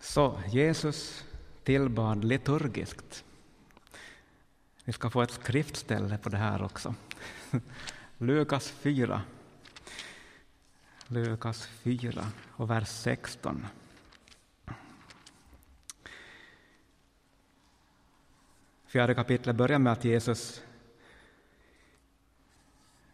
Så 0.00 0.40
Jesus 0.48 1.24
tillbad 1.64 2.24
liturgiskt. 2.24 3.24
Vi 4.84 4.92
ska 4.92 5.10
få 5.10 5.22
ett 5.22 5.30
skriftställe 5.30 6.18
på 6.18 6.28
det 6.28 6.36
här 6.36 6.62
också. 6.62 6.94
Lukas 8.18 8.70
4. 8.70 9.22
Lukas 11.06 11.66
4 11.66 12.26
och 12.56 12.70
vers 12.70 12.88
16. 12.88 13.66
Fjärde 18.86 19.14
kapitlet 19.14 19.56
börjar 19.56 19.78
med 19.78 19.92
att 19.92 20.04
Jesus 20.04 20.62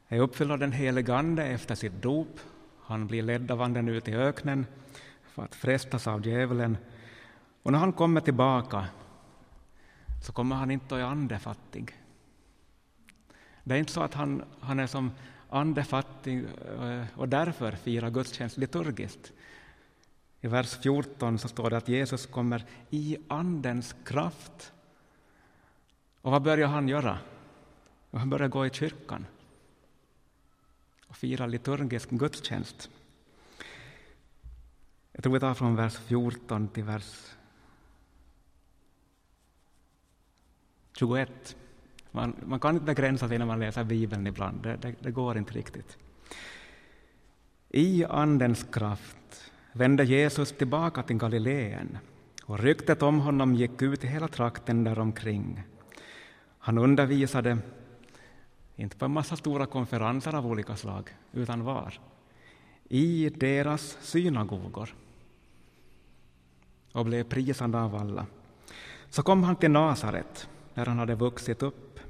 är 0.08 0.20
uppfylld 0.20 0.52
av 0.52 0.58
den 0.58 0.72
helige 0.72 1.14
Ande 1.14 1.44
efter 1.44 1.74
sitt 1.74 2.02
dop. 2.02 2.40
Han 2.82 3.06
blir 3.06 3.22
ledd 3.22 3.50
av 3.50 3.62
Anden 3.62 3.88
ut 3.88 4.08
i 4.08 4.14
öknen 4.14 4.66
för 5.22 5.42
att 5.42 5.54
frestas 5.54 6.06
av 6.06 6.26
djävulen. 6.26 6.76
Och 7.62 7.72
när 7.72 7.78
han 7.78 7.92
kommer 7.92 8.20
tillbaka 8.20 8.86
så 10.22 10.32
kommer 10.32 10.56
han 10.56 10.70
inte 10.70 10.94
att 10.94 11.00
är 11.00 11.04
andefattig. 11.04 11.96
Det 13.64 13.74
är 13.74 13.78
inte 13.78 13.92
så 13.92 14.02
att 14.02 14.14
han, 14.14 14.44
han 14.60 14.80
är 14.80 14.86
som 14.86 15.10
andefattig 15.48 16.44
eh, 16.80 17.04
och 17.16 17.28
därför 17.28 17.72
firar 17.72 18.10
gudstjänst 18.10 18.56
liturgiskt. 18.56 19.32
I 20.40 20.46
vers 20.46 20.78
14 20.82 21.38
så 21.38 21.48
står 21.48 21.70
det 21.70 21.76
att 21.76 21.88
Jesus 21.88 22.26
kommer 22.26 22.64
i 22.90 23.16
Andens 23.28 23.94
kraft. 24.04 24.72
Och 26.22 26.32
vad 26.32 26.42
börjar 26.42 26.68
han 26.68 26.88
göra? 26.88 27.18
Han 28.10 28.30
börjar 28.30 28.48
gå 28.48 28.66
i 28.66 28.70
kyrkan 28.70 29.26
och 31.06 31.16
fira 31.16 31.46
liturgisk 31.46 32.10
gudstjänst. 32.10 32.90
Jag 35.12 35.22
tror 35.22 35.32
vi 35.32 35.40
tar 35.40 35.54
från 35.54 35.76
vers 35.76 35.96
14 35.96 36.68
till 36.68 36.84
vers 36.84 37.36
21. 40.96 41.56
Man, 42.10 42.36
man 42.46 42.60
kan 42.60 42.74
inte 42.74 42.86
begränsa 42.86 43.28
sig 43.28 43.38
när 43.38 43.46
man 43.46 43.60
läser 43.60 43.84
Bibeln 43.84 44.26
ibland, 44.26 44.62
det, 44.62 44.76
det, 44.76 44.94
det 45.00 45.10
går 45.10 45.38
inte 45.38 45.52
riktigt. 45.52 45.98
I 47.68 48.04
Andens 48.04 48.66
kraft 48.72 49.52
vände 49.72 50.04
Jesus 50.04 50.52
tillbaka 50.52 51.02
till 51.02 51.16
Galileen 51.16 51.98
och 52.44 52.58
ryktet 52.58 53.02
om 53.02 53.20
honom 53.20 53.54
gick 53.54 53.82
ut 53.82 54.04
i 54.04 54.06
hela 54.06 54.28
trakten 54.28 54.84
däromkring. 54.84 55.62
Han 56.64 56.78
undervisade, 56.78 57.58
inte 58.76 58.96
på 58.96 59.04
en 59.04 59.10
massa 59.10 59.36
stora 59.36 59.66
konferenser 59.66 60.34
av 60.34 60.46
olika 60.46 60.76
slag, 60.76 61.10
utan 61.32 61.64
var? 61.64 62.00
I 62.88 63.28
deras 63.28 63.98
synagogor 64.00 64.94
och 66.92 67.04
blev 67.04 67.24
prisad 67.24 67.74
av 67.74 67.94
alla. 67.94 68.26
Så 69.10 69.22
kom 69.22 69.42
han 69.42 69.56
till 69.56 69.70
Nasaret, 69.70 70.48
där 70.74 70.86
han 70.86 70.98
hade 70.98 71.14
vuxit 71.14 71.62
upp. 71.62 72.00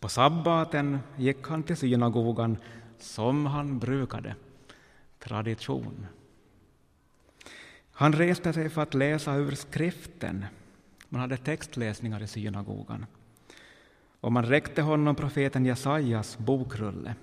På 0.00 0.08
sabbaten 0.08 0.98
gick 1.16 1.48
han 1.48 1.62
till 1.62 1.76
synagogan 1.76 2.56
som 2.98 3.46
han 3.46 3.78
brukade, 3.78 4.34
tradition. 5.18 6.06
Han 7.90 8.12
reste 8.12 8.52
sig 8.52 8.68
för 8.68 8.82
att 8.82 8.94
läsa 8.94 9.34
ur 9.34 9.54
skriften. 9.54 10.44
Man 11.08 11.20
hade 11.20 11.36
textläsningar 11.36 12.22
i 12.22 12.26
synagogan. 12.26 13.06
Och 14.26 14.32
man 14.32 14.44
räckte 14.44 14.82
honom 14.82 15.14
profeten 15.14 15.66
Jesajas 15.66 16.38
bokrulle. 16.38 17.14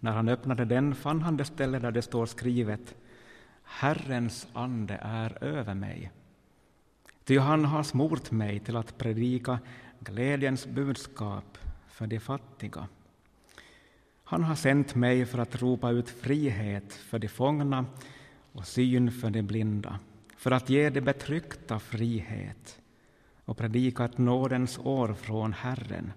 När 0.00 0.12
han 0.12 0.28
öppnade 0.28 0.64
den 0.64 0.94
fann 0.94 1.22
han 1.22 1.36
det 1.36 1.44
ställe 1.44 1.78
där 1.78 1.90
det 1.90 2.02
står 2.02 2.26
skrivet 2.26 2.94
Herrens 3.62 4.46
ande 4.52 4.98
är 5.02 5.44
över 5.44 5.74
mig. 5.74 6.10
Ty 7.24 7.38
han 7.38 7.64
har 7.64 7.82
smort 7.82 8.30
mig 8.30 8.60
till 8.60 8.76
att 8.76 8.98
predika 8.98 9.58
glädjens 9.98 10.66
budskap 10.66 11.58
för 11.88 12.06
de 12.06 12.20
fattiga. 12.20 12.88
Han 14.24 14.44
har 14.44 14.54
sänt 14.54 14.94
mig 14.94 15.26
för 15.26 15.38
att 15.38 15.62
ropa 15.62 15.90
ut 15.90 16.10
frihet 16.10 16.92
för 16.92 17.18
de 17.18 17.28
fångna 17.28 17.84
och 18.52 18.66
syn 18.66 19.12
för 19.12 19.30
de 19.30 19.42
blinda, 19.42 19.98
för 20.36 20.50
att 20.50 20.70
ge 20.70 20.90
de 20.90 21.00
betryckta 21.00 21.78
frihet 21.78 22.80
och 23.44 23.56
predika 23.56 24.04
ett 24.04 24.18
nådens 24.18 24.78
år 24.78 25.14
från 25.14 25.52
Herren. 25.52 26.12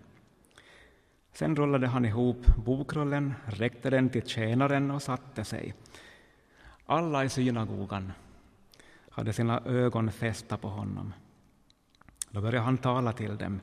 Sen 1.33 1.55
rullade 1.55 1.87
han 1.87 2.05
ihop 2.05 2.45
bokrullen, 2.55 3.33
räckte 3.45 3.89
den 3.89 4.09
till 4.09 4.27
tjänaren 4.27 4.91
och 4.91 5.01
satte 5.01 5.43
sig. 5.43 5.73
Alla 6.85 7.23
i 7.23 7.29
synagogan 7.29 8.11
hade 9.09 9.33
sina 9.33 9.61
ögon 9.65 10.11
fästa 10.11 10.57
på 10.57 10.67
honom. 10.67 11.13
Då 12.29 12.41
började 12.41 12.65
han 12.65 12.77
tala 12.77 13.13
till 13.13 13.37
dem. 13.37 13.59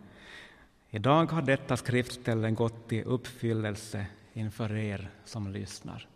Idag 0.90 1.32
har 1.32 1.42
detta 1.42 1.76
skriftställe 1.76 2.50
gått 2.50 2.92
i 2.92 3.02
uppfyllelse 3.02 4.06
inför 4.32 4.76
er 4.76 5.10
som 5.24 5.48
lyssnar. 5.48 6.06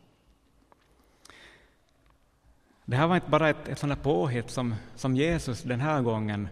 Det 2.85 2.97
här 2.97 3.07
var 3.07 3.15
inte 3.15 3.31
bara 3.31 3.49
ett, 3.49 3.69
ett 3.69 3.79
sånt 3.79 4.03
påhitt 4.03 4.51
som, 4.51 4.75
som 4.95 5.17
Jesus 5.17 5.63
den 5.63 5.81
här 5.81 6.03
gången 6.03 6.49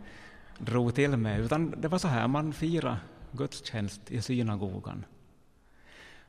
drog 0.59 0.95
till 0.95 1.17
med, 1.17 1.41
utan 1.41 1.75
det 1.81 1.89
var 1.89 1.99
så 1.99 2.09
här 2.09 2.29
man 2.29 2.53
firade 2.53 2.97
gudstjänst 3.33 4.11
i 4.11 4.23
synagogan. 4.23 5.05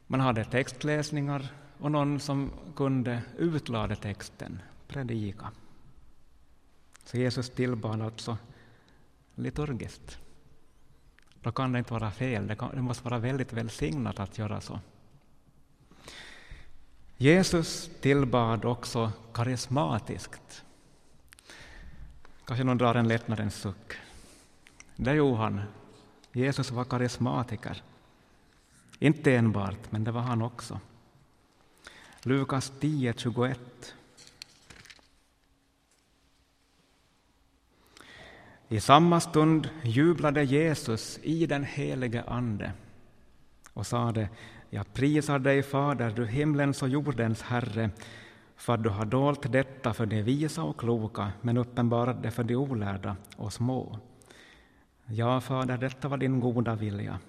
Man 0.08 0.20
hade 0.20 0.46
textläsningar 0.46 1.48
och 1.78 1.92
någon 1.92 2.20
som 2.20 2.52
kunde 2.76 3.22
utlade 3.38 3.96
texten, 3.96 4.62
predika. 4.88 5.52
Så 7.04 7.18
Jesus 7.18 7.50
tillbad 7.50 8.02
alltså 8.02 8.38
liturgiskt. 9.36 10.20
Då 11.42 11.52
kan 11.52 11.72
det 11.72 11.80
inte 11.80 11.94
vara 11.94 12.12
fel, 12.12 12.48
det, 12.48 12.56
kan, 12.56 12.76
det 12.76 12.82
måste 12.82 13.04
vara 13.04 13.20
väldigt 13.20 13.54
välsignat 13.54 14.20
att 14.20 14.38
göra 14.38 14.62
så. 14.62 14.80
Jesus 17.18 17.90
tillbad 18.02 18.66
också 18.66 19.12
karismatiskt. 19.34 20.64
Kanske 22.46 22.64
någon 22.64 22.78
drar 22.78 22.96
en 22.96 23.08
lättnadens 23.08 23.56
suck. 23.56 23.94
Det 24.96 25.14
gjorde 25.14 25.38
han. 25.38 25.62
Jesus 26.34 26.72
var 26.72 26.84
karismatiker. 26.84 27.84
Inte 29.00 29.36
enbart, 29.36 29.92
men 29.92 30.04
det 30.04 30.12
var 30.12 30.22
han 30.22 30.42
också. 30.42 30.80
Lukas 32.24 32.72
10.21. 32.80 33.56
I 38.68 38.80
samma 38.80 39.20
stund 39.20 39.70
jublade 39.84 40.44
Jesus 40.44 41.20
i 41.24 41.46
den 41.46 41.64
helige 41.64 42.24
Ande 42.24 42.72
och 43.74 43.88
sade 43.88 44.30
Jag 44.70 44.94
prisar 44.94 45.40
dig, 45.40 45.64
Fader, 45.64 46.12
du 46.12 46.26
himlens 46.26 46.82
och 46.82 46.90
jordens 46.90 47.42
Herre, 47.42 47.90
för 48.56 48.74
att 48.74 48.84
du 48.84 48.90
har 48.90 49.06
dolt 49.06 49.52
detta 49.52 49.94
för 49.94 50.06
de 50.06 50.22
visa 50.22 50.64
och 50.64 50.80
kloka, 50.80 51.32
men 51.42 51.58
uppenbarat 51.58 52.24
det 52.24 52.32
för 52.32 52.44
de 52.44 52.56
olärda 52.56 53.16
och 53.38 53.54
små. 53.54 54.00
Ja, 55.16 55.42
Fader, 55.42 55.78
detta 55.78 56.08
var 56.08 56.18
din 56.18 56.40
goda 56.40 56.76
vilja. 56.76 57.20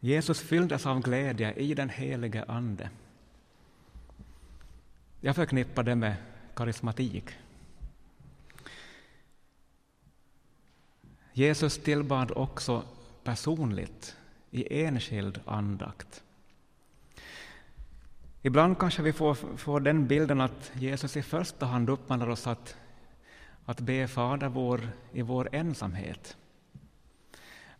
Jesus 0.00 0.40
fylldes 0.40 0.86
av 0.86 1.00
glädje 1.00 1.52
i 1.52 1.74
den 1.74 1.88
helige 1.88 2.44
Ande. 2.48 2.90
Jag 5.20 5.36
förknippar 5.36 5.82
det 5.82 5.94
med 5.94 6.14
karismatik. 6.54 7.24
Jesus 11.32 11.78
tillbad 11.78 12.32
också 12.36 12.82
personligt 13.24 14.16
i 14.50 14.84
enskild 14.84 15.40
andakt. 15.44 16.22
Ibland 18.42 18.78
kanske 18.78 19.02
vi 19.02 19.12
får, 19.12 19.34
får 19.34 19.80
den 19.80 20.06
bilden 20.06 20.40
att 20.40 20.72
Jesus 20.74 21.16
i 21.16 21.22
första 21.22 21.66
hand 21.66 21.90
uppmanar 21.90 22.28
oss 22.28 22.46
att, 22.46 22.76
att 23.64 23.80
be 23.80 24.08
Fader 24.08 24.48
vår 24.48 24.80
i 25.12 25.22
vår 25.22 25.48
ensamhet. 25.52 26.36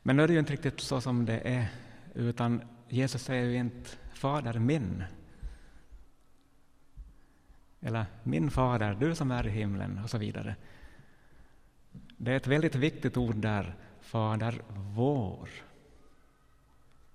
Men 0.03 0.17
nu 0.17 0.23
är 0.23 0.27
det 0.27 0.33
ju 0.33 0.39
inte 0.39 0.53
riktigt 0.53 0.81
så 0.81 1.01
som 1.01 1.25
det 1.25 1.39
är, 1.39 1.67
utan 2.15 2.63
Jesus 2.89 3.23
säger 3.23 3.45
ju 3.45 3.57
inte 3.57 3.91
Fader 4.15 4.59
min. 4.59 5.05
Eller 7.81 8.07
min 8.23 8.51
fader, 8.51 8.97
du 9.01 9.15
som 9.15 9.31
är 9.31 9.47
i 9.47 9.51
himlen 9.51 10.01
och 10.05 10.11
så 10.11 10.19
vidare. 10.19 10.57
Det 12.17 12.33
är 12.33 12.37
ett 12.37 12.47
väldigt 12.47 12.75
viktigt 12.75 13.17
ord 13.17 13.37
där, 13.37 13.75
Fader 14.01 14.63
vår. 14.69 15.49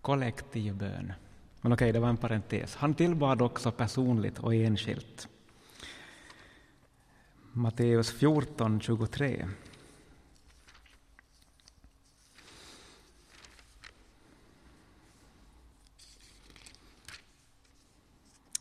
Kollektiv 0.01 0.76
bön. 0.76 1.13
Men 1.61 1.74
okej, 1.74 1.91
det 1.91 1.99
var 1.99 2.09
en 2.09 2.18
parentes. 2.18 2.76
Han 2.76 2.93
tillbad 2.93 3.41
också 3.41 3.72
personligt 3.72 4.39
och 4.39 4.55
enskilt. 4.55 5.28
Matteus 7.58 8.12
14, 8.12 8.80
23. 8.80 9.47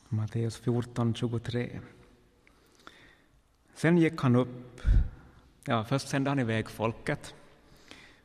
Matteus 0.09 0.57
14, 0.57 1.15
23. 1.15 1.81
Sen 3.75 3.99
gick 3.99 4.21
han 4.21 4.37
upp, 4.37 4.81
ja, 5.65 5.85
först 5.85 6.09
sände 6.09 6.31
han 6.31 6.39
iväg 6.39 6.71
folket. 6.71 7.35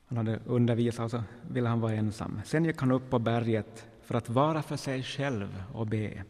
Han 0.05 0.17
hade 0.17 0.39
undervisat 0.45 1.05
och 1.05 1.11
så 1.11 1.23
ville 1.49 1.69
han 1.69 1.81
vara 1.81 1.93
ensam. 1.93 2.41
Sen 2.45 2.65
gick 2.65 2.79
han 2.79 2.91
upp 2.91 3.09
på 3.09 3.19
berget 3.19 3.87
för 4.01 4.15
att 4.15 4.29
vara 4.29 4.63
för 4.63 4.77
sig 4.77 5.03
själv 5.03 5.63
och 5.73 5.87
be. 5.87 6.23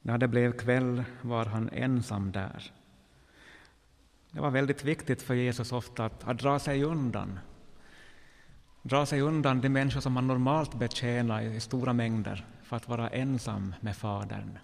När 0.00 0.18
det 0.18 0.28
blev 0.28 0.52
kväll 0.52 1.04
var 1.22 1.44
han 1.44 1.68
ensam 1.68 2.32
där. 2.32 2.72
Det 4.32 4.40
var 4.40 4.50
väldigt 4.50 4.84
viktigt 4.84 5.22
för 5.22 5.34
Jesus 5.34 5.72
ofta 5.72 6.04
att, 6.04 6.24
att 6.24 6.38
dra 6.38 6.58
sig 6.58 6.84
undan. 6.84 7.38
Dra 8.82 9.06
sig 9.06 9.20
undan 9.20 9.60
de 9.60 9.68
människor 9.68 10.00
som 10.00 10.16
han 10.16 10.26
normalt 10.26 10.74
betjänar 10.74 11.42
i 11.42 11.60
stora 11.60 11.92
mängder 11.92 12.46
för 12.62 12.76
att 12.76 12.88
vara 12.88 13.08
ensam 13.08 13.74
med 13.80 13.96
Fadern. 13.96 14.58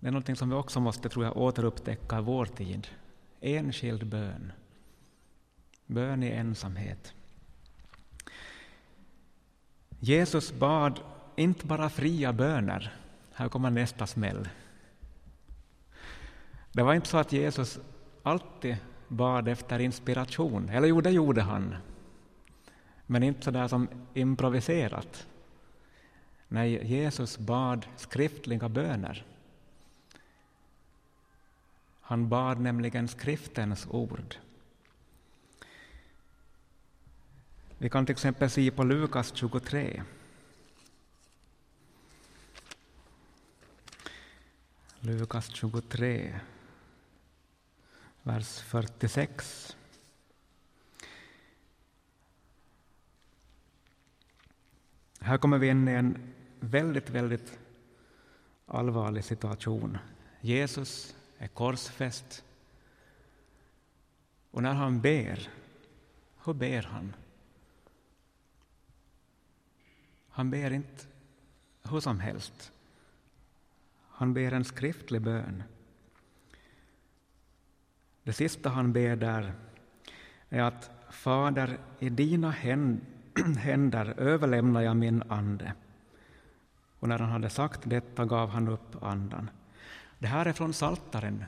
Det 0.00 0.06
är 0.06 0.10
någonting 0.10 0.36
som 0.36 0.48
vi 0.48 0.54
också 0.54 0.80
måste, 0.80 1.08
tror 1.08 1.24
jag, 1.24 1.36
återupptäcka 1.36 2.18
i 2.18 2.22
vår 2.22 2.46
tid. 2.46 2.88
Enskild 3.40 4.06
bön. 4.06 4.52
Bön 5.86 6.22
i 6.22 6.30
ensamhet. 6.30 7.14
Jesus 10.00 10.52
bad 10.52 11.00
inte 11.36 11.66
bara 11.66 11.88
fria 11.88 12.32
böner. 12.32 12.96
Här 13.32 13.48
kommer 13.48 13.70
nästa 13.70 14.06
smäll. 14.06 14.48
Det 16.78 16.84
var 16.84 16.94
inte 16.94 17.08
så 17.08 17.18
att 17.18 17.32
Jesus 17.32 17.78
alltid 18.22 18.76
bad 19.08 19.48
efter 19.48 19.78
inspiration, 19.78 20.68
eller 20.68 20.88
jo, 20.88 21.00
det 21.00 21.10
gjorde 21.10 21.42
han. 21.42 21.76
Men 23.06 23.22
inte 23.22 23.42
så 23.42 23.50
där 23.50 23.68
som 23.68 23.88
improviserat. 24.14 25.26
Nej, 26.48 26.86
Jesus 26.86 27.38
bad 27.38 27.86
skriftliga 27.96 28.68
böner. 28.68 29.26
Han 32.00 32.28
bad 32.28 32.60
nämligen 32.60 33.08
skriftens 33.08 33.86
ord. 33.90 34.36
Vi 37.78 37.90
kan 37.90 38.06
till 38.06 38.12
exempel 38.12 38.50
se 38.50 38.70
på 38.70 38.84
Lukas 38.84 39.34
23. 39.34 40.02
Lukas 45.00 45.48
23, 45.48 46.40
vers 48.28 48.60
46. 48.60 49.76
Här 55.20 55.38
kommer 55.38 55.58
vi 55.58 55.68
in 55.68 55.88
i 55.88 55.92
en 55.92 56.34
väldigt, 56.60 57.10
väldigt 57.10 57.58
allvarlig 58.66 59.24
situation. 59.24 59.98
Jesus 60.40 61.16
är 61.38 61.48
korsfäst. 61.48 62.44
Och 64.50 64.62
när 64.62 64.74
han 64.74 65.00
ber, 65.00 65.50
hur 66.44 66.54
ber 66.54 66.82
han? 66.82 67.16
Han 70.28 70.50
ber 70.50 70.70
inte 70.70 71.04
hur 71.82 72.00
som 72.00 72.20
helst. 72.20 72.72
Han 74.08 74.34
ber 74.34 74.52
en 74.52 74.64
skriftlig 74.64 75.22
bön. 75.22 75.62
Det 78.28 78.32
sista 78.32 78.68
han 78.68 78.92
ber 78.92 79.16
där 79.16 79.52
är 80.48 80.62
att 80.62 80.90
Fader, 81.10 81.78
i 81.98 82.08
dina 82.08 82.50
händer 83.58 84.14
överlämnar 84.20 84.80
jag 84.80 84.96
min 84.96 85.22
ande. 85.28 85.72
Och 86.98 87.08
när 87.08 87.18
han 87.18 87.30
hade 87.30 87.50
sagt 87.50 87.80
detta 87.84 88.24
gav 88.24 88.48
han 88.48 88.68
upp 88.68 89.02
andan. 89.02 89.50
Det 90.18 90.26
här 90.26 90.46
är 90.46 90.52
från 90.52 90.72
Saltaren 90.72 91.44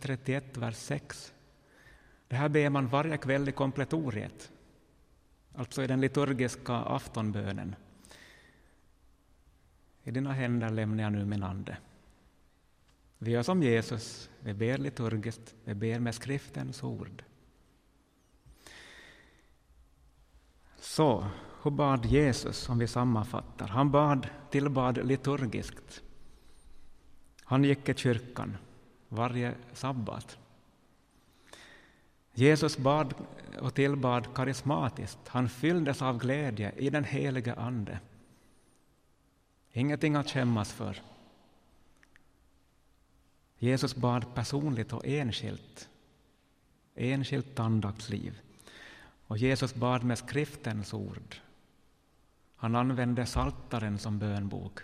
31, 0.00 0.56
vers 0.56 0.76
6. 0.76 1.32
Det 2.28 2.36
här 2.36 2.48
ber 2.48 2.70
man 2.70 2.88
varje 2.88 3.16
kväll 3.16 3.48
i 3.48 3.52
kompletoriet, 3.52 4.52
alltså 5.54 5.82
i 5.82 5.86
den 5.86 6.00
liturgiska 6.00 6.74
aftonbönen. 6.74 7.76
I 10.02 10.10
dina 10.10 10.32
händer 10.32 10.70
lämnar 10.70 11.02
jag 11.02 11.12
nu 11.12 11.24
min 11.24 11.42
ande. 11.42 11.76
Vi 13.18 13.30
gör 13.30 13.42
som 13.42 13.62
Jesus, 13.62 14.30
vi 14.40 14.54
ber 14.54 14.78
liturgiskt, 14.78 15.54
vi 15.64 15.74
ber 15.74 15.98
med 15.98 16.14
skriftens 16.14 16.82
ord. 16.82 17.24
Så, 20.76 21.26
hur 21.62 21.70
bad 21.70 22.06
Jesus, 22.06 22.68
om 22.68 22.78
vi 22.78 22.86
sammanfattar? 22.86 23.68
Han 23.68 23.90
bad, 23.90 24.28
tillbad 24.50 25.06
liturgiskt. 25.06 26.02
Han 27.42 27.64
gick 27.64 27.88
i 27.88 27.94
kyrkan 27.94 28.56
varje 29.08 29.54
sabbat. 29.72 30.38
Jesus 32.32 32.78
bad 32.78 33.14
och 33.60 33.74
tillbad 33.74 34.34
karismatiskt. 34.34 35.28
Han 35.28 35.48
fylldes 35.48 36.02
av 36.02 36.18
glädje 36.18 36.72
i 36.76 36.90
den 36.90 37.04
helige 37.04 37.54
Ande. 37.54 38.00
Ingenting 39.72 40.14
att 40.14 40.30
skämmas 40.30 40.72
för. 40.72 41.02
Jesus 43.58 43.96
bad 43.96 44.34
personligt 44.34 44.92
och 44.92 45.06
enskilt. 45.06 45.88
Enskilt 46.94 47.60
andaktsliv. 47.60 48.40
Och 49.26 49.38
Jesus 49.38 49.74
bad 49.74 50.04
med 50.04 50.18
skriftens 50.18 50.94
ord. 50.94 51.36
Han 52.56 52.76
använde 52.76 53.26
saltaren 53.26 53.98
som 53.98 54.18
bönbok. 54.18 54.80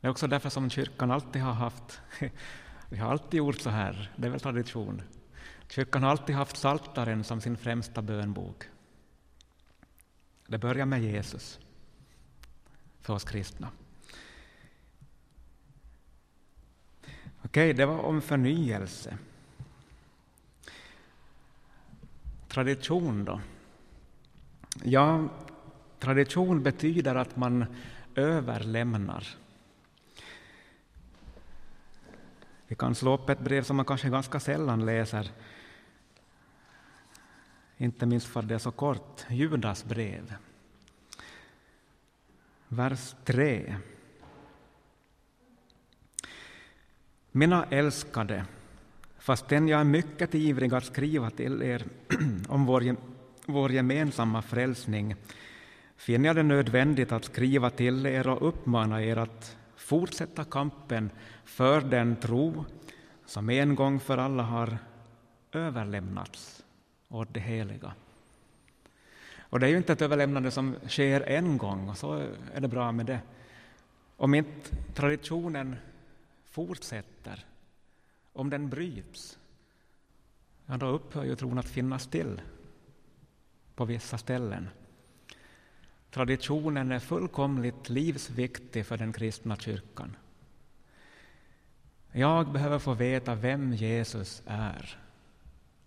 Det 0.00 0.06
är 0.06 0.10
också 0.10 0.26
därför 0.26 0.50
som 0.50 0.70
kyrkan 0.70 1.10
alltid 1.10 1.42
har 1.42 1.52
haft, 1.52 2.00
vi 2.88 2.96
har 2.96 3.10
alltid 3.10 3.38
gjort 3.38 3.60
så 3.60 3.70
här, 3.70 4.12
det 4.16 4.26
är 4.26 4.30
väl 4.30 4.40
tradition. 4.40 5.02
Kyrkan 5.68 6.02
har 6.02 6.10
alltid 6.10 6.34
haft 6.34 6.56
saltaren 6.56 7.24
som 7.24 7.40
sin 7.40 7.56
främsta 7.56 8.02
bönbok. 8.02 8.64
Det 10.46 10.58
börjar 10.58 10.86
med 10.86 11.02
Jesus 11.02 11.60
för 13.00 13.14
oss 13.14 13.24
kristna. 13.24 13.68
Okej, 17.44 17.72
det 17.72 17.86
var 17.86 17.98
om 17.98 18.22
förnyelse. 18.22 19.18
Tradition 22.48 23.24
då? 23.24 23.40
Ja, 24.84 25.28
tradition 25.98 26.62
betyder 26.62 27.14
att 27.14 27.36
man 27.36 27.64
överlämnar 28.14 29.36
Vi 32.72 32.76
kan 32.76 32.94
slå 32.94 33.14
upp 33.14 33.28
ett 33.28 33.40
brev 33.40 33.62
som 33.62 33.76
man 33.76 33.86
kanske 33.86 34.08
ganska 34.08 34.40
sällan 34.40 34.86
läser, 34.86 35.30
inte 37.76 38.06
minst 38.06 38.26
för 38.26 38.40
att 38.40 38.48
det 38.48 38.54
är 38.54 38.58
så 38.58 38.70
kort, 38.70 39.24
Judas 39.28 39.84
brev. 39.84 40.34
Vers 42.68 43.14
3. 43.24 43.76
Mina 47.34 47.64
älskade, 47.64 48.44
fastän 49.18 49.68
jag 49.68 49.80
är 49.80 49.84
mycket 49.84 50.34
ivrig 50.34 50.74
att 50.74 50.84
skriva 50.84 51.30
till 51.30 51.62
er 51.62 51.84
om 52.48 52.66
vår, 52.66 52.96
vår 53.46 53.72
gemensamma 53.72 54.42
frälsning 54.42 55.14
finner 55.96 56.28
jag 56.28 56.36
det 56.36 56.42
nödvändigt 56.42 57.12
att 57.12 57.24
skriva 57.24 57.70
till 57.70 58.06
er 58.06 58.28
och 58.28 58.48
uppmana 58.48 59.02
er 59.02 59.16
att 59.16 59.56
fortsätta 59.76 60.44
kampen 60.44 61.10
för 61.44 61.80
den 61.80 62.16
tro 62.16 62.64
som 63.26 63.50
en 63.50 63.74
gång 63.74 64.00
för 64.00 64.18
alla 64.18 64.42
har 64.42 64.78
överlämnats 65.52 66.64
åt 67.08 67.34
det 67.34 67.40
heliga. 67.40 67.92
Och 69.38 69.60
det 69.60 69.66
är 69.66 69.70
ju 69.70 69.76
inte 69.76 69.92
ett 69.92 70.02
överlämnande 70.02 70.50
som 70.50 70.76
sker 70.88 71.20
en 71.20 71.58
gång, 71.58 71.88
och 71.88 71.96
så 71.96 72.14
är 72.54 72.60
det 72.60 72.68
bra 72.68 72.92
med 72.92 73.06
det. 73.06 73.20
Om 74.16 74.34
inte 74.34 74.76
traditionen 74.94 75.76
fortsätter, 76.52 77.46
om 78.32 78.50
den 78.50 78.70
bryts, 78.70 79.38
ja, 80.66 80.76
då 80.76 80.86
upphör 80.86 81.24
ju 81.24 81.36
tron 81.36 81.58
att 81.58 81.68
finnas 81.68 82.06
till 82.06 82.40
på 83.74 83.84
vissa 83.84 84.18
ställen. 84.18 84.68
Traditionen 86.10 86.92
är 86.92 86.98
fullkomligt 86.98 87.88
livsviktig 87.88 88.86
för 88.86 88.98
den 88.98 89.12
kristna 89.12 89.56
kyrkan. 89.56 90.16
Jag 92.12 92.52
behöver 92.52 92.78
få 92.78 92.94
veta 92.94 93.34
vem 93.34 93.72
Jesus 93.72 94.42
är. 94.46 94.98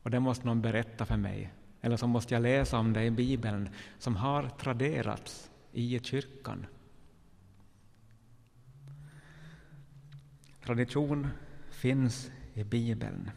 Och 0.02 0.12
det 0.12 0.20
måste 0.20 0.46
någon 0.46 0.62
berätta 0.62 1.06
för 1.06 1.18
mig. 1.18 1.54
Eller 1.82 1.98
så 1.98 2.08
måste 2.08 2.34
jag 2.34 2.44
läsa 2.44 2.78
om 2.78 2.94
det 2.94 3.04
i 3.04 3.12
Bibeln 3.12 3.70
som 4.00 4.16
har 4.16 4.50
traderats 4.50 5.50
i 5.72 6.00
kyrkan. 6.00 6.66
Tradition 10.66 11.28
finns 11.70 12.32
i 12.54 12.64
Bibeln. 12.64 13.32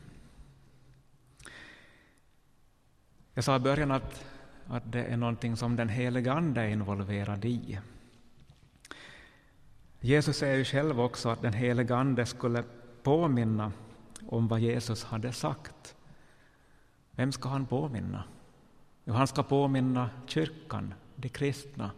Jag 3.34 3.44
sa 3.44 3.56
i 3.56 3.58
början 3.58 3.90
att, 3.90 4.24
att 4.66 4.92
det 4.92 5.04
är 5.04 5.16
någonting 5.16 5.56
som 5.56 5.76
den 5.76 5.88
helige 5.88 6.32
Ande 6.32 6.60
är 6.60 6.68
involverad 6.68 7.44
i. 7.44 7.78
Jesus 10.00 10.36
säger 10.36 10.56
ju 10.56 10.64
själv 10.64 11.00
också 11.00 11.28
att 11.28 11.42
den 11.42 11.52
helige 11.52 11.96
Ande 11.96 12.26
skulle 12.26 12.64
påminna 13.02 13.72
om 14.28 14.48
vad 14.48 14.60
Jesus 14.60 15.04
hade 15.04 15.32
sagt. 15.32 15.96
Vem 17.10 17.32
ska 17.32 17.48
han 17.48 17.66
påminna? 17.66 18.24
Jo, 19.04 19.14
han 19.14 19.26
ska 19.26 19.42
påminna 19.42 20.10
kyrkan, 20.26 20.94
de 21.16 21.28
kristna, 21.28 21.90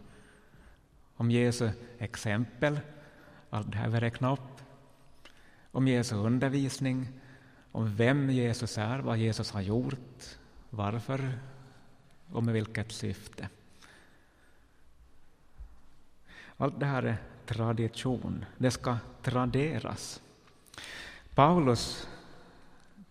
om 1.15 1.31
Jesu 1.31 1.69
exempel, 1.97 2.79
allt 3.49 3.71
det 3.71 3.77
här 3.77 3.89
vi 3.89 3.99
räknade 3.99 4.33
upp, 4.33 4.60
om 5.71 5.87
Jesu 5.87 6.15
undervisning, 6.15 7.07
om 7.71 7.95
vem 7.95 8.29
Jesus 8.29 8.77
är, 8.77 8.99
vad 8.99 9.17
Jesus 9.17 9.51
har 9.51 9.61
gjort, 9.61 10.37
varför 10.69 11.39
och 12.31 12.43
med 12.43 12.53
vilket 12.53 12.91
syfte. 12.91 13.49
Allt 16.57 16.79
det 16.79 16.85
här 16.85 17.03
är 17.03 17.17
tradition, 17.45 18.45
det 18.57 18.71
ska 18.71 18.97
traderas. 19.21 20.21
Paulus 21.35 22.07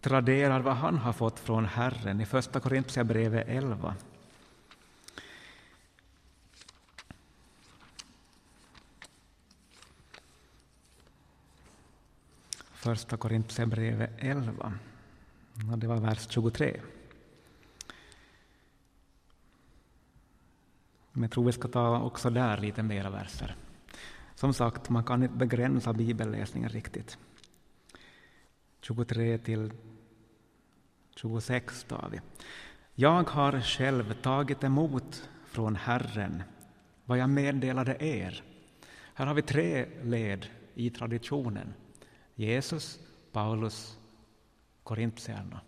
traderar 0.01 0.61
vad 0.61 0.77
han 0.77 0.99
har 0.99 1.13
fått 1.13 1.39
från 1.39 1.65
Herren 1.65 2.21
i 2.21 2.27
Första 2.27 2.61
Korintierbrevet 2.61 3.49
11. 3.49 3.95
Första 12.81 13.17
Korintierbrevet 13.17 14.11
11, 14.19 14.73
och 15.73 15.79
det 15.79 15.87
var 15.87 15.97
vers 15.97 16.27
23. 16.31 16.81
Men 21.13 21.23
jag 21.23 21.31
tror 21.31 21.45
vi 21.45 21.53
ska 21.53 21.69
ta 21.69 22.01
också 22.01 22.31
där 22.31 22.59
lite 22.59 22.83
mera 22.83 23.11
verser. 23.11 23.57
Som 24.35 24.55
sagt, 24.55 24.89
man 24.89 25.05
kan 25.05 25.23
inte 25.23 25.35
begränsa 25.35 25.93
bibelläsningen 25.93 26.69
riktigt. 26.69 27.19
23 28.81 29.39
till 29.39 29.73
26 31.17 31.85
tar 31.85 32.09
vi. 32.13 32.21
Jag 32.95 33.31
har 33.31 33.61
själv 33.61 34.13
tagit 34.23 34.65
emot 34.65 35.29
från 35.47 35.77
Herren 35.77 36.43
vad 37.05 37.19
jag 37.19 37.31
meddelade 37.31 37.97
er. 38.05 38.43
Här 39.15 39.27
har 39.27 39.35
vi 39.35 39.43
tre 39.43 39.87
led 40.03 40.47
i 40.75 40.91
traditionen. 40.91 41.75
Jesus, 42.41 42.99
Paulus, 43.33 43.99
korintierna. 44.83 45.61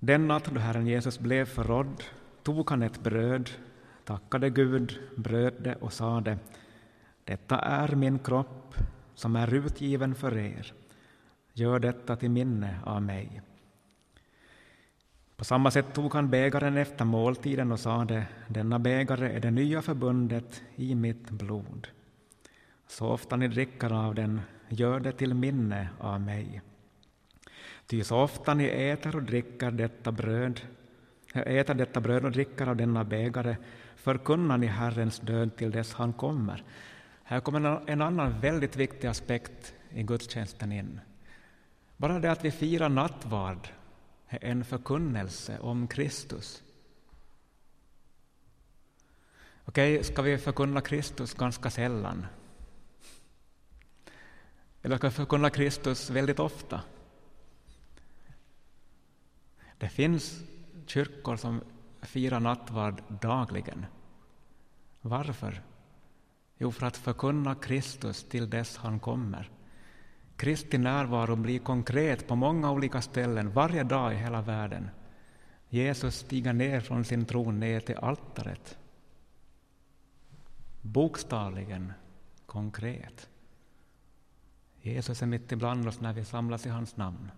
Den 0.00 0.28
natt 0.28 0.44
då 0.44 0.60
Herren 0.60 0.86
Jesus 0.86 1.18
blev 1.18 1.44
förrådd 1.44 2.04
tog 2.42 2.70
han 2.70 2.82
ett 2.82 3.02
bröd, 3.02 3.50
tackade 4.04 4.50
Gud, 4.50 4.98
bröt 5.16 5.64
det 5.64 5.74
och 5.74 5.92
sade 5.92 6.38
Detta 7.24 7.58
är 7.58 7.94
min 7.94 8.18
kropp 8.18 8.74
som 9.14 9.36
är 9.36 9.54
utgiven 9.54 10.14
för 10.14 10.38
er. 10.38 10.72
Gör 11.52 11.78
detta 11.78 12.16
till 12.16 12.30
minne 12.30 12.80
av 12.84 13.02
mig. 13.02 13.42
På 15.36 15.44
samma 15.44 15.70
sätt 15.70 15.94
tog 15.94 16.14
han 16.14 16.30
bägaren 16.30 16.76
efter 16.76 17.04
måltiden 17.04 17.72
och 17.72 17.80
sade, 17.80 18.26
denna 18.48 18.78
bägare 18.78 19.32
är 19.32 19.40
det 19.40 19.50
nya 19.50 19.82
förbundet 19.82 20.62
i 20.76 20.94
mitt 20.94 21.30
blod. 21.30 21.88
Så 22.86 23.06
ofta 23.06 23.36
ni 23.36 23.48
dricker 23.48 23.92
av 23.92 24.14
den, 24.14 24.40
gör 24.68 25.00
det 25.00 25.12
till 25.12 25.34
minne 25.34 25.88
av 25.98 26.20
mig. 26.20 26.62
Ty 27.86 28.04
så 28.04 28.16
ofta 28.16 28.54
ni 28.54 28.64
äter 28.64 29.16
och 29.16 29.22
dricker 29.22 29.70
detta 29.70 30.12
bröd, 30.12 30.60
äter 31.34 31.74
detta 31.74 32.00
bröd 32.00 32.24
och 32.24 32.32
dricker 32.32 32.66
av 32.66 32.76
denna 32.76 33.04
bägare, 33.04 33.56
förkunnar 33.96 34.58
ni 34.58 34.66
Herrens 34.66 35.18
död 35.18 35.56
till 35.56 35.70
dess 35.70 35.94
han 35.94 36.12
kommer. 36.12 36.64
Här 37.22 37.40
kommer 37.40 37.82
en 37.86 38.02
annan 38.02 38.40
väldigt 38.40 38.76
viktig 38.76 39.08
aspekt 39.08 39.74
i 39.90 40.02
gudstjänsten 40.02 40.72
in. 40.72 41.00
Bara 41.96 42.18
det 42.18 42.32
att 42.32 42.44
vi 42.44 42.50
firar 42.50 42.88
nattvard 42.88 43.68
är 44.28 44.44
en 44.44 44.64
förkunnelse 44.64 45.58
om 45.58 45.88
Kristus. 45.88 46.62
Okej, 49.64 50.04
ska 50.04 50.22
vi 50.22 50.38
förkunna 50.38 50.80
Kristus 50.80 51.34
ganska 51.34 51.70
sällan? 51.70 52.26
Eller 54.86 54.96
ska 54.96 55.10
förkunna 55.10 55.50
Kristus 55.50 56.10
väldigt 56.10 56.38
ofta? 56.38 56.80
Det 59.78 59.88
finns 59.88 60.42
kyrkor 60.86 61.36
som 61.36 61.60
firar 62.02 62.40
nattvard 62.40 63.02
dagligen. 63.08 63.86
Varför? 65.00 65.62
Jo, 66.58 66.72
för 66.72 66.86
att 66.86 66.96
förkunna 66.96 67.54
Kristus 67.54 68.24
till 68.28 68.50
dess 68.50 68.76
han 68.76 69.00
kommer. 69.00 69.50
Kristi 70.36 70.78
närvaro 70.78 71.36
blir 71.36 71.58
konkret 71.58 72.28
på 72.28 72.36
många 72.36 72.70
olika 72.70 73.02
ställen 73.02 73.52
varje 73.52 73.82
dag 73.82 74.12
i 74.12 74.16
hela 74.16 74.42
världen. 74.42 74.90
Jesus 75.68 76.14
stiger 76.14 76.52
ner 76.52 76.80
från 76.80 77.04
sin 77.04 77.24
tron 77.24 77.60
ner 77.60 77.80
till 77.80 77.96
altaret. 77.96 78.78
Bokstavligen 80.82 81.92
konkret. 82.46 83.28
Jesus 84.86 85.22
är 85.22 85.26
mitt 85.26 85.52
ibland 85.52 85.88
oss 85.88 86.00
när 86.00 86.12
vi 86.12 86.24
samlas 86.24 86.66
i 86.66 86.68
hans 86.68 86.96
namn. 86.96 87.30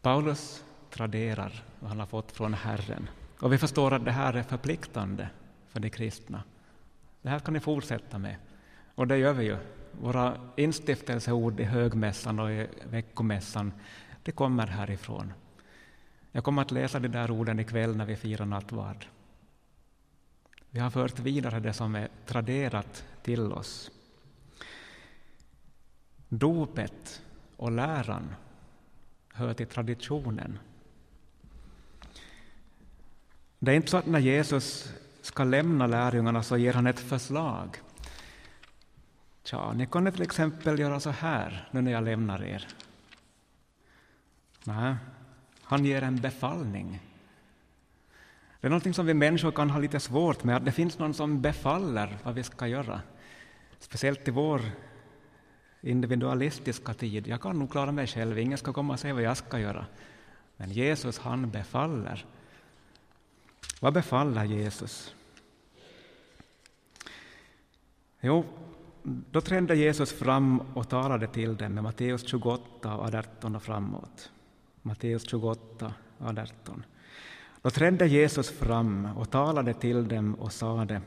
Paulus 0.00 0.64
traderar 0.90 1.64
vad 1.80 1.88
han 1.88 2.00
har 2.00 2.06
fått 2.06 2.32
från 2.32 2.54
Herren. 2.54 3.08
Och 3.40 3.52
vi 3.52 3.58
förstår 3.58 3.94
att 3.94 4.04
det 4.04 4.10
här 4.10 4.34
är 4.34 4.42
förpliktande 4.42 5.28
för 5.68 5.80
de 5.80 5.90
kristna. 5.90 6.42
Det 7.22 7.28
här 7.28 7.38
kan 7.38 7.54
ni 7.54 7.60
fortsätta 7.60 8.18
med. 8.18 8.36
Och 8.94 9.06
det 9.06 9.16
gör 9.16 9.32
vi 9.32 9.44
ju. 9.44 9.56
Våra 10.00 10.52
instiftelseord 10.56 11.60
i 11.60 11.64
högmässan 11.64 12.38
och 12.38 12.50
i 12.50 12.68
veckomässan, 12.90 13.72
det 14.22 14.32
kommer 14.32 14.66
härifrån. 14.66 15.32
Jag 16.32 16.44
kommer 16.44 16.62
att 16.62 16.70
läsa 16.70 16.98
de 16.98 17.08
där 17.08 17.30
orden 17.30 17.60
ikväll 17.60 17.96
när 17.96 18.04
vi 18.04 18.16
firar 18.16 18.46
nattvard. 18.46 19.06
Vi 20.70 20.80
har 20.80 20.90
fört 20.90 21.18
vidare 21.18 21.60
det 21.60 21.72
som 21.72 21.94
är 21.94 22.08
traderat 22.26 23.04
till 23.22 23.52
oss. 23.52 23.90
Dopet 26.28 27.22
och 27.56 27.70
läran 27.70 28.34
hör 29.32 29.54
till 29.54 29.66
traditionen. 29.66 30.58
Det 33.58 33.72
är 33.72 33.76
inte 33.76 33.90
så 33.90 33.96
att 33.96 34.06
när 34.06 34.18
Jesus 34.18 34.92
ska 35.22 35.44
lämna 35.44 35.86
lärjungarna 35.86 36.42
så 36.42 36.56
ger 36.56 36.72
han 36.72 36.86
ett 36.86 37.00
förslag. 37.00 37.76
Tja, 39.44 39.72
ni 39.72 39.86
kan 39.86 40.12
till 40.12 40.22
exempel 40.22 40.78
göra 40.78 41.00
så 41.00 41.10
här 41.10 41.68
nu 41.70 41.80
när 41.80 41.92
jag 41.92 42.04
lämnar 42.04 42.42
er. 42.42 42.66
Nej, 44.64 44.96
han 45.62 45.84
ger 45.84 46.02
en 46.02 46.20
befallning. 46.20 47.00
Det 48.60 48.66
är 48.66 48.70
någonting 48.70 48.94
som 48.94 49.06
vi 49.06 49.14
människor 49.14 49.50
kan 49.50 49.70
ha 49.70 49.78
lite 49.78 50.00
svårt 50.00 50.44
med, 50.44 50.56
att 50.56 50.64
det 50.64 50.72
finns 50.72 50.98
någon 50.98 51.14
som 51.14 51.42
befaller 51.42 52.18
vad 52.22 52.34
vi 52.34 52.42
ska 52.42 52.66
göra. 52.66 53.00
Speciellt 53.78 54.28
i 54.28 54.30
vår 54.30 54.62
individualistiska 55.80 56.94
tid. 56.94 57.26
Jag 57.26 57.40
kan 57.40 57.58
nog 57.58 57.70
klara 57.70 57.92
mig 57.92 58.06
själv, 58.06 58.38
ingen 58.38 58.58
ska 58.58 58.72
komma 58.72 58.92
och 58.92 59.00
säga 59.00 59.14
vad 59.14 59.22
jag 59.22 59.36
ska 59.36 59.58
göra. 59.58 59.86
Men 60.56 60.70
Jesus, 60.70 61.18
han 61.18 61.50
befaller. 61.50 62.24
Vad 63.80 63.92
befaller 63.92 64.44
Jesus? 64.44 65.14
Jo, 68.20 68.44
då 69.02 69.40
trädde 69.40 69.76
Jesus 69.76 70.12
fram 70.12 70.60
och 70.60 70.88
talade 70.88 71.26
till 71.26 71.56
dem 71.56 71.74
med 71.74 71.82
Matteus 71.82 72.28
28, 72.28 72.62
18 72.84 73.56
och 73.56 73.62
framåt. 73.62 74.30
Matteus 74.82 75.28
28, 75.30 75.94
18. 76.18 76.84
Då 77.62 77.70
trädde 77.70 78.06
Jesus 78.06 78.50
fram 78.50 79.06
och 79.16 79.30
talade 79.30 79.74
till 79.74 80.08
dem 80.08 80.34
och 80.34 80.52
sade 80.52 81.02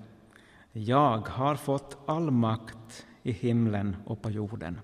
Jag 0.71 1.27
har 1.27 1.55
fått 1.55 1.97
all 2.05 2.31
makt 2.31 3.05
i 3.23 3.31
himlen 3.31 3.95
och 4.05 4.21
på 4.21 4.29
jorden. 4.29 4.79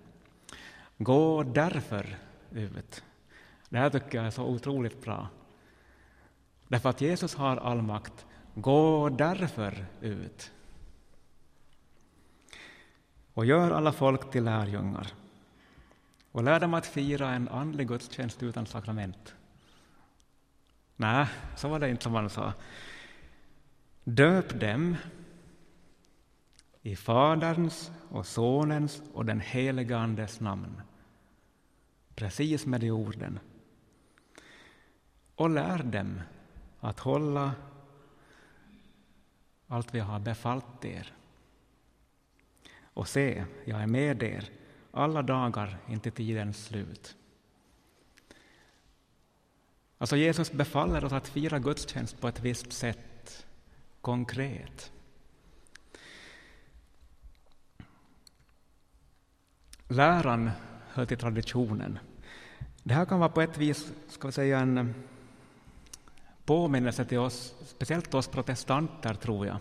Gå 0.97 1.43
därför 1.43 2.17
ut. 2.51 3.03
Det 3.69 3.77
här 3.77 3.89
tycker 3.89 4.17
jag 4.17 4.27
är 4.27 4.31
så 4.31 4.43
otroligt 4.43 5.01
bra. 5.01 5.27
Därför 6.67 6.89
att 6.89 7.01
Jesus 7.01 7.35
har 7.35 7.57
all 7.57 7.81
makt. 7.81 8.25
Gå 8.55 9.09
därför 9.09 9.85
ut. 10.01 10.51
Och 13.33 13.45
gör 13.45 13.71
alla 13.71 13.91
folk 13.91 14.31
till 14.31 14.43
lärjungar. 14.43 15.07
Och 16.31 16.43
lär 16.43 16.59
dem 16.59 16.73
att 16.73 16.85
fira 16.85 17.29
en 17.29 17.47
andlig 17.47 17.87
gudstjänst 17.87 18.43
utan 18.43 18.65
sakrament. 18.65 19.35
Nej, 20.99 21.27
så 21.55 21.67
var 21.67 21.79
det 21.79 21.89
inte 21.89 22.03
som 22.03 22.13
han 22.13 22.29
sa. 22.29 22.53
Döp 24.03 24.59
dem 24.59 24.95
i 26.81 26.95
Faderns 26.95 27.91
och 28.09 28.25
Sonens 28.25 29.01
och 29.13 29.25
den 29.25 29.39
helige 29.39 29.97
Andes 29.97 30.39
namn. 30.39 30.81
Precis 32.15 32.65
med 32.65 32.81
de 32.81 32.91
orden. 32.91 33.39
Och 35.35 35.49
lär 35.49 35.83
dem 35.83 36.21
att 36.79 36.99
hålla 36.99 37.51
allt 39.67 39.95
vi 39.95 39.99
har 39.99 40.19
befallt 40.19 40.85
er. 40.85 41.13
Och 42.81 43.07
se, 43.07 43.45
jag 43.65 43.81
är 43.81 43.87
med 43.87 44.23
er 44.23 44.49
alla 44.91 45.21
dagar 45.21 45.77
intill 45.87 46.11
tidens 46.11 46.65
slut. 46.65 47.15
Alltså 49.99 50.15
Jesus 50.15 50.51
befaller 50.51 51.05
oss 51.05 51.13
att 51.13 51.27
fira 51.27 51.59
gudstjänst 51.59 52.21
på 52.21 52.27
ett 52.27 52.39
visst 52.39 52.73
sätt, 52.73 53.45
konkret. 54.01 54.91
Läran 59.87 60.51
hör 60.89 61.05
till 61.05 61.17
traditionen. 61.17 61.99
Det 62.83 62.93
här 62.93 63.05
kan 63.05 63.19
vara 63.19 63.29
på 63.29 63.41
ett 63.41 63.57
vis 63.57 63.91
ska 64.07 64.27
vi 64.27 64.31
säga, 64.31 64.59
en 64.59 64.93
påminnelse 66.45 67.05
till 67.05 67.17
oss, 67.17 67.55
speciellt 67.65 68.13
oss 68.13 68.27
protestanter, 68.27 69.13
tror 69.13 69.47
jag. 69.47 69.57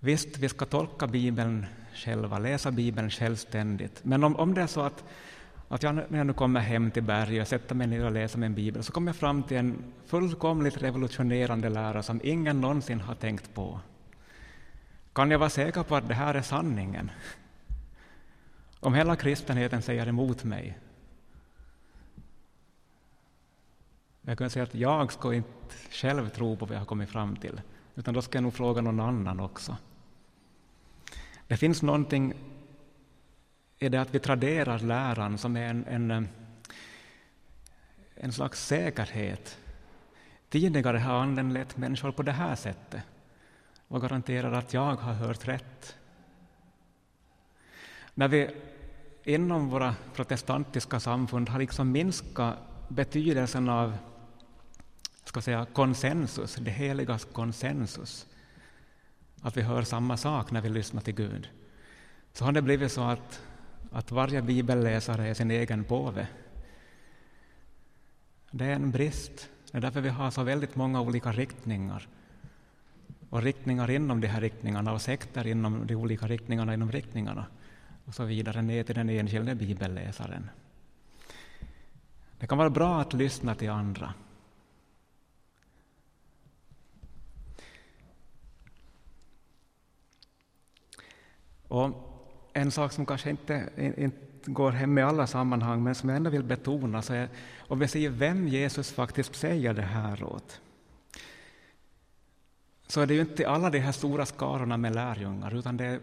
Visst, 0.00 0.38
vi 0.38 0.48
ska 0.48 0.66
tolka 0.66 1.06
Bibeln 1.06 1.66
själva, 1.94 2.38
läsa 2.38 2.70
Bibeln 2.70 3.10
självständigt, 3.10 4.00
men 4.04 4.24
om, 4.24 4.36
om 4.36 4.54
det 4.54 4.62
är 4.62 4.66
så 4.66 4.80
att, 4.80 5.04
att 5.68 5.82
jag, 5.82 5.94
när 5.94 6.18
jag 6.18 6.26
nu 6.26 6.32
kommer 6.32 6.60
hem 6.60 6.90
till 6.90 7.02
berget 7.02 7.42
och 7.42 7.48
sätter 7.48 7.74
mig 7.74 7.86
ner 7.86 8.04
och 8.04 8.12
läser 8.12 8.38
min 8.38 8.54
Bibel, 8.54 8.84
så 8.84 8.92
kommer 8.92 9.08
jag 9.08 9.16
fram 9.16 9.42
till 9.42 9.56
en 9.56 9.84
fullkomligt 10.06 10.82
revolutionerande 10.82 11.68
lära 11.68 12.02
som 12.02 12.20
ingen 12.24 12.60
någonsin 12.60 13.00
har 13.00 13.14
tänkt 13.14 13.54
på. 13.54 13.80
Kan 15.12 15.30
jag 15.30 15.38
vara 15.38 15.50
säker 15.50 15.82
på 15.82 15.96
att 15.96 16.08
det 16.08 16.14
här 16.14 16.34
är 16.34 16.42
sanningen? 16.42 17.10
Om 18.80 18.94
hela 18.94 19.16
kristenheten 19.16 19.82
säger 19.82 20.06
emot 20.06 20.44
mig, 20.44 20.78
jag 24.22 24.38
kan 24.38 24.50
säga 24.50 24.62
att 24.62 24.74
jag 24.74 25.12
ska 25.12 25.34
inte 25.34 25.74
själv 25.90 26.28
tro 26.28 26.56
på 26.56 26.66
vad 26.66 26.74
jag 26.74 26.80
har 26.80 26.86
kommit 26.86 27.10
fram 27.10 27.36
till, 27.36 27.60
utan 27.94 28.14
då 28.14 28.22
ska 28.22 28.36
jag 28.36 28.42
nog 28.42 28.54
fråga 28.54 28.80
någon 28.80 29.00
annan 29.00 29.40
också. 29.40 29.76
Det 31.46 31.56
finns 31.56 31.82
någonting 31.82 32.34
är 33.78 33.90
det 33.90 34.00
att 34.00 34.14
vi 34.14 34.18
traderar 34.18 34.78
läran 34.78 35.38
som 35.38 35.56
är 35.56 35.70
en, 35.70 35.84
en, 35.86 36.10
eh, 36.10 36.22
en 38.14 38.32
slags 38.32 38.66
säkerhet. 38.66 39.58
Tidigare 40.48 40.98
har 40.98 41.14
Anden 41.14 41.52
lett 41.52 41.76
människor 41.76 42.12
på 42.12 42.22
det 42.22 42.32
här 42.32 42.54
sättet 42.54 43.02
och 43.88 44.00
garanterar 44.00 44.52
att 44.52 44.74
jag 44.74 44.96
har 44.96 45.12
hört 45.12 45.48
rätt. 45.48 45.96
När 48.14 48.28
vi 48.28 48.50
inom 49.24 49.68
våra 49.68 49.94
protestantiska 50.14 51.00
samfund 51.00 51.48
har 51.48 51.58
liksom 51.58 51.92
minskat 51.92 52.56
betydelsen 52.88 53.68
av 53.68 53.98
ska 55.28 55.40
säga, 55.40 55.66
konsensus, 55.72 56.54
det 56.54 56.70
heligas 56.70 57.24
konsensus, 57.24 58.26
att 59.42 59.56
vi 59.56 59.62
hör 59.62 59.82
samma 59.82 60.16
sak 60.16 60.50
när 60.50 60.60
vi 60.60 60.68
lyssnar 60.68 61.00
till 61.00 61.14
Gud, 61.14 61.48
så 62.32 62.44
har 62.44 62.52
det 62.52 62.62
blivit 62.62 62.92
så 62.92 63.02
att, 63.02 63.42
att 63.92 64.12
varje 64.12 64.42
bibelläsare 64.42 65.28
är 65.28 65.34
sin 65.34 65.50
egen 65.50 65.84
påve. 65.84 66.26
Det 68.50 68.64
är 68.64 68.74
en 68.74 68.90
brist. 68.90 69.50
Det 69.70 69.78
är 69.78 69.82
därför 69.82 70.00
vi 70.00 70.08
har 70.08 70.30
så 70.30 70.42
väldigt 70.42 70.76
många 70.76 71.00
olika 71.00 71.32
riktningar 71.32 72.08
och 73.30 73.42
riktningar 73.42 73.90
inom 73.90 74.20
de 74.20 74.26
här 74.26 74.40
riktningarna 74.40 74.92
och 74.92 75.02
sekter 75.02 75.46
inom 75.46 75.86
de 75.86 75.94
olika 75.94 76.26
riktningarna 76.26 76.74
inom 76.74 76.92
riktningarna 76.92 77.46
och 78.04 78.14
så 78.14 78.24
vidare 78.24 78.62
ner 78.62 78.84
till 78.84 78.94
den 78.94 79.08
enskilde 79.08 79.54
bibelläsaren. 79.54 80.50
Det 82.38 82.46
kan 82.46 82.58
vara 82.58 82.70
bra 82.70 83.00
att 83.00 83.12
lyssna 83.12 83.54
till 83.54 83.70
andra. 83.70 84.14
Och 91.68 92.07
en 92.58 92.70
sak 92.70 92.92
som 92.92 93.06
kanske 93.06 93.30
inte, 93.30 93.68
inte 93.96 94.28
går 94.50 94.70
hem 94.70 94.98
i 94.98 95.02
alla 95.02 95.26
sammanhang, 95.26 95.82
men 95.82 95.94
som 95.94 96.08
jag 96.08 96.16
ändå 96.16 96.30
vill 96.30 96.42
betona, 96.42 97.02
så 97.02 97.12
är 97.12 97.28
om 97.58 97.78
vi 97.78 97.88
ser 97.88 98.08
vem 98.08 98.48
Jesus 98.48 98.92
faktiskt 98.92 99.34
säger 99.34 99.74
det 99.74 99.82
här 99.82 100.22
åt, 100.22 100.60
så 102.86 103.00
är 103.00 103.06
det 103.06 103.14
ju 103.14 103.20
inte 103.20 103.48
alla 103.48 103.70
de 103.70 103.78
här 103.78 103.92
stora 103.92 104.26
skarorna 104.26 104.76
med 104.76 104.94
lärjungar, 104.94 105.54
utan 105.54 105.76
det 105.76 105.84
är, 105.84 106.00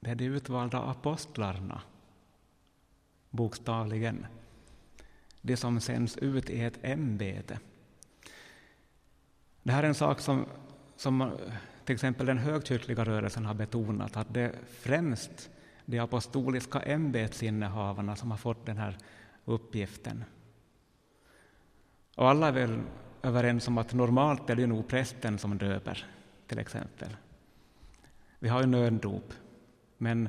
det 0.00 0.10
är 0.10 0.14
de 0.14 0.24
utvalda 0.24 0.78
apostlarna, 0.78 1.82
bokstavligen. 3.30 4.26
De 5.42 5.56
som 5.56 5.80
sänds 5.80 6.16
ut 6.16 6.50
i 6.50 6.60
ett 6.60 6.78
ämbete. 6.82 7.58
Det 9.62 9.72
här 9.72 9.82
är 9.82 9.88
en 9.88 9.94
sak 9.94 10.20
som, 10.20 10.46
som 10.96 11.32
till 11.90 11.94
exempel 11.94 12.26
den 12.26 12.38
högkyrkliga 12.38 13.04
rörelsen 13.04 13.46
har 13.46 13.54
betonat 13.54 14.16
att 14.16 14.34
det 14.34 14.40
är 14.40 14.52
främst 14.70 15.50
de 15.84 15.98
apostoliska 15.98 16.80
ämbetsinnehavarna 16.80 18.16
som 18.16 18.30
har 18.30 18.38
fått 18.38 18.66
den 18.66 18.76
här 18.76 18.96
uppgiften. 19.44 20.24
Och 22.16 22.28
alla 22.28 22.48
är 22.48 22.52
väl 22.52 22.80
överens 23.22 23.68
om 23.68 23.78
att 23.78 23.92
normalt 23.92 24.50
är 24.50 24.56
det 24.56 24.66
nog 24.66 24.88
prästen 24.88 25.38
som 25.38 25.58
döper, 25.58 26.06
till 26.46 26.58
exempel. 26.58 27.16
Vi 28.38 28.48
har 28.48 28.60
ju 28.60 28.66
nöddop, 28.66 29.32
men 29.98 30.28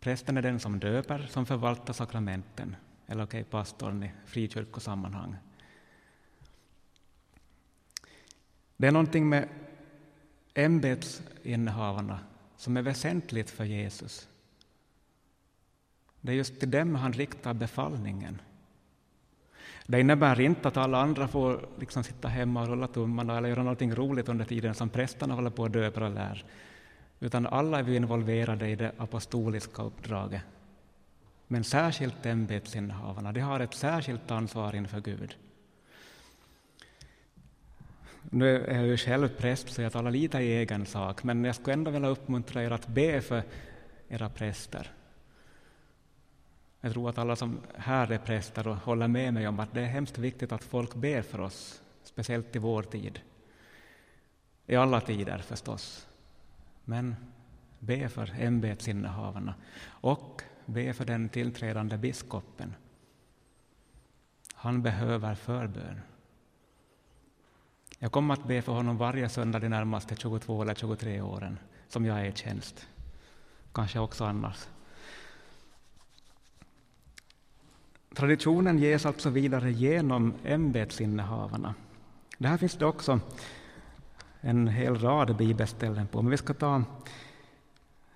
prästen 0.00 0.36
är 0.36 0.42
den 0.42 0.60
som 0.60 0.78
döper, 0.78 1.26
som 1.30 1.46
förvaltar 1.46 1.92
sakramenten, 1.92 2.76
eller 3.06 3.24
okej, 3.24 3.40
okay, 3.40 3.50
pastorn 3.50 4.02
i 4.02 4.12
frikyrkosammanhang. 4.26 5.36
Det 8.76 8.86
är 8.86 8.92
någonting 8.92 9.28
med 9.28 9.48
ämbetsinnehavarna 10.58 12.18
som 12.56 12.76
är 12.76 12.82
väsentligt 12.82 13.50
för 13.50 13.64
Jesus. 13.64 14.28
Det 16.20 16.32
är 16.32 16.36
just 16.36 16.60
till 16.60 16.70
dem 16.70 16.94
han 16.94 17.12
riktar 17.12 17.54
befallningen. 17.54 18.40
Det 19.86 20.00
innebär 20.00 20.40
inte 20.40 20.68
att 20.68 20.76
alla 20.76 21.00
andra 21.00 21.28
får 21.28 21.68
liksom 21.78 22.04
sitta 22.04 22.28
hemma 22.28 22.62
och 22.62 22.68
rulla 22.68 22.88
tummarna 22.88 23.38
eller 23.38 23.48
göra 23.48 23.62
någonting 23.62 23.94
roligt 23.94 24.28
under 24.28 24.44
tiden 24.44 24.74
som 24.74 24.88
prästerna 24.88 25.34
håller 25.34 25.50
på 25.50 25.64
att 25.64 25.72
döpa 25.72 26.04
och 26.04 26.14
lär, 26.14 26.44
utan 27.20 27.46
alla 27.46 27.78
är 27.78 27.82
vi 27.82 27.96
involverade 27.96 28.68
i 28.68 28.76
det 28.76 28.92
apostoliska 28.98 29.82
uppdraget. 29.82 30.42
Men 31.46 31.64
särskilt 31.64 32.26
ämbetsinnehavarna, 32.26 33.32
de 33.32 33.40
har 33.40 33.60
ett 33.60 33.74
särskilt 33.74 34.30
ansvar 34.30 34.74
inför 34.74 35.00
Gud. 35.00 35.36
Nu 38.22 38.64
är 38.64 38.74
jag 38.74 38.86
ju 38.86 38.96
själv 38.96 39.28
präst 39.28 39.68
så 39.68 39.82
jag 39.82 39.92
talar 39.92 40.10
lite 40.10 40.38
i 40.38 40.56
egen 40.56 40.86
sak, 40.86 41.24
men 41.24 41.44
jag 41.44 41.54
skulle 41.54 41.72
ändå 41.72 41.90
vilja 41.90 42.08
uppmuntra 42.08 42.62
er 42.62 42.70
att 42.70 42.88
be 42.88 43.20
för 43.20 43.42
era 44.08 44.28
präster. 44.28 44.92
Jag 46.80 46.92
tror 46.92 47.08
att 47.08 47.18
alla 47.18 47.36
som 47.36 47.60
här 47.76 48.12
är 48.12 48.18
präster 48.18 48.68
och 48.68 48.76
håller 48.76 49.08
med 49.08 49.34
mig 49.34 49.48
om 49.48 49.60
att 49.60 49.74
det 49.74 49.80
är 49.80 49.86
hemskt 49.86 50.18
viktigt 50.18 50.52
att 50.52 50.64
folk 50.64 50.94
ber 50.94 51.22
för 51.22 51.40
oss, 51.40 51.82
speciellt 52.04 52.56
i 52.56 52.58
vår 52.58 52.82
tid. 52.82 53.20
I 54.66 54.76
alla 54.76 55.00
tider 55.00 55.38
förstås. 55.38 56.06
Men 56.84 57.16
be 57.78 58.08
för 58.08 58.34
ämbetsinnehavarna 58.38 59.54
och 59.86 60.42
be 60.66 60.92
för 60.92 61.04
den 61.04 61.28
tillträdande 61.28 61.98
biskopen. 61.98 62.74
Han 64.54 64.82
behöver 64.82 65.34
förbön. 65.34 66.00
Jag 67.98 68.12
kommer 68.12 68.34
att 68.34 68.44
be 68.44 68.62
för 68.62 68.72
honom 68.72 68.96
varje 68.96 69.28
söndag 69.28 69.58
de 69.58 69.68
närmaste 69.68 70.16
22 70.16 70.62
eller 70.62 70.74
23 70.74 71.20
åren 71.20 71.58
som 71.88 72.04
jag 72.04 72.20
är 72.20 72.24
i 72.24 72.32
tjänst. 72.32 72.88
Kanske 73.72 73.98
också 73.98 74.24
annars. 74.24 74.68
Traditionen 78.14 78.78
ges 78.78 79.06
alltså 79.06 79.30
vidare 79.30 79.72
genom 79.72 80.34
ämbetsinnehavarna. 80.44 81.74
Det 82.38 82.48
här 82.48 82.56
finns 82.58 82.74
det 82.76 82.86
också 82.86 83.20
en 84.40 84.68
hel 84.68 84.98
rad 84.98 85.36
bibelställen 85.36 86.06
på, 86.06 86.22
men 86.22 86.30
vi 86.30 86.36
ska 86.36 86.54
ta 86.54 86.84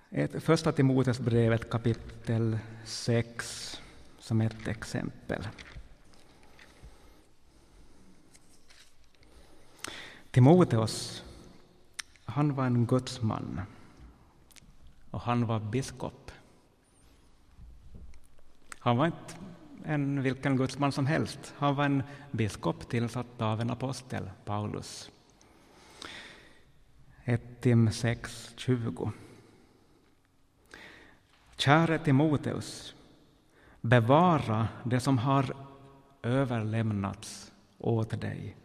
ett, 0.09 0.43
första 0.43 0.71
Timoteusbrevet 0.71 1.69
kapitel 1.69 2.57
6 2.85 3.81
som 4.19 4.41
ett 4.41 4.67
exempel. 4.67 5.47
Timoteus, 10.33 11.23
han 12.25 12.55
var 12.55 12.65
en 12.65 12.85
gudsman 12.85 13.61
och 15.11 15.21
han 15.21 15.45
var 15.45 15.59
biskop. 15.59 16.31
Han 18.79 18.97
var 18.97 19.05
inte 19.05 19.35
en 19.85 20.23
vilken 20.23 20.57
gudsman 20.57 20.91
som 20.91 21.05
helst. 21.05 21.53
Han 21.57 21.75
var 21.75 21.85
en 21.85 22.03
biskop 22.31 22.89
tillsatt 22.89 23.41
av 23.41 23.61
en 23.61 23.69
apostel, 23.69 24.29
Paulus. 24.45 25.11
1 27.23 27.61
Tim 27.61 27.89
6.20. 27.89 29.11
Käre 31.57 31.99
Timoteus, 31.99 32.95
bevara 33.81 34.67
det 34.83 34.99
som 34.99 35.17
har 35.17 35.55
överlämnats 36.23 37.51
åt 37.77 38.21
dig 38.21 38.55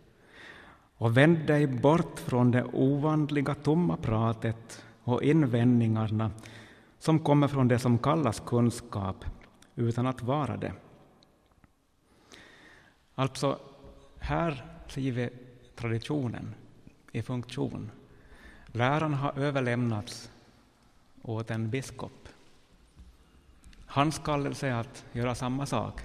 och 0.99 1.17
vänd 1.17 1.47
dig 1.47 1.67
bort 1.67 2.19
från 2.19 2.51
det 2.51 2.65
ovanliga 2.65 3.55
tomma 3.55 3.97
pratet 3.97 4.85
och 5.05 5.23
invändningarna 5.23 6.31
som 6.99 7.19
kommer 7.19 7.49
från 7.49 7.69
det 7.69 7.79
som 7.79 7.99
kallas 7.99 8.43
kunskap 8.47 9.25
utan 9.75 10.07
att 10.07 10.23
vara 10.23 10.57
det. 10.57 10.73
Alltså, 13.15 13.59
här 14.19 14.65
ser 14.89 15.13
vi 15.13 15.31
traditionen 15.77 16.55
i 17.13 17.23
funktion. 17.23 17.91
Läran 18.67 19.15
har 19.15 19.39
överlämnats 19.39 20.31
åt 21.23 21.51
en 21.51 21.71
biskop. 21.71 22.29
Hans 23.87 24.19
kallelse 24.19 24.69
är 24.69 24.75
att 24.75 25.05
göra 25.13 25.35
samma 25.35 25.67
sak. 25.67 26.01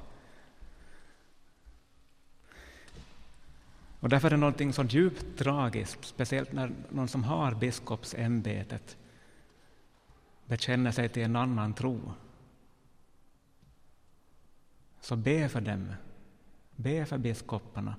Och 4.03 4.09
därför 4.09 4.27
är 4.27 4.31
det 4.31 4.37
någonting 4.37 4.73
så 4.73 4.83
djupt 4.83 5.37
tragiskt, 5.37 6.05
speciellt 6.05 6.51
när 6.51 6.71
någon 6.89 7.07
som 7.07 7.23
har 7.23 7.55
biskopsämbetet 7.55 8.97
bekänner 10.45 10.91
sig 10.91 11.09
till 11.09 11.23
en 11.23 11.35
annan 11.35 11.73
tro. 11.73 12.13
Så 15.01 15.15
be 15.15 15.49
för 15.49 15.61
dem, 15.61 15.93
be 16.75 17.05
för 17.05 17.17
biskoparna, 17.17 17.95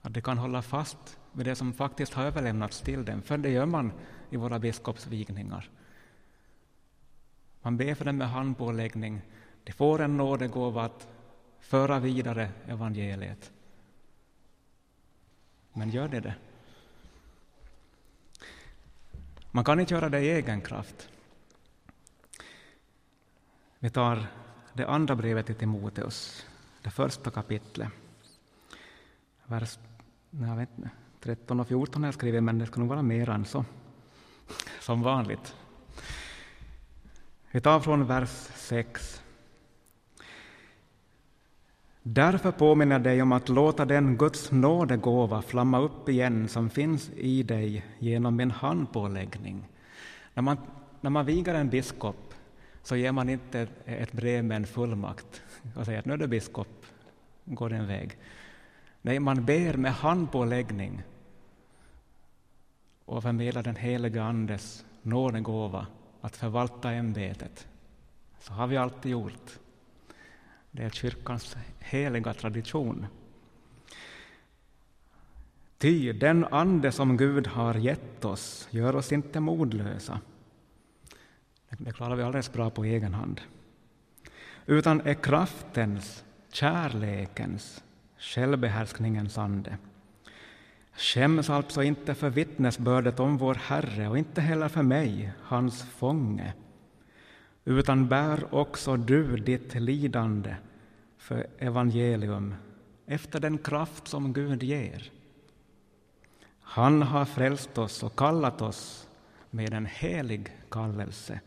att 0.00 0.14
de 0.14 0.20
kan 0.20 0.38
hålla 0.38 0.62
fast 0.62 1.18
vid 1.32 1.46
det 1.46 1.54
som 1.54 1.72
faktiskt 1.72 2.14
har 2.14 2.24
överlämnats 2.24 2.80
till 2.80 3.04
dem, 3.04 3.22
för 3.22 3.38
det 3.38 3.50
gör 3.50 3.66
man 3.66 3.92
i 4.30 4.36
våra 4.36 4.58
biskopsvigningar. 4.58 5.70
Man 7.62 7.76
ber 7.76 7.94
för 7.94 8.04
dem 8.04 8.16
med 8.16 8.30
handpåläggning, 8.30 9.20
de 9.64 9.72
får 9.72 10.00
en 10.00 10.16
nådegåva 10.16 10.84
att 10.84 11.08
föra 11.60 11.98
vidare 11.98 12.50
evangeliet. 12.66 13.52
Men 15.76 15.90
gör 15.90 16.08
det 16.08 16.20
det? 16.20 16.34
Man 19.50 19.64
kan 19.64 19.80
inte 19.80 19.94
göra 19.94 20.08
det 20.08 20.20
i 20.20 20.30
egen 20.30 20.60
kraft. 20.60 21.08
Vi 23.78 23.90
tar 23.90 24.26
det 24.72 24.86
andra 24.86 25.16
brevet 25.16 25.46
till 25.46 25.54
Timoteus, 25.54 26.46
det 26.82 26.90
första 26.90 27.30
kapitlet. 27.30 27.88
Vers 29.44 29.78
jag 30.30 30.56
vet, 30.56 30.68
13 31.20 31.60
och 31.60 31.68
14 31.68 32.02
har 32.02 32.08
jag 32.08 32.14
skrivit, 32.14 32.42
men 32.42 32.58
det 32.58 32.66
ska 32.66 32.80
nog 32.80 32.88
vara 32.88 33.02
mer 33.02 33.30
än 33.30 33.44
så. 33.44 33.64
Som 34.80 35.02
vanligt. 35.02 35.54
Vi 37.50 37.60
tar 37.60 37.80
från 37.80 38.06
vers 38.06 38.30
6. 38.54 39.22
Därför 42.08 42.52
påminner 42.52 42.94
jag 42.94 43.02
dig 43.02 43.22
om 43.22 43.32
att 43.32 43.48
låta 43.48 43.84
den 43.84 44.16
Guds 44.16 44.52
nådegåva 44.52 45.42
flamma 45.42 45.78
upp 45.78 46.08
igen 46.08 46.48
som 46.48 46.70
finns 46.70 47.10
i 47.16 47.42
dig 47.42 47.84
genom 47.98 48.36
min 48.36 48.50
handpåläggning. 48.50 49.68
När 50.34 50.42
man, 50.42 50.56
när 51.00 51.10
man 51.10 51.26
vigar 51.26 51.54
en 51.54 51.68
biskop 51.68 52.34
så 52.82 52.96
ger 52.96 53.12
man 53.12 53.28
inte 53.28 53.68
ett 53.84 54.12
brev 54.12 54.44
med 54.44 54.56
en 54.56 54.66
fullmakt 54.66 55.42
och 55.76 55.84
säger 55.84 55.98
att 55.98 56.04
nu 56.04 56.12
är 56.12 56.16
du 56.16 56.26
biskop, 56.26 56.86
gå 57.44 57.68
din 57.68 57.86
väg. 57.86 58.18
Nej, 59.02 59.20
man 59.20 59.44
ber 59.44 59.76
med 59.76 59.92
handpåläggning 59.92 61.02
och 63.04 63.22
förmedlar 63.22 63.62
den 63.62 63.76
helige 63.76 64.22
Andes 64.22 64.84
nådegåva 65.02 65.86
att 66.20 66.36
förvalta 66.36 66.90
ämbetet. 66.92 67.66
Så 68.40 68.52
har 68.52 68.66
vi 68.66 68.76
alltid 68.76 69.12
gjort. 69.12 69.58
Det 70.76 70.82
är 70.82 70.90
kyrkans 70.90 71.56
heliga 71.78 72.34
tradition. 72.34 73.06
Ty 75.78 76.12
den 76.12 76.44
ande 76.44 76.92
som 76.92 77.16
Gud 77.16 77.46
har 77.46 77.74
gett 77.74 78.24
oss 78.24 78.68
gör 78.70 78.96
oss 78.96 79.12
inte 79.12 79.40
modlösa. 79.40 80.20
Det 81.68 81.92
klarar 81.92 82.16
vi 82.16 82.22
alldeles 82.22 82.52
bra 82.52 82.70
på 82.70 82.84
egen 82.84 83.14
hand. 83.14 83.40
Utan 84.66 85.00
är 85.00 85.14
kraftens, 85.14 86.24
kärlekens, 86.52 87.84
självbehärskningens 88.18 89.38
ande. 89.38 89.78
Skäms 90.92 91.50
alltså 91.50 91.82
inte 91.82 92.14
för 92.14 92.30
vittnesbördet 92.30 93.20
om 93.20 93.36
vår 93.36 93.54
Herre 93.54 94.08
och 94.08 94.18
inte 94.18 94.40
heller 94.40 94.68
för 94.68 94.82
mig, 94.82 95.32
hans 95.42 95.82
fånge, 95.82 96.52
utan 97.64 98.08
bär 98.08 98.54
också 98.54 98.96
du 98.96 99.36
ditt 99.36 99.74
lidande 99.74 100.56
för 101.26 101.46
evangelium 101.58 102.54
efter 103.06 103.40
den 103.40 103.58
kraft 103.58 104.08
som 104.08 104.32
Gud 104.32 104.62
ger. 104.62 105.10
Han 106.60 107.02
har 107.02 107.24
frälst 107.24 107.78
oss 107.78 108.02
och 108.02 108.16
kallat 108.16 108.62
oss 108.62 109.08
med 109.50 109.74
en 109.74 109.86
helig 109.86 110.56
kallelse, 110.70 111.40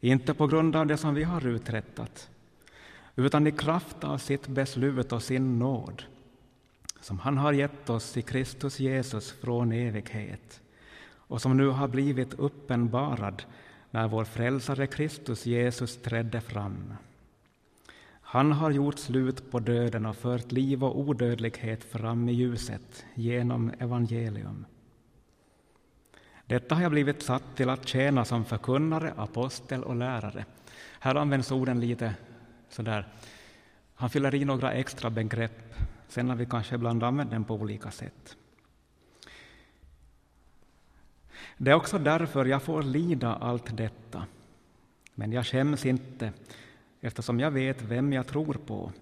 inte 0.00 0.34
på 0.34 0.46
grund 0.46 0.76
av 0.76 0.86
det 0.86 0.96
som 0.96 1.14
vi 1.14 1.22
har 1.22 1.46
uträttat, 1.46 2.30
utan 3.16 3.46
i 3.46 3.52
kraft 3.52 4.04
av 4.04 4.18
sitt 4.18 4.46
beslut 4.48 5.12
och 5.12 5.22
sin 5.22 5.58
nåd, 5.58 6.02
som 7.00 7.18
han 7.18 7.38
har 7.38 7.52
gett 7.52 7.90
oss 7.90 8.16
i 8.16 8.22
Kristus 8.22 8.80
Jesus 8.80 9.32
från 9.32 9.72
evighet 9.72 10.60
och 11.16 11.42
som 11.42 11.56
nu 11.56 11.68
har 11.68 11.88
blivit 11.88 12.34
uppenbarad 12.34 13.42
när 13.90 14.08
vår 14.08 14.24
frälsare 14.24 14.86
Kristus 14.86 15.46
Jesus 15.46 16.02
trädde 16.02 16.40
fram. 16.40 16.94
Han 18.34 18.52
har 18.52 18.70
gjort 18.70 18.98
slut 18.98 19.50
på 19.50 19.60
döden 19.60 20.06
och 20.06 20.16
fört 20.16 20.52
liv 20.52 20.84
och 20.84 20.98
odödlighet 20.98 21.84
fram 21.84 22.28
i 22.28 22.32
ljuset 22.32 23.04
genom 23.14 23.72
evangelium. 23.78 24.66
Detta 26.46 26.74
har 26.74 26.82
jag 26.82 26.90
blivit 26.90 27.22
satt 27.22 27.56
till 27.56 27.70
att 27.70 27.88
tjäna 27.88 28.24
som 28.24 28.44
förkunnare, 28.44 29.14
apostel 29.16 29.84
och 29.84 29.96
lärare. 29.96 30.44
Här 30.98 31.14
används 31.14 31.52
orden 31.52 31.80
lite 31.80 32.14
sådär. 32.68 33.08
Han 33.94 34.10
fyller 34.10 34.34
i 34.34 34.44
några 34.44 34.72
extra 34.72 35.10
begrepp, 35.10 35.74
sen 36.08 36.28
har 36.28 36.36
vi 36.36 36.46
kanske 36.46 36.74
ibland 36.74 37.02
använt 37.02 37.30
den 37.30 37.44
på 37.44 37.54
olika 37.54 37.90
sätt. 37.90 38.36
Det 41.56 41.70
är 41.70 41.74
också 41.74 41.98
därför 41.98 42.44
jag 42.44 42.62
får 42.62 42.82
lida 42.82 43.34
allt 43.34 43.76
detta. 43.76 44.26
Men 45.14 45.32
jag 45.32 45.46
skäms 45.46 45.86
inte, 45.86 46.32
eftersom 47.04 47.40
jag 47.40 47.50
vet 47.50 47.82
vem 47.82 48.12
jag 48.12 48.26
tror 48.26 48.54
på 48.54 48.92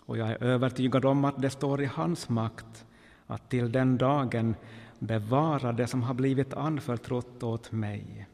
och 0.00 0.18
jag 0.18 0.28
är 0.28 0.42
övertygad 0.42 1.04
om 1.04 1.24
att 1.24 1.42
det 1.42 1.50
står 1.50 1.82
i 1.82 1.84
hans 1.86 2.28
makt 2.28 2.86
att 3.26 3.50
till 3.50 3.72
den 3.72 3.98
dagen 3.98 4.54
bevara 4.98 5.72
det 5.72 5.86
som 5.86 6.02
har 6.02 6.14
blivit 6.14 6.54
anförtrott 6.54 7.42
åt 7.42 7.72
mig. 7.72 8.26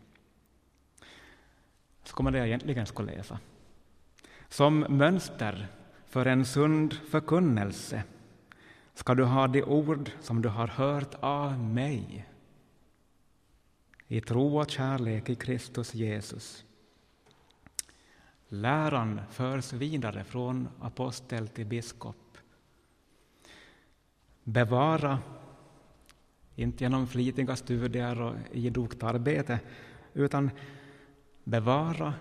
Så 2.05 2.14
kommer 2.14 2.31
det 2.31 2.39
jag 2.39 2.47
egentligen 2.47 2.87
ska 2.87 3.03
läsa. 3.03 3.39
Som 4.49 4.87
mönster 4.89 5.68
för 6.07 6.27
en 6.27 6.45
sund 6.45 6.95
förkunnelse 6.95 8.03
ska 8.95 9.14
du 9.14 9.25
ha 9.25 9.47
de 9.47 9.62
ord 9.62 10.11
som 10.20 10.43
du 10.43 10.49
har 10.49 10.68
hört 10.68 11.14
av 11.20 11.59
mig 11.59 12.29
i 14.09 14.20
tro 14.20 14.59
och 14.59 14.70
kärlek 14.70 15.29
i 15.29 15.35
Kristus 15.35 15.95
Jesus. 15.95 16.64
Läran 18.49 19.21
förs 19.31 19.73
vidare 19.73 20.25
från 20.25 20.69
apostel 20.81 21.49
till 21.49 21.67
biskop. 21.67 22.39
Bevara, 24.45 25.19
inte 26.55 26.85
genom 26.85 27.07
flitiga 27.07 27.57
studier 27.57 28.21
och 28.21 28.35
idogt 28.53 29.03
arbete, 29.03 29.61
utan 30.15 30.51
bevara 31.45 32.15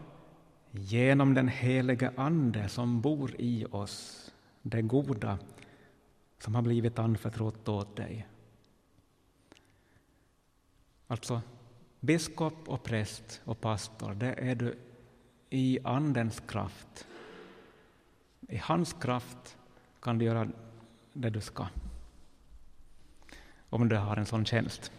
genom 0.72 1.34
den 1.34 1.48
helige 1.48 2.12
Ande 2.18 2.70
som 2.70 3.02
bor 3.02 3.36
i 3.38 3.66
oss, 3.72 4.32
det 4.62 4.82
goda 4.82 5.40
som 6.40 6.56
har 6.56 6.62
blivit 6.62 7.00
anförtrott 7.00 7.70
åt 7.70 7.96
dig. 7.96 8.28
Alltså, 11.08 11.42
biskop 12.00 12.70
och 12.70 12.84
präst 12.84 13.42
och 13.46 13.62
pastor, 13.62 14.14
det 14.14 14.34
är 14.34 14.56
du 14.56 14.78
i 15.54 15.80
Andens 15.84 16.39
kraft. 16.39 17.08
I 18.49 18.58
hans 18.58 18.93
kraft 18.93 19.58
kan 20.01 20.18
du 20.18 20.26
göra 20.26 20.47
det 21.14 21.30
du 21.30 21.41
ska, 21.41 21.68
om 23.70 23.89
du 23.89 23.95
har 23.95 24.18
en 24.18 24.26
sån 24.26 24.45
tjänst. 24.45 24.91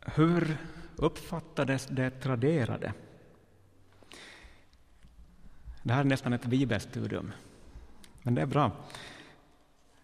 Hur 0.00 0.56
uppfattades 0.96 1.86
det 1.86 2.10
traderade? 2.10 2.92
Det 5.82 5.92
här 5.92 6.00
är 6.00 6.04
nästan 6.04 6.32
ett 6.32 6.46
bibelstudium, 6.46 7.32
men 8.22 8.34
det 8.34 8.42
är 8.42 8.46
bra. 8.46 8.72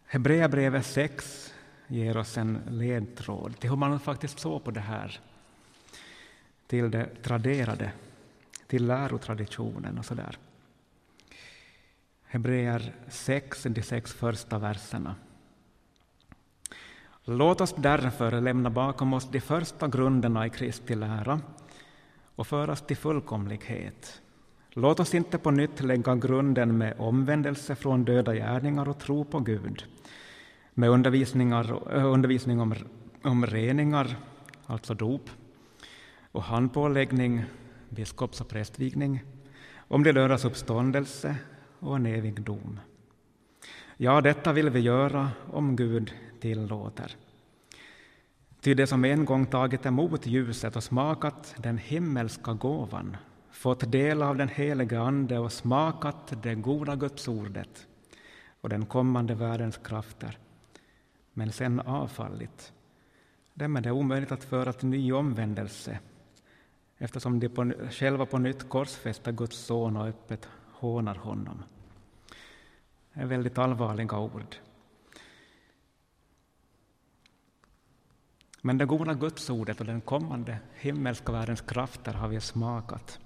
Hebreerbrevet 0.04 0.86
6 0.86 1.54
ger 1.86 2.16
oss 2.16 2.38
en 2.38 2.60
ledtråd 2.70 3.60
till 3.60 3.70
hur 3.70 3.76
man 3.76 4.00
faktiskt 4.00 4.38
såg 4.38 4.64
på 4.64 4.70
det 4.70 4.80
här, 4.80 5.20
till 6.66 6.90
det 6.90 7.22
traderade, 7.22 7.92
till 8.66 8.86
lärotraditionen 8.86 9.98
och 9.98 10.04
sådär. 10.04 10.38
Hebreer 12.22 12.94
6, 13.08 13.62
de 13.62 13.82
sex 13.82 14.12
första 14.12 14.58
verserna. 14.58 15.14
Låt 17.24 17.60
oss 17.60 17.74
därför 17.78 18.40
lämna 18.40 18.70
bakom 18.70 19.12
oss 19.12 19.28
de 19.30 19.40
första 19.40 19.88
grunderna 19.88 20.46
i 20.46 20.50
Kristi 20.50 20.94
lära 20.94 21.40
och 22.34 22.46
föras 22.46 22.82
till 22.82 22.96
fullkomlighet. 22.96 24.20
Låt 24.70 25.00
oss 25.00 25.14
inte 25.14 25.38
på 25.38 25.50
nytt 25.50 25.80
lägga 25.80 26.14
grunden 26.14 26.78
med 26.78 26.94
omvändelse 26.98 27.74
från 27.74 28.04
döda 28.04 28.34
gärningar 28.34 28.88
och 28.88 28.98
tro 28.98 29.24
på 29.24 29.40
Gud, 29.40 29.84
med 30.74 30.90
undervisningar, 30.90 31.96
eh, 31.96 32.06
undervisning 32.06 32.60
om, 32.60 32.74
om 33.22 33.46
reningar, 33.46 34.16
alltså 34.66 34.94
dop, 34.94 35.30
och 36.34 36.42
handpåläggning, 36.42 37.44
biskops 37.88 38.40
och 38.40 38.48
prästvigning, 38.48 39.22
om 39.76 40.02
de 40.02 40.12
dödas 40.12 40.44
uppståndelse 40.44 41.36
och 41.78 41.96
en 41.96 42.06
evig 42.06 42.42
dom. 42.42 42.80
Ja, 43.96 44.20
detta 44.20 44.52
vill 44.52 44.70
vi 44.70 44.80
göra 44.80 45.30
om 45.52 45.76
Gud 45.76 46.12
tillåter. 46.40 47.16
Ty 48.60 48.74
det 48.74 48.86
som 48.86 49.04
en 49.04 49.24
gång 49.24 49.46
tagit 49.46 49.86
emot 49.86 50.26
ljuset 50.26 50.76
och 50.76 50.84
smakat 50.84 51.54
den 51.58 51.78
himmelska 51.78 52.52
gåvan, 52.52 53.16
fått 53.50 53.92
del 53.92 54.22
av 54.22 54.36
den 54.36 54.48
helige 54.48 55.00
Ande 55.00 55.38
och 55.38 55.52
smakat 55.52 56.42
det 56.42 56.54
goda 56.54 56.96
gudsordet 56.96 57.86
och 58.60 58.68
den 58.68 58.86
kommande 58.86 59.34
världens 59.34 59.76
krafter, 59.76 60.38
men 61.32 61.52
sen 61.52 61.80
avfallit. 61.80 62.72
Dem 63.54 63.76
är 63.76 63.80
det 63.80 63.90
omöjligt 63.90 64.32
att 64.32 64.44
föra 64.44 64.72
till 64.72 64.88
ny 64.88 65.12
omvändelse 65.12 65.98
eftersom 66.98 67.40
de 67.40 67.48
på, 67.48 67.72
själva 67.90 68.26
på 68.26 68.38
nytt 68.38 68.68
korsfäster 68.68 69.32
Guds 69.32 69.56
son 69.56 69.96
och 69.96 70.06
öppet 70.06 70.48
hånar 70.72 71.14
honom. 71.14 71.62
Det 73.14 73.20
är 73.20 73.26
väldigt 73.26 73.58
allvarliga 73.58 74.18
ord. 74.18 74.56
Men 78.60 78.78
det 78.78 78.86
goda 78.86 79.14
gudsordet 79.14 79.80
och 79.80 79.86
den 79.86 80.00
kommande 80.00 80.58
himmelska 80.74 81.32
världens 81.32 81.60
krafter 81.60 82.12
har 82.12 82.28
vi 82.28 82.40
smakat. 82.40 83.18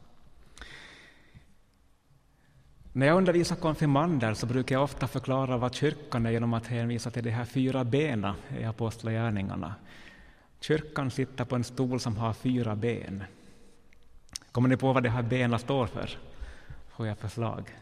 När 2.93 3.07
jag 3.07 3.17
undervisar 3.17 3.57
konfirmander 3.57 4.35
så 4.35 4.47
brukar 4.47 4.75
jag 4.75 4.83
ofta 4.83 5.07
förklara 5.09 5.57
vad 5.57 5.75
kyrkan 5.75 6.27
är 6.27 6.31
genom 6.31 6.55
att 6.55 6.67
hänvisa 6.67 7.11
till 7.11 7.25
de 7.25 7.31
här 7.31 7.45
fyra 7.45 7.85
benen 7.85 8.35
i 8.61 8.65
Apostlagärningarna. 8.65 9.75
Kyrkan 10.61 11.11
sitter 11.11 11.45
på 11.45 11.57
en 11.57 11.65
stol 11.65 12.01
som 12.01 12.17
har 12.17 12.33
fyra 12.33 12.77
ben. 12.77 13.25
Kommer 14.59 14.69
ni 14.69 14.77
på 14.77 14.93
vad 14.93 15.03
de 15.03 15.09
här 15.09 15.23
benen 15.23 15.59
står 15.59 15.87
för? 15.87 16.19
Får 16.89 17.07
jag 17.07 17.19
förslag? 17.19 17.79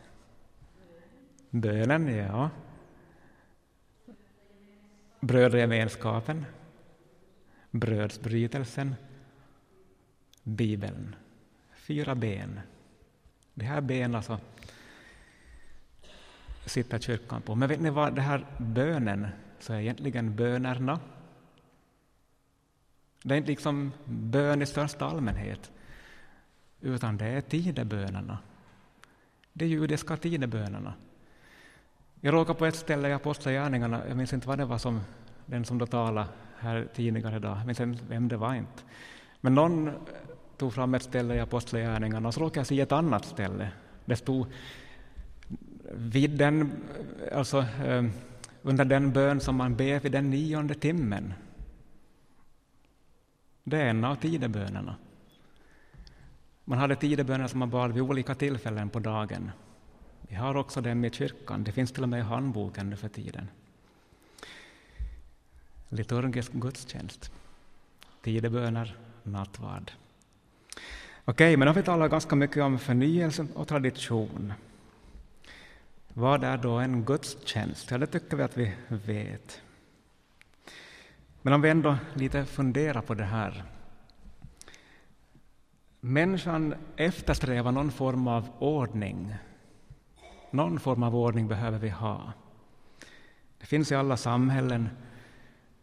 Bönen, 1.51 2.17
ja. 2.17 2.51
Brödgemenskapen. 5.21 6.45
brödsbrytelsen, 7.71 8.95
Bibeln. 10.43 11.17
Fyra 11.75 12.15
ben. 12.15 12.61
De 13.55 13.65
här 13.65 13.81
benen 13.81 14.15
alltså 14.15 14.39
sitter 16.67 16.99
kyrkan 16.99 17.43
på. 17.43 17.55
Men 17.55 17.69
vet 17.69 17.81
ni 17.81 17.91
vad, 17.91 18.15
det 18.15 18.23
här 18.23 18.47
bönen, 18.59 19.27
så 19.59 19.73
är 19.73 19.81
egentligen 19.81 20.37
bönerna. 20.37 21.01
Det 23.23 23.35
är 23.35 23.39
inte 23.39 23.51
liksom 23.51 23.93
bön 24.05 24.63
i 24.63 24.67
största 24.67 25.05
allmänhet, 25.05 25.73
utan 26.81 27.17
det 27.17 27.27
är 27.27 27.41
tidebönerna. 27.41 28.39
De 29.53 29.67
judiska 29.67 30.17
tidebönerna. 30.17 30.95
Jag 32.21 32.35
råkade 32.35 32.59
på 32.59 32.67
ett 32.67 32.77
ställe 32.77 33.09
i 33.09 33.13
Apostlagärningarna, 33.13 34.03
jag 34.09 34.17
minns 34.17 34.33
inte 34.33 34.49
vad 34.49 34.59
det 34.59 34.65
var 34.65 34.79
som 34.79 35.01
den 35.47 35.65
som 35.65 35.79
då 35.79 35.87
talade 35.87 36.29
här 36.59 36.89
tidigare 36.95 37.37
idag, 37.37 37.59
jag 37.59 37.67
minns 37.67 37.81
inte 37.81 38.05
vem 38.09 38.29
det 38.29 38.37
var 38.37 38.55
inte. 38.55 38.83
Men 39.41 39.55
någon 39.55 39.89
eh, 39.89 39.95
tog 40.57 40.75
fram 40.75 40.95
ett 40.95 41.03
ställe 41.03 41.35
i 41.35 41.41
Apostlagärningarna 41.41 42.29
och 42.29 42.35
så 42.35 42.41
råkade 42.41 42.61
jag 42.61 42.67
se 42.67 42.81
ett 42.81 42.93
annat 42.93 43.25
ställe. 43.25 43.69
Det 44.05 44.17
stod 44.17 44.47
vid 45.93 46.31
den, 46.31 46.73
eh, 47.31 47.39
alltså, 47.39 47.59
eh, 47.85 48.05
under 48.63 48.85
den 48.85 49.13
bön 49.13 49.41
som 49.41 49.57
man 49.57 49.77
ber 49.77 50.01
vid 50.01 50.13
den 50.13 50.31
nionde 50.31 50.75
timmen. 50.75 51.35
Det 53.65 53.77
är 53.77 53.87
en 53.87 54.05
av 54.05 54.17
tidebönerna. 54.17 54.97
Man 56.69 56.79
hade 56.79 56.97
tideböner 56.97 57.49
som 57.49 57.59
man 57.59 57.71
bad 57.71 57.93
vid 57.93 58.03
olika 58.03 58.35
tillfällen 58.35 58.91
på 58.91 58.99
dagen. 58.99 59.51
Vi 60.29 60.35
har 60.35 60.57
också 60.57 60.81
dem 60.81 61.05
i 61.05 61.11
kyrkan, 61.11 61.65
det 61.65 61.73
finns 61.73 61.93
till 61.93 62.03
och 62.03 62.09
med 62.09 62.21
i 62.21 62.23
handboken 62.23 62.91
nu 62.91 62.97
för 62.97 63.09
tiden 63.09 63.49
liturgisk 65.89 66.53
gudstjänst, 66.53 67.33
tideböner, 68.23 68.97
nattvard. 69.23 69.93
Okej, 71.25 71.57
men 71.57 71.69
om 71.69 71.75
har 71.75 71.75
vi 71.75 71.83
talar 71.83 72.09
ganska 72.09 72.37
mycket 72.37 72.63
om 72.63 72.79
förnyelse 72.79 73.47
och 73.55 73.69
tradition. 73.69 74.53
Vad 76.09 76.45
är 76.45 76.57
då 76.57 76.73
en 76.79 77.05
gudstjänst? 77.05 77.91
Ja, 77.91 77.99
det 77.99 78.07
tycker 78.07 78.37
vi 78.37 78.43
att 78.43 78.57
vi 78.57 78.73
vet. 78.89 79.61
Men 81.43 81.53
om 81.53 81.63
vi 81.63 81.71
ändå 81.71 81.97
lite 82.15 82.45
funderar 82.45 83.03
på 83.03 83.15
det 83.15 83.25
här. 83.25 83.65
Människan 86.01 86.75
eftersträvar 86.97 87.73
någon 87.73 87.91
form 87.91 88.29
av 88.29 88.49
ordning. 88.59 89.35
Någon 90.51 90.81
form 90.81 91.03
av 91.03 91.17
ordning 91.17 91.49
behöver 91.49 91.79
vi 91.79 91.89
ha. 91.89 92.33
Det 93.59 93.67
finns 93.67 93.93
i 93.93 93.95
alla 93.95 94.17
samhällen 94.17 94.89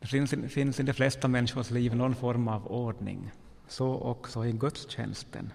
det 0.03 0.07
finns, 0.07 0.35
finns 0.49 0.79
i 0.79 0.83
de 0.83 0.93
flesta 0.93 1.27
människors 1.27 1.71
liv 1.71 1.95
någon 1.95 2.15
form 2.15 2.47
av 2.47 2.67
ordning, 2.67 3.31
så 3.67 3.99
också 3.99 4.45
i 4.45 4.51
gudstjänsten. 4.51 5.53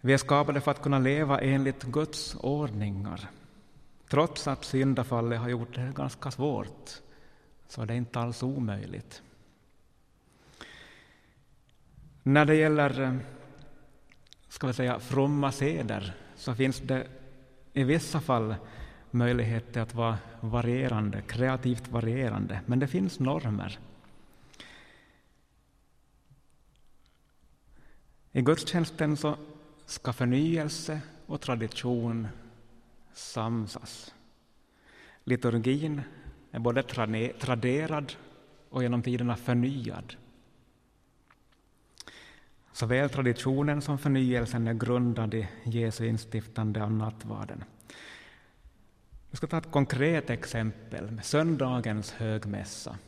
Vi 0.00 0.12
är 0.12 0.18
skapade 0.18 0.60
för 0.60 0.70
att 0.70 0.82
kunna 0.82 0.98
leva 0.98 1.40
enligt 1.40 1.82
Guds 1.82 2.36
ordningar. 2.40 3.30
Trots 4.10 4.48
att 4.48 4.64
syndafallet 4.64 5.40
har 5.40 5.48
gjort 5.48 5.74
det 5.74 5.92
ganska 5.96 6.30
svårt, 6.30 6.90
så 7.68 7.82
är 7.82 7.86
det 7.86 7.96
inte 7.96 8.20
alls 8.20 8.42
omöjligt. 8.42 9.22
När 12.22 12.44
det 12.44 12.54
gäller 12.54 13.00
eh, 13.00 13.14
ska 14.48 14.66
vi 14.66 14.72
säga, 14.72 15.00
fromma 15.00 15.52
seder 15.52 16.14
så 16.36 16.54
finns 16.54 16.80
det 16.80 17.06
i 17.72 17.84
vissa 17.84 18.20
fall 18.20 18.54
möjligheter 19.10 19.80
att 19.80 19.94
vara 19.94 20.18
varierande, 20.40 21.22
kreativt 21.22 21.88
varierande, 21.88 22.60
men 22.66 22.78
det 22.78 22.86
finns 22.86 23.20
normer. 23.20 23.78
I 28.32 28.42
gudstjänsten 28.42 29.16
så 29.16 29.36
ska 29.86 30.12
förnyelse 30.12 31.00
och 31.26 31.40
tradition 31.40 32.28
samsas. 33.12 34.14
Liturgin 35.24 36.02
är 36.50 36.58
både 36.58 36.82
traderad 37.38 38.12
och 38.70 38.82
genom 38.82 39.02
tiderna 39.02 39.36
förnyad. 39.36 40.14
Såväl 42.78 43.10
traditionen 43.10 43.82
som 43.82 43.98
förnyelsen 43.98 44.68
är 44.68 44.74
grundad 44.74 45.34
i 45.34 45.48
Jesu 45.64 46.06
instiftande 46.06 46.82
av 46.82 46.92
nattvarden. 46.92 47.64
Jag 49.30 49.36
ska 49.36 49.46
ta 49.46 49.58
ett 49.58 49.70
konkret 49.70 50.30
exempel 50.30 51.10
med 51.10 51.24
söndagens 51.24 52.12
högmässa. 52.12 52.98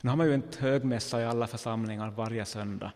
Nu 0.00 0.10
har 0.10 0.16
man 0.16 0.26
ju 0.26 0.34
inte 0.34 0.60
högmässa 0.60 1.20
i 1.20 1.24
alla 1.24 1.46
församlingar 1.46 2.10
varje 2.10 2.44
söndag. 2.44 2.92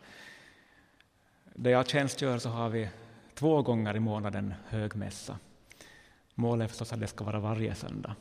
Där 1.55 1.71
jag 1.71 1.89
tjänstgör 1.89 2.39
så 2.39 2.49
har 2.49 2.69
vi 2.69 2.89
två 3.35 3.63
gånger 3.63 3.97
i 3.97 4.01
månaden 4.01 4.55
högmässa. 4.69 5.39
Målet 6.35 6.65
är 6.65 6.69
förstås 6.69 6.93
att 6.93 7.01
det 7.01 7.07
ska 7.07 7.25
vara 7.25 7.41
varje 7.41 7.75
söndag, 7.75 8.17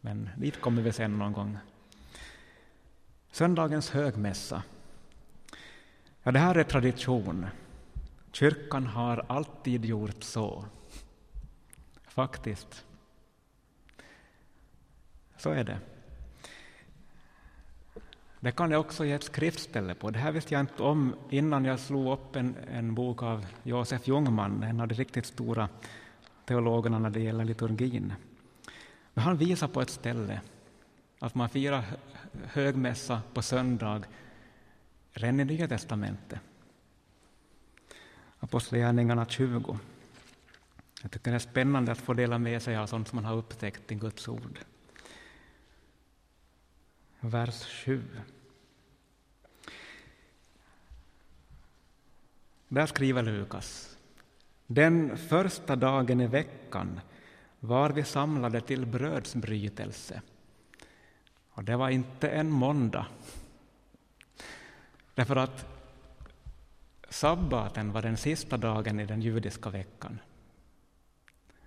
men 0.00 0.30
dit 0.36 0.60
kommer 0.60 0.82
vi 0.82 0.92
sen 0.92 1.18
någon 1.18 1.32
gång. 1.32 1.58
Söndagens 3.30 3.90
högmässa. 3.90 4.62
Ja, 6.22 6.32
det 6.32 6.38
här 6.38 6.54
är 6.54 6.64
tradition. 6.64 7.46
Kyrkan 8.32 8.86
har 8.86 9.24
alltid 9.28 9.84
gjort 9.84 10.22
så. 10.22 10.64
Faktiskt. 12.08 12.84
Så 15.36 15.50
är 15.50 15.64
det. 15.64 15.78
Det 18.40 18.52
kan 18.52 18.70
jag 18.70 18.80
också 18.80 19.04
ge 19.04 19.12
ett 19.12 19.24
skriftställe 19.24 19.94
på. 19.94 20.10
Det 20.10 20.18
här 20.18 20.32
visste 20.32 20.54
jag 20.54 20.60
inte 20.60 20.82
om 20.82 21.14
innan 21.30 21.64
jag 21.64 21.80
slog 21.80 22.12
upp 22.12 22.36
en, 22.36 22.56
en 22.70 22.94
bok 22.94 23.22
av 23.22 23.46
Josef 23.62 24.08
Ljungman, 24.08 24.62
en 24.62 24.80
av 24.80 24.88
de 24.88 24.94
riktigt 24.94 25.26
stora 25.26 25.68
teologerna 26.44 26.98
när 26.98 27.10
det 27.10 27.20
gäller 27.20 27.44
liturgin. 27.44 28.12
Men 29.14 29.24
han 29.24 29.36
visar 29.36 29.68
på 29.68 29.80
ett 29.80 29.90
ställe 29.90 30.40
att 31.18 31.34
man 31.34 31.48
firar 31.48 31.84
högmässa 32.46 33.22
på 33.34 33.42
söndag 33.42 34.02
redan 35.12 35.40
i 35.40 35.44
Nya 35.44 35.68
testamentet. 35.68 36.40
Apostlagärningarna 38.40 39.26
20. 39.26 39.78
Jag 41.02 41.10
tycker 41.10 41.30
det 41.30 41.36
är 41.36 41.38
spännande 41.38 41.92
att 41.92 41.98
få 41.98 42.14
dela 42.14 42.38
med 42.38 42.62
sig 42.62 42.76
av 42.76 42.86
sånt 42.86 43.08
som 43.08 43.16
man 43.16 43.24
har 43.24 43.36
upptäckt 43.36 43.92
i 43.92 43.94
Guds 43.94 44.28
ord 44.28 44.58
vers 47.20 47.66
7. 47.84 48.02
Där 52.68 52.86
skriver 52.86 53.22
Lukas. 53.22 53.96
Den 54.66 55.16
första 55.16 55.76
dagen 55.76 56.20
i 56.20 56.26
veckan 56.26 57.00
var 57.60 57.90
vi 57.90 58.04
samlade 58.04 58.60
till 58.60 58.86
brödsbrytelse. 58.86 60.22
Och 61.50 61.64
det 61.64 61.76
var 61.76 61.90
inte 61.90 62.28
en 62.28 62.50
måndag. 62.50 63.06
Därför 65.20 65.36
att 65.36 65.66
sabbaten 67.08 67.92
var 67.92 68.02
den 68.02 68.16
sista 68.16 68.56
dagen 68.56 69.00
i 69.00 69.06
den 69.06 69.22
judiska 69.22 69.70
veckan. 69.70 70.20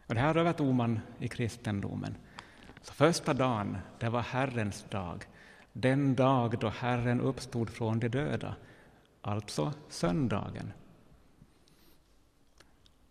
Och 0.07 0.15
det 0.15 0.21
här 0.21 0.37
övertog 0.37 0.73
man 0.75 0.99
i 1.19 1.27
kristendomen. 1.27 2.15
Så 2.81 2.93
första 2.93 3.33
dagen, 3.33 3.77
det 3.99 4.09
var 4.09 4.21
Herrens 4.21 4.85
dag 4.89 5.25
den 5.73 6.15
dag 6.15 6.59
då 6.59 6.69
Herren 6.69 7.21
uppstod 7.21 7.69
från 7.69 7.99
de 7.99 8.09
döda, 8.09 8.55
alltså 9.21 9.73
söndagen. 9.89 10.73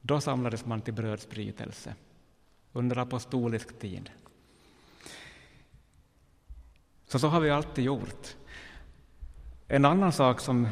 Då 0.01 0.21
samlades 0.21 0.67
man 0.67 0.81
till 0.81 0.95
brödsbrytelse 0.95 1.95
under 2.73 2.99
apostolisk 2.99 3.79
tid. 3.79 4.11
Så 7.07 7.19
så 7.19 7.29
har 7.29 7.41
vi 7.41 7.51
alltid 7.51 7.85
gjort. 7.85 8.37
En 9.75 9.85
annan 9.85 10.13
sak 10.13 10.41
som, 10.41 10.69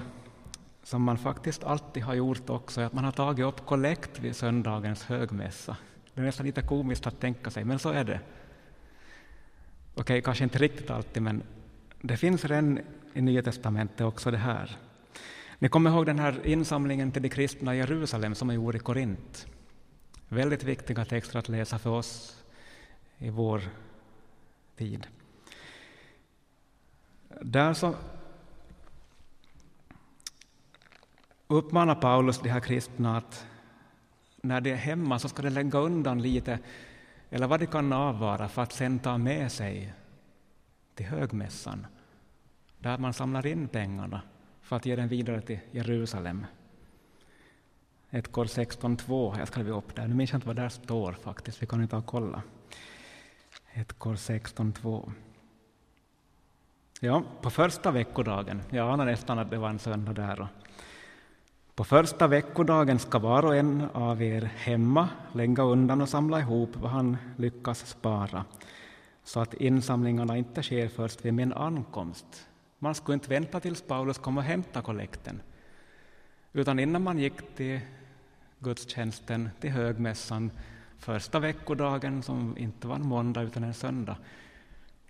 som 0.82 1.02
man 1.02 1.18
faktiskt 1.18 1.64
alltid 1.64 2.02
har 2.02 2.14
gjort 2.14 2.50
också 2.50 2.80
är 2.80 2.84
att 2.84 2.92
man 2.92 3.04
har 3.04 3.12
tagit 3.12 3.44
upp 3.44 3.66
kollekt 3.66 4.18
vid 4.18 4.36
söndagens 4.36 5.04
högmässa. 5.04 5.76
Det 6.14 6.20
är 6.20 6.24
nästan 6.24 6.46
lite 6.46 6.62
komiskt 6.62 7.06
att 7.06 7.20
tänka 7.20 7.50
sig, 7.50 7.64
men 7.64 7.78
så 7.78 7.88
är 7.88 8.04
det. 8.04 8.20
Okej, 9.94 10.22
kanske 10.22 10.44
inte 10.44 10.58
riktigt 10.58 10.90
alltid, 10.90 11.22
men 11.22 11.42
det 12.00 12.16
finns 12.16 12.44
redan 12.44 12.80
i 13.14 13.20
Nya 13.20 13.42
testamentet 13.42 14.00
också 14.00 14.30
det 14.30 14.38
här. 14.38 14.76
Ni 15.58 15.68
kommer 15.68 15.90
ihåg 15.90 16.06
den 16.06 16.18
här 16.18 16.46
insamlingen 16.46 17.12
till 17.12 17.22
de 17.22 17.28
kristna 17.28 17.74
i 17.74 17.78
Jerusalem 17.78 18.34
som 18.34 18.50
är 18.50 18.54
gjord 18.54 18.74
i 18.74 18.78
Korint. 18.78 19.46
Väldigt 20.28 20.64
viktiga 20.64 21.04
texter 21.04 21.38
att 21.38 21.48
läsa 21.48 21.78
för 21.78 21.90
oss 21.90 22.42
i 23.18 23.30
vår 23.30 23.62
tid. 24.76 25.06
Där 27.40 27.74
så 27.74 27.94
uppmanar 31.50 31.94
Paulus 31.94 32.38
de 32.38 32.48
här 32.48 32.60
kristna 32.60 33.16
att 33.16 33.46
när 34.42 34.60
de 34.60 34.70
är 34.70 34.76
hemma 34.76 35.18
så 35.18 35.28
ska 35.28 35.42
de 35.42 35.50
lägga 35.50 35.78
undan 35.78 36.22
lite, 36.22 36.58
eller 37.30 37.46
vad 37.46 37.60
de 37.60 37.66
kan 37.66 37.92
avvara, 37.92 38.48
för 38.48 38.62
att 38.62 38.72
sen 38.72 38.98
ta 38.98 39.18
med 39.18 39.52
sig 39.52 39.94
till 40.94 41.06
högmässan, 41.06 41.86
där 42.78 42.98
man 42.98 43.12
samlar 43.12 43.46
in 43.46 43.68
pengarna 43.68 44.22
för 44.60 44.76
att 44.76 44.86
ge 44.86 44.96
den 44.96 45.08
vidare 45.08 45.40
till 45.40 45.58
Jerusalem. 45.70 46.46
Ett 48.10 48.32
kor 48.32 48.44
16.2 48.44 49.32
har 49.32 49.38
jag 49.38 49.48
skrivit 49.48 49.74
upp 49.74 49.94
där. 49.94 50.08
Nu 50.08 50.14
minns 50.14 50.30
jag 50.30 50.36
inte 50.36 50.46
vad 50.46 50.56
där 50.56 50.68
står 50.68 51.12
faktiskt, 51.12 51.62
vi 51.62 51.66
kan 51.66 51.82
inte 51.82 52.02
kolla. 52.06 52.42
Ett 53.72 53.92
kor 53.98 54.14
16.2. 54.14 55.12
Ja, 57.00 57.22
på 57.40 57.50
första 57.50 57.90
veckodagen, 57.90 58.62
jag 58.70 58.92
anar 58.92 59.04
nästan 59.04 59.38
att 59.38 59.50
det 59.50 59.58
var 59.58 59.68
en 59.68 59.78
söndag 59.78 60.12
där. 60.12 60.48
På 61.74 61.84
första 61.84 62.26
veckodagen 62.26 62.98
ska 62.98 63.18
var 63.18 63.44
och 63.44 63.56
en 63.56 63.88
av 63.92 64.22
er 64.22 64.42
hemma 64.56 65.08
lägga 65.32 65.62
undan 65.62 66.00
och 66.00 66.08
samla 66.08 66.40
ihop 66.40 66.76
vad 66.76 66.90
han 66.90 67.16
lyckas 67.36 67.88
spara 67.88 68.44
så 69.24 69.40
att 69.40 69.54
insamlingarna 69.54 70.36
inte 70.36 70.62
sker 70.62 70.88
först 70.88 71.24
vid 71.24 71.34
min 71.34 71.52
ankomst. 71.52 72.46
Man 72.78 72.94
skulle 72.94 73.14
inte 73.14 73.28
vänta 73.28 73.60
tills 73.60 73.82
Paulus 73.82 74.18
kom 74.18 74.38
och 74.38 74.44
hämtade 74.44 74.84
kollekten, 74.84 75.42
utan 76.52 76.78
innan 76.78 77.02
man 77.02 77.18
gick 77.18 77.54
till 77.56 77.80
gudstjänsten, 78.58 79.50
till 79.60 79.70
högmässan, 79.70 80.50
första 80.98 81.38
veckodagen 81.38 82.22
som 82.22 82.58
inte 82.58 82.86
var 82.86 82.94
en 82.94 83.06
måndag 83.06 83.42
utan 83.42 83.64
en 83.64 83.74
söndag, 83.74 84.16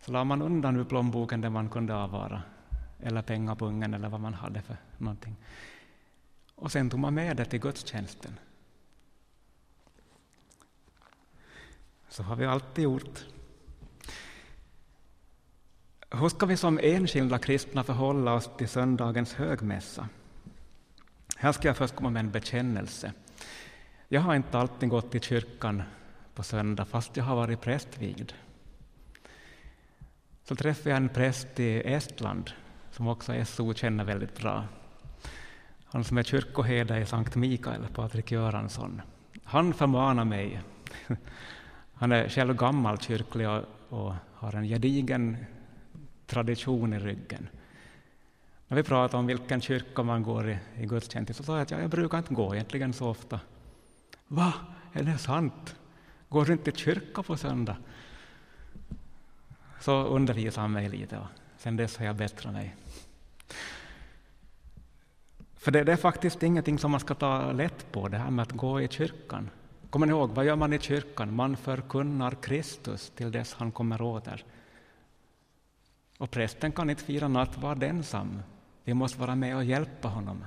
så 0.05 0.13
la 0.13 0.25
man 0.25 0.43
undan 0.43 0.77
ur 0.77 0.85
plånboken 0.85 1.41
det 1.41 1.51
man 1.51 1.69
kunde 1.69 1.95
avvara, 1.95 2.43
eller 3.03 3.23
pengapungen 3.23 3.95
eller 3.95 4.09
vad 4.09 4.21
man 4.21 4.35
hade 4.35 4.63
för 4.63 4.77
någonting. 4.99 5.37
Och 6.61 6.73
sen 6.73 6.91
tog 6.91 7.01
man 7.01 7.15
med 7.15 7.37
det 7.37 7.45
till 7.45 7.61
gudstjänsten. 7.61 8.39
Så 12.09 12.23
har 12.23 12.37
vi 12.37 12.47
alltid 12.47 12.85
gjort. 12.85 13.25
Hur 16.11 16.29
ska 16.29 16.47
vi 16.47 16.57
som 16.57 16.79
enskilda 16.83 17.39
kristna 17.39 17.85
förhålla 17.85 18.35
oss 18.35 18.51
till 18.59 18.69
söndagens 18.69 19.35
högmässa? 19.35 20.09
Här 21.37 21.53
ska 21.53 21.69
jag 21.69 21.77
först 21.77 21.95
komma 21.95 22.11
med 22.11 22.21
en 22.21 22.31
bekännelse. 22.31 23.13
Jag 24.09 24.21
har 24.21 24.35
inte 24.35 24.59
alltid 24.59 24.89
gått 24.89 25.11
till 25.11 25.21
kyrkan 25.21 25.83
på 26.35 26.43
söndag, 26.43 26.85
fast 26.85 27.17
jag 27.17 27.25
har 27.25 27.37
varit 27.37 27.61
prästvigd. 27.61 28.33
Så 30.45 30.57
träffade 30.57 30.91
jag 30.91 30.97
en 30.97 31.09
präst 31.09 31.61
i 31.61 31.81
Estland, 31.81 32.51
som 32.91 33.09
också 33.09 33.45
SO 33.45 33.75
känner 33.75 34.05
väldigt 34.05 34.39
bra. 34.39 34.65
Han 35.93 36.05
som 36.05 36.19
är 36.19 36.23
kyrkoherde 36.23 36.99
i 36.99 37.07
Sankt 37.07 37.37
Mikael, 37.37 37.87
Patrik 37.95 38.33
Göransson. 38.33 39.03
Han 39.45 39.75
förmanar 39.75 40.25
mig. 40.25 40.61
Han 41.95 42.13
är 42.13 42.29
själv 42.29 42.57
gammal 42.57 42.99
kyrklig 42.99 43.49
och, 43.49 43.65
och 43.89 44.15
har 44.35 44.55
en 44.55 44.65
gedigen 44.65 45.37
tradition 46.27 46.93
i 46.93 46.99
ryggen. 46.99 47.49
När 48.69 48.77
vi 48.77 48.83
pratar 48.83 49.19
om 49.19 49.27
vilken 49.27 49.61
kyrka 49.61 50.03
man 50.03 50.23
går 50.23 50.51
i, 50.51 50.59
i 50.77 50.87
gudstjänst 50.87 51.37
så 51.37 51.43
sa 51.43 51.53
jag 51.53 51.63
att 51.63 51.71
jag, 51.71 51.83
jag 51.83 51.91
brukar 51.91 52.19
inte 52.19 52.35
gå 52.35 52.55
egentligen 52.55 52.93
så 52.93 53.09
ofta. 53.09 53.41
Va, 54.29 54.55
är 54.93 55.03
det 55.03 55.19
sant? 55.19 55.77
Går 56.29 56.45
du 56.45 56.53
inte 56.53 56.65
till 56.65 56.81
kyrka 56.81 57.23
på 57.23 57.37
söndag? 57.37 57.77
Så 59.81 60.05
undervisade 60.05 60.61
han 60.61 60.73
mig 60.73 60.89
lite 60.89 61.19
och 61.19 61.27
sen 61.59 61.77
dess 61.77 61.97
har 61.97 62.07
jag 62.07 62.17
bättrat 62.17 62.53
mig. 62.53 62.77
För 65.61 65.71
det, 65.71 65.85
det, 65.85 65.93
är 65.93 65.97
faktiskt 65.97 66.43
ingenting 66.43 66.79
som 66.79 66.91
man 66.91 67.01
ska 67.01 67.15
ta 67.15 67.53
lätt 67.53 67.93
på, 67.93 68.09
det 68.09 68.19
här 68.19 68.31
med 68.31 68.43
att 68.43 68.53
gå 68.53 68.81
i 68.81 68.89
kyrkan. 68.89 69.51
Kommer 69.91 70.07
ni 70.07 70.11
ihåg, 70.11 70.31
vad 70.31 70.45
gör 70.45 70.57
man 70.57 70.73
i 70.73 70.79
kyrkan? 70.79 71.35
Man 71.35 71.57
förkunnar 71.57 72.31
Kristus 72.31 73.11
till 73.11 73.33
dess 73.33 73.55
han 73.55 73.73
kommer 73.73 74.03
åter. 74.03 74.45
Och 76.19 76.31
prästen 76.31 76.73
kan 76.73 76.91
inte 76.91 77.05
fira 77.05 77.29
nattvard 77.29 77.83
ensam. 77.83 78.43
Vi 78.85 78.95
måste 78.95 79.21
vara 79.21 79.35
med 79.35 79.57
och 79.57 79.65
hjälpa 79.65 80.09
honom. 80.09 80.45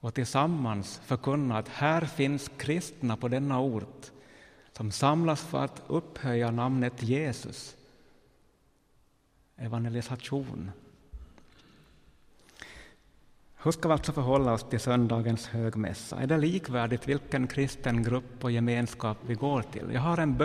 Och 0.00 0.14
tillsammans 0.14 1.00
förkunna 1.04 1.58
att 1.58 1.68
här 1.68 2.04
finns 2.04 2.50
kristna 2.56 3.16
på 3.16 3.28
denna 3.28 3.60
ort 3.60 4.10
som 4.72 4.90
samlas 4.90 5.42
för 5.42 5.64
att 5.64 5.82
upphöja 5.86 6.50
namnet 6.50 7.02
Jesus. 7.02 7.76
Evangelisation. 9.56 10.70
Hur 13.64 13.72
ska 13.72 13.88
vi 13.88 13.92
alltså 13.92 14.12
förhålla 14.12 14.52
oss 14.52 14.64
till 14.70 14.80
söndagens 14.80 15.46
högmässa? 15.46 16.16
Är 16.16 16.26
det 16.26 16.36
likvärdigt 16.36 17.08
vilken 17.08 17.46
kristen 17.46 18.02
grupp 18.02 18.44
och 18.44 18.50
gemenskap 18.50 19.18
vi 19.26 19.34
går 19.34 19.62
till? 19.62 19.90
Jag 19.92 20.00
har 20.00 20.18
en 20.18 20.36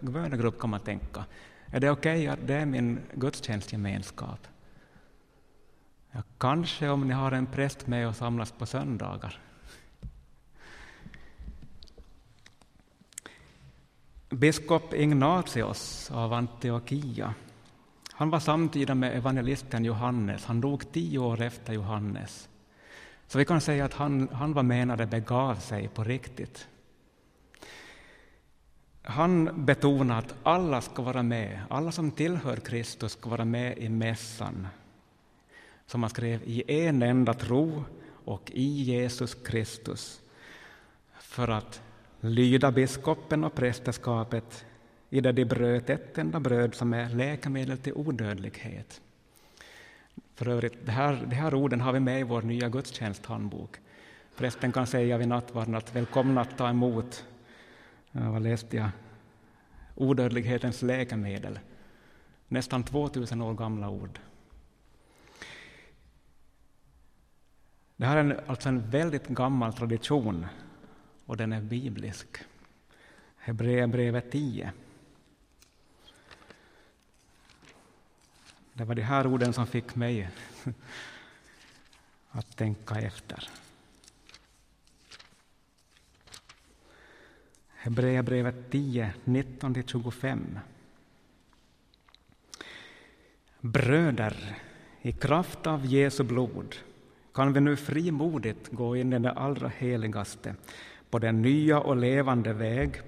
bönegrupp, 0.00 0.58
kan 0.60 0.70
man 0.70 0.80
tänka. 0.80 1.24
Är 1.66 1.80
det 1.80 1.90
okej 1.90 2.14
okay 2.14 2.26
att 2.26 2.46
det 2.46 2.54
är 2.54 2.66
min 2.66 3.00
gudstjänstgemenskap? 3.14 4.46
Ja, 6.10 6.22
kanske 6.38 6.88
om 6.88 7.08
ni 7.08 7.14
har 7.14 7.32
en 7.32 7.46
präst 7.46 7.86
med 7.86 8.08
och 8.08 8.16
samlas 8.16 8.52
på 8.52 8.66
söndagar. 8.66 9.40
Biskop 14.28 14.94
Ignatius 14.94 16.10
av 16.10 16.32
Antiochia 16.32 17.34
han 18.22 18.30
var 18.30 18.40
samtida 18.40 18.94
med 18.94 19.16
evangelisten 19.16 19.84
Johannes. 19.84 20.44
Han 20.44 20.60
dog 20.60 20.92
tio 20.92 21.18
år 21.18 21.40
efter 21.40 21.72
Johannes. 21.72 22.48
Så 23.26 23.38
vi 23.38 23.44
kan 23.44 23.60
säga 23.60 23.84
att 23.84 23.94
han, 23.94 24.28
han 24.32 24.52
var 24.52 24.62
menade 24.62 25.06
begav 25.06 25.54
sig 25.54 25.88
på 25.88 26.04
riktigt. 26.04 26.68
Han 29.02 29.64
betonade 29.64 30.18
att 30.18 30.34
alla 30.42 30.80
ska 30.80 31.02
vara 31.02 31.22
med, 31.22 31.60
alla 31.70 31.92
som 31.92 32.10
tillhör 32.10 32.56
Kristus 32.56 33.12
ska 33.12 33.30
vara 33.30 33.44
med 33.44 33.78
i 33.78 33.88
mässan. 33.88 34.66
Som 35.86 36.02
han 36.02 36.10
skrev, 36.10 36.42
i 36.44 36.86
en 36.86 37.02
enda 37.02 37.34
tro 37.34 37.84
och 38.24 38.50
i 38.54 38.82
Jesus 38.82 39.34
Kristus. 39.34 40.20
För 41.20 41.48
att 41.48 41.82
lyda 42.20 42.72
biskopen 42.72 43.44
och 43.44 43.54
prästerskapet 43.54 44.64
i 45.12 45.20
det 45.20 45.32
de 45.32 45.44
bröt 45.44 45.90
ett 45.90 46.18
enda 46.18 46.40
bröd 46.40 46.74
som 46.74 46.92
är 46.92 47.08
läkemedel 47.08 47.78
till 47.78 47.92
odödlighet. 47.92 49.00
För 50.34 50.48
övrigt, 50.48 50.86
det 50.86 50.92
här, 50.92 51.26
de 51.26 51.36
här 51.36 51.54
orden 51.54 51.80
har 51.80 51.92
vi 51.92 52.00
med 52.00 52.20
i 52.20 52.22
vår 52.22 52.42
nya 52.42 52.68
gudstjänsthandbok. 52.68 53.76
Prästen 54.36 54.72
kan 54.72 54.86
säga 54.86 55.18
vid 55.18 55.28
nattvarden 55.28 55.74
att 55.74 55.96
välkomna 55.96 56.40
att 56.40 56.58
ta 56.58 56.68
emot, 56.68 57.24
vad 58.12 58.42
läste 58.42 58.76
jag, 58.76 58.88
odödlighetens 59.94 60.82
läkemedel. 60.82 61.58
Nästan 62.48 62.84
2000 62.84 63.42
år 63.42 63.54
gamla 63.54 63.88
ord. 63.88 64.18
Det 67.96 68.06
här 68.06 68.16
är 68.16 68.20
en, 68.20 68.40
alltså 68.46 68.68
en 68.68 68.90
väldigt 68.90 69.28
gammal 69.28 69.72
tradition 69.72 70.46
och 71.26 71.36
den 71.36 71.52
är 71.52 71.60
biblisk. 71.60 72.28
Hebreerbrevet 73.36 74.30
10. 74.30 74.72
Det 78.74 78.84
var 78.84 78.94
de 78.94 79.02
här 79.02 79.26
orden 79.26 79.52
som 79.52 79.66
fick 79.66 79.94
mig 79.94 80.30
att 82.30 82.56
tänka 82.56 82.94
efter. 82.94 83.48
Hebreerbrevet 87.68 88.70
10, 88.70 89.14
19-25. 89.24 90.58
Bröder, 93.60 94.56
i 95.02 95.12
kraft 95.12 95.66
av 95.66 95.86
Jesu 95.86 96.22
blod 96.24 96.76
kan 97.34 97.52
vi 97.52 97.60
nu 97.60 97.76
frimodigt 97.76 98.68
gå 98.70 98.96
in 98.96 99.12
i 99.12 99.18
det 99.18 99.32
allra 99.32 99.68
heligaste 99.68 100.54
på 101.10 101.18
den 101.18 101.42
nya 101.42 101.80
och 101.80 101.96
levande 101.96 102.52
väg 102.52 103.00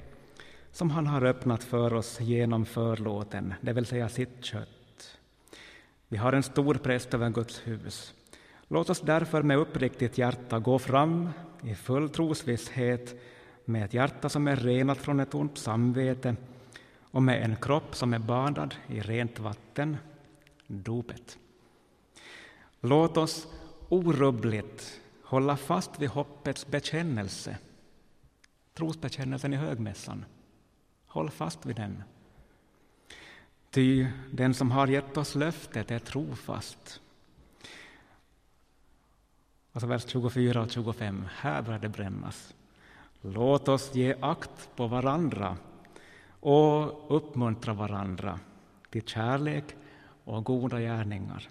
som 0.73 0.91
han 0.91 1.07
har 1.07 1.25
öppnat 1.25 1.65
för 1.65 1.95
oss 1.95 2.21
genom 2.21 2.67
förlåten, 2.67 3.55
det 3.61 3.73
vill 3.73 3.87
säga 3.87 4.09
sitt 4.09 4.45
kött. 4.45 4.84
Vi 6.09 6.17
har 6.17 6.33
en 6.33 6.43
stor 6.43 6.75
präst 6.75 7.15
över 7.15 7.31
Guds 7.31 7.67
hus. 7.67 8.15
Låt 8.69 8.91
oss 8.91 9.01
därför 9.01 9.43
med 9.43 9.59
uppriktigt 9.59 10.19
hjärta 10.19 10.59
gå 10.59 10.79
fram 10.79 11.31
i 11.63 11.75
full 11.75 12.09
trosvisshet 12.11 13.21
med 13.65 13.85
ett 13.85 13.95
hjärta 13.95 14.29
som 14.29 14.49
är 14.49 14.57
renat 14.57 14.99
från 14.99 15.21
ett 15.21 15.35
ont 15.35 15.59
samvete 15.59 16.37
och 17.01 17.23
med 17.23 17.43
en 17.43 17.57
kropp 17.57 17.97
som 17.97 18.15
är 18.15 18.19
badad 18.19 18.75
i 18.89 19.01
rent 19.01 19.39
vatten, 19.39 19.97
dopet. 20.67 21.39
Låt 22.81 23.17
oss 23.17 23.47
orubbligt 23.89 25.01
hålla 25.23 25.57
fast 25.57 26.01
vid 26.01 26.09
hoppets 26.09 26.67
bekännelse, 26.67 27.59
trosbekännelsen 28.75 29.53
i 29.53 29.57
högmässan. 29.57 30.25
Håll 31.07 31.31
fast 31.31 31.67
vid 31.67 31.77
den. 31.77 32.03
Ty 33.75 34.07
den 34.31 34.55
som 34.55 34.71
har 34.71 34.87
gett 34.87 35.17
oss 35.17 35.35
löftet 35.35 35.91
är 35.91 35.99
trofast. 35.99 37.01
Alltså 39.73 39.87
vers 39.87 40.05
24 40.09 40.63
och 40.63 40.71
25, 40.71 41.25
här 41.37 41.63
börjar 41.63 41.79
det 41.79 41.89
brännas. 41.89 42.55
Låt 43.21 43.69
oss 43.69 43.95
ge 43.95 44.15
akt 44.21 44.71
på 44.77 44.87
varandra 44.87 45.57
och 46.41 47.17
uppmuntra 47.17 47.75
varandra 47.75 48.41
till 48.91 49.03
kärlek 49.03 49.65
och 50.25 50.45
goda 50.45 50.81
gärningar. 50.81 51.49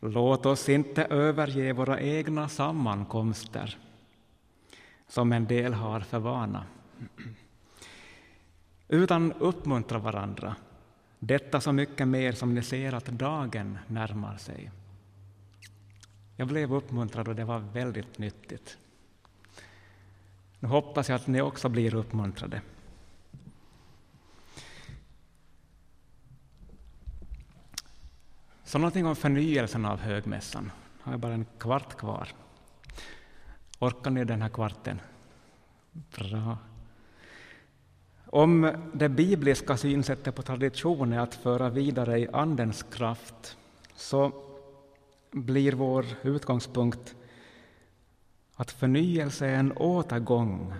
Låt 0.00 0.46
oss 0.46 0.68
inte 0.68 1.04
överge 1.04 1.72
våra 1.72 2.00
egna 2.00 2.48
sammankomster 2.48 3.78
som 5.08 5.32
en 5.32 5.46
del 5.46 5.74
har 5.74 6.00
för 6.00 6.18
vana 6.18 6.66
utan 8.88 9.32
uppmuntra 9.32 9.98
varandra. 9.98 10.56
Detta 11.18 11.60
så 11.60 11.72
mycket 11.72 12.08
mer 12.08 12.32
som 12.32 12.54
ni 12.54 12.62
ser 12.62 12.94
att 12.94 13.06
dagen 13.06 13.78
närmar 13.86 14.36
sig. 14.36 14.70
Jag 16.36 16.48
blev 16.48 16.74
uppmuntrad 16.74 17.28
och 17.28 17.34
det 17.34 17.44
var 17.44 17.58
väldigt 17.58 18.18
nyttigt. 18.18 18.78
Nu 20.58 20.68
hoppas 20.68 21.08
jag 21.08 21.16
att 21.16 21.26
ni 21.26 21.40
också 21.40 21.68
blir 21.68 21.94
uppmuntrade. 21.94 22.60
Så 28.64 28.78
någonting 28.78 29.06
om 29.06 29.16
förnyelsen 29.16 29.84
av 29.84 30.00
högmässan. 30.00 30.70
Jag 31.04 31.10
har 31.10 31.18
bara 31.18 31.34
en 31.34 31.46
kvart 31.58 31.96
kvar. 31.96 32.28
Orkar 33.78 34.10
ni 34.10 34.24
den 34.24 34.42
här 34.42 34.48
kvarten? 34.48 35.00
Bra. 35.92 36.58
Om 38.34 38.72
det 38.92 39.08
bibliska 39.08 39.76
synsättet 39.76 40.34
på 40.34 40.42
tradition 40.42 41.12
är 41.12 41.18
att 41.18 41.34
föra 41.34 41.70
vidare 41.70 42.18
i 42.18 42.28
Andens 42.32 42.82
kraft 42.82 43.56
så 43.94 44.32
blir 45.30 45.72
vår 45.72 46.06
utgångspunkt 46.22 47.14
att 48.54 48.70
förnyelse 48.70 49.46
är 49.46 49.54
en 49.54 49.72
återgång 49.72 50.74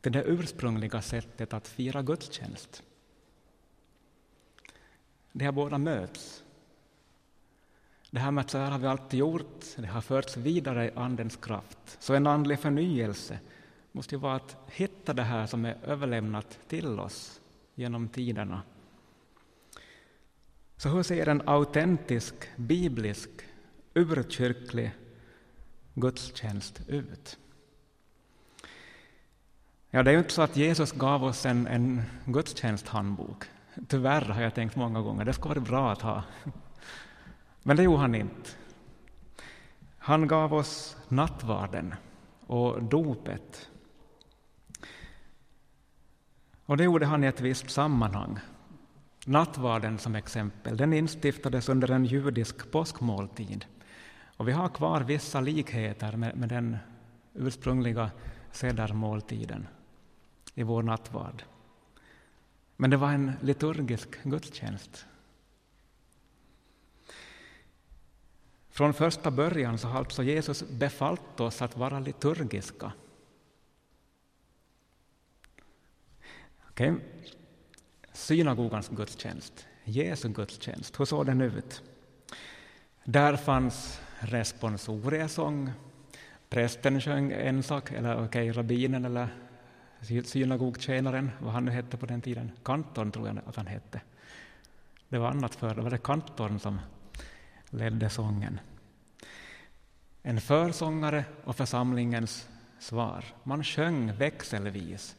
till 0.00 0.12
det 0.12 0.22
ursprungliga 0.22 1.02
sättet 1.02 1.52
att 1.52 1.68
fira 1.68 2.02
gudstjänst. 2.02 2.82
De 5.32 5.44
här 5.44 5.52
båda 5.52 5.78
möts. 5.78 6.42
Det 8.10 8.20
här 8.20 8.30
med 8.30 8.42
att 8.42 8.50
så 8.50 8.58
här 8.58 8.70
har 8.70 8.78
vi 8.78 8.86
alltid 8.86 9.20
gjort, 9.20 9.64
det 9.76 9.86
har 9.86 10.00
förts 10.00 10.36
vidare 10.36 10.86
i 10.86 10.90
Andens 10.94 11.36
kraft. 11.36 11.96
Så 11.98 12.14
en 12.14 12.26
andlig 12.26 12.58
förnyelse 12.58 13.38
måste 13.92 14.14
ju 14.14 14.20
vara 14.20 14.36
att 14.36 14.56
hitta 14.66 15.14
det 15.14 15.22
här 15.22 15.46
som 15.46 15.64
är 15.64 15.76
överlämnat 15.84 16.58
till 16.68 17.00
oss 17.00 17.40
genom 17.74 18.08
tiderna. 18.08 18.62
Så 20.76 20.88
hur 20.88 21.02
ser 21.02 21.28
en 21.28 21.48
autentisk, 21.48 22.34
biblisk, 22.56 23.30
urkyrklig 23.94 24.92
gudstjänst 25.94 26.80
ut? 26.88 27.38
Ja, 29.90 30.02
det 30.02 30.10
är 30.10 30.12
ju 30.12 30.18
inte 30.18 30.32
så 30.32 30.42
att 30.42 30.56
Jesus 30.56 30.92
gav 30.92 31.24
oss 31.24 31.46
en, 31.46 31.66
en 31.66 32.02
gudstjänsthandbok. 32.24 33.44
Tyvärr 33.88 34.22
har 34.22 34.42
jag 34.42 34.54
tänkt 34.54 34.76
många 34.76 35.00
gånger, 35.00 35.24
det 35.24 35.32
skulle 35.32 35.54
vara 35.54 35.60
bra 35.60 35.92
att 35.92 36.02
ha. 36.02 36.22
Men 37.62 37.76
det 37.76 37.82
gjorde 37.82 37.98
han 37.98 38.14
inte. 38.14 38.50
Han 39.98 40.28
gav 40.28 40.54
oss 40.54 40.96
nattvarden 41.08 41.94
och 42.46 42.82
dopet 42.82 43.70
och 46.72 46.78
det 46.78 46.84
gjorde 46.84 47.06
han 47.06 47.24
i 47.24 47.26
ett 47.26 47.40
visst 47.40 47.70
sammanhang. 47.70 48.38
Nattvarden 49.26 49.98
som 49.98 50.14
exempel, 50.14 50.76
den 50.76 50.92
instiftades 50.92 51.68
under 51.68 51.90
en 51.90 52.04
judisk 52.04 52.70
påskmåltid. 52.70 53.64
Och 54.36 54.48
vi 54.48 54.52
har 54.52 54.68
kvar 54.68 55.00
vissa 55.00 55.40
likheter 55.40 56.16
med, 56.16 56.36
med 56.36 56.48
den 56.48 56.76
ursprungliga 57.34 58.10
sedermåltiden 58.52 59.66
i 60.54 60.62
vår 60.62 60.82
nattvard. 60.82 61.42
Men 62.76 62.90
det 62.90 62.96
var 62.96 63.12
en 63.12 63.32
liturgisk 63.40 64.22
gudstjänst. 64.22 65.06
Från 68.70 68.94
första 68.94 69.30
början 69.30 69.78
så 69.78 69.88
har 69.88 69.98
alltså 69.98 70.22
Jesus 70.22 70.64
befallt 70.70 71.40
oss 71.40 71.62
att 71.62 71.76
vara 71.76 72.00
liturgiska. 72.00 72.92
Okay. 76.72 76.92
Synagogans 78.12 78.88
gudstjänst, 78.88 79.66
Jesu 79.84 80.28
gudstjänst, 80.28 81.00
hur 81.00 81.04
såg 81.04 81.26
den 81.26 81.40
ut? 81.40 81.82
Där 83.04 83.36
fanns 83.36 84.00
responsoriesång, 84.18 85.70
prästen 86.48 87.00
sjöng 87.00 87.32
en 87.32 87.62
sak, 87.62 87.92
eller 87.92 88.14
okej, 88.14 88.24
okay, 88.24 88.52
rabbinen 88.52 89.04
eller 89.04 89.28
synagogtjänaren, 90.24 91.30
vad 91.40 91.52
han 91.52 91.64
nu 91.64 91.70
hette 91.70 91.96
på 91.96 92.06
den 92.06 92.20
tiden, 92.20 92.52
kantorn 92.64 93.12
tror 93.12 93.26
jag 93.26 93.38
att 93.46 93.56
han 93.56 93.66
hette. 93.66 94.00
Det 95.08 95.18
var 95.18 95.30
annat 95.30 95.54
förr, 95.54 95.74
då 95.74 95.82
var 95.82 95.90
det 95.90 95.98
kantorn 95.98 96.58
som 96.58 96.80
ledde 97.70 98.10
sången. 98.10 98.60
En 100.22 100.40
försångare 100.40 101.24
och 101.44 101.56
församlingens 101.56 102.48
svar. 102.78 103.24
Man 103.42 103.64
sjöng 103.64 104.12
växelvis. 104.12 105.16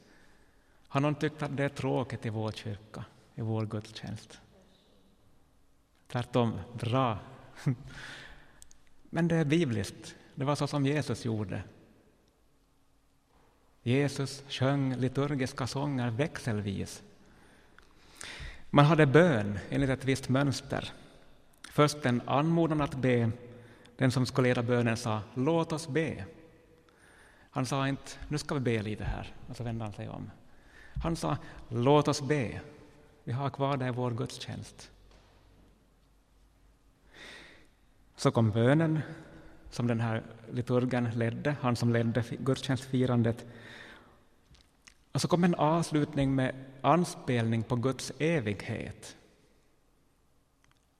Har 0.93 1.01
någon 1.01 1.15
tyckt 1.15 1.43
att 1.43 1.57
det 1.57 1.63
är 1.63 1.69
tråkigt 1.69 2.25
i 2.25 2.29
vår 2.29 2.51
kyrka, 2.51 3.05
i 3.35 3.41
vår 3.41 3.65
gudstjänst? 3.65 4.41
Tvärtom, 6.07 6.59
bra. 6.73 7.19
Men 9.09 9.27
det 9.27 9.35
är 9.35 9.45
bibliskt. 9.45 10.15
Det 10.35 10.45
var 10.45 10.55
så 10.55 10.67
som 10.67 10.85
Jesus 10.85 11.25
gjorde. 11.25 11.63
Jesus 13.83 14.43
sjöng 14.49 14.95
liturgiska 14.95 15.67
sånger 15.67 16.11
växelvis. 16.11 17.03
Man 18.69 18.85
hade 18.85 19.05
bön 19.05 19.59
enligt 19.69 19.89
ett 19.89 20.05
visst 20.05 20.29
mönster. 20.29 20.91
Först 21.71 22.05
en 22.05 22.21
anmodan 22.25 22.81
att 22.81 22.95
be. 22.95 23.31
Den 23.97 24.11
som 24.11 24.25
skulle 24.25 24.47
leda 24.47 24.63
bönen 24.63 24.97
sa 24.97 25.21
”låt 25.33 25.71
oss 25.71 25.87
be”. 25.87 26.25
Han 27.49 27.65
sa 27.65 27.87
inte 27.87 28.11
”nu 28.19 28.37
ska 28.37 28.55
vi 28.55 28.61
be 28.61 28.81
lite 28.81 29.03
här” 29.03 29.33
och 29.47 29.55
så 29.55 29.63
vände 29.63 29.83
han 29.83 29.93
sig 29.93 30.09
om. 30.09 30.31
Han 31.01 31.15
sa 31.15 31.37
”låt 31.69 32.07
oss 32.07 32.21
be”. 32.21 32.61
Vi 33.23 33.31
har 33.31 33.49
kvar 33.49 33.77
det 33.77 33.87
i 33.87 33.91
vår 33.91 34.11
gudstjänst. 34.11 34.91
Så 38.15 38.31
kom 38.31 38.51
bönen 38.51 38.99
som 39.69 39.87
den 39.87 39.99
här 39.99 40.23
liturgen 40.51 41.09
ledde, 41.15 41.55
han 41.61 41.75
som 41.75 41.93
ledde 41.93 42.23
gudstjänstfirandet. 42.39 43.45
Och 45.11 45.21
så 45.21 45.27
kom 45.27 45.43
en 45.43 45.55
avslutning 45.55 46.35
med 46.35 46.55
anspelning 46.81 47.63
på 47.63 47.75
Guds 47.75 48.11
evighet. 48.19 49.17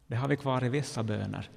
Det 0.08 0.16
har 0.16 0.28
vi 0.28 0.38
kvar 0.38 0.64
i 0.64 0.70
vissa 0.70 1.04
böner. 1.04 1.50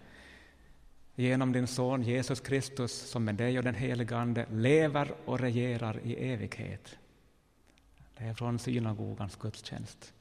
Genom 1.14 1.52
din 1.52 1.66
son 1.66 2.02
Jesus 2.02 2.40
Kristus, 2.40 2.92
som 2.92 3.24
med 3.24 3.34
dig 3.34 3.58
och 3.58 3.64
den 3.64 3.74
helige 3.74 4.16
Ande 4.16 4.46
lever 4.50 5.14
och 5.24 5.40
regerar 5.40 6.00
i 6.04 6.32
evighet. 6.32 6.98
Det 8.18 8.24
är 8.24 8.34
från 8.34 8.58
synagogans 8.58 9.36
gudstjänst, 9.36 10.14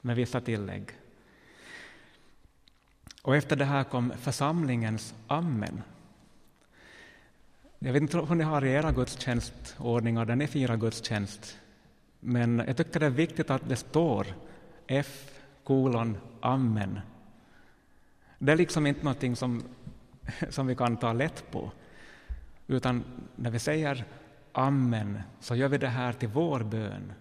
med 0.00 0.16
vissa 0.16 0.40
tillägg. 0.40 0.90
Och 3.22 3.36
efter 3.36 3.56
det 3.56 3.64
här 3.64 3.84
kom 3.84 4.12
församlingens 4.18 5.14
Amen. 5.26 5.82
Jag 7.78 7.92
vet 7.92 8.02
inte 8.02 8.18
hur 8.18 8.34
ni 8.34 8.44
har 8.44 8.64
i 8.64 8.72
era 8.72 8.92
gudstjänstordningar 8.92 10.24
där 10.24 10.36
ni 10.36 10.46
firar 10.46 10.76
gudstjänst, 10.76 11.58
men 12.20 12.62
jag 12.66 12.76
tycker 12.76 13.00
det 13.00 13.06
är 13.06 13.10
viktigt 13.10 13.50
att 13.50 13.68
det 13.68 13.76
står 13.76 14.26
F 14.86 15.40
kolon 15.64 16.18
Amen 16.40 17.00
det 18.38 18.52
är 18.52 18.56
liksom 18.56 18.86
inte 18.86 19.04
någonting 19.04 19.36
som, 19.36 19.62
som 20.48 20.66
vi 20.66 20.74
kan 20.74 20.96
ta 20.96 21.12
lätt 21.12 21.50
på, 21.50 21.72
utan 22.66 23.04
när 23.36 23.50
vi 23.50 23.58
säger 23.58 24.04
Amen 24.58 25.20
så 25.40 25.56
gör 25.56 25.68
vi 25.68 25.78
det 25.78 25.88
här 25.88 26.12
till 26.12 26.28
vår 26.28 26.60
bön, 26.60 27.12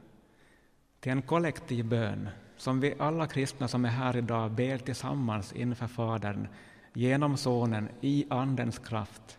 till 0.99 1.11
en 1.11 1.21
kollektiv 1.21 1.85
bön 1.85 2.29
som 2.57 2.79
vi 2.79 2.95
alla 2.99 3.27
kristna 3.27 3.67
som 3.67 3.85
är 3.85 3.89
här 3.89 4.17
idag 4.17 4.51
ber 4.51 4.77
tillsammans 4.77 5.53
inför 5.53 5.87
Fadern 5.87 6.47
genom 6.93 7.37
Sonen 7.37 7.89
i 8.01 8.25
Andens 8.29 8.79
kraft. 8.79 9.37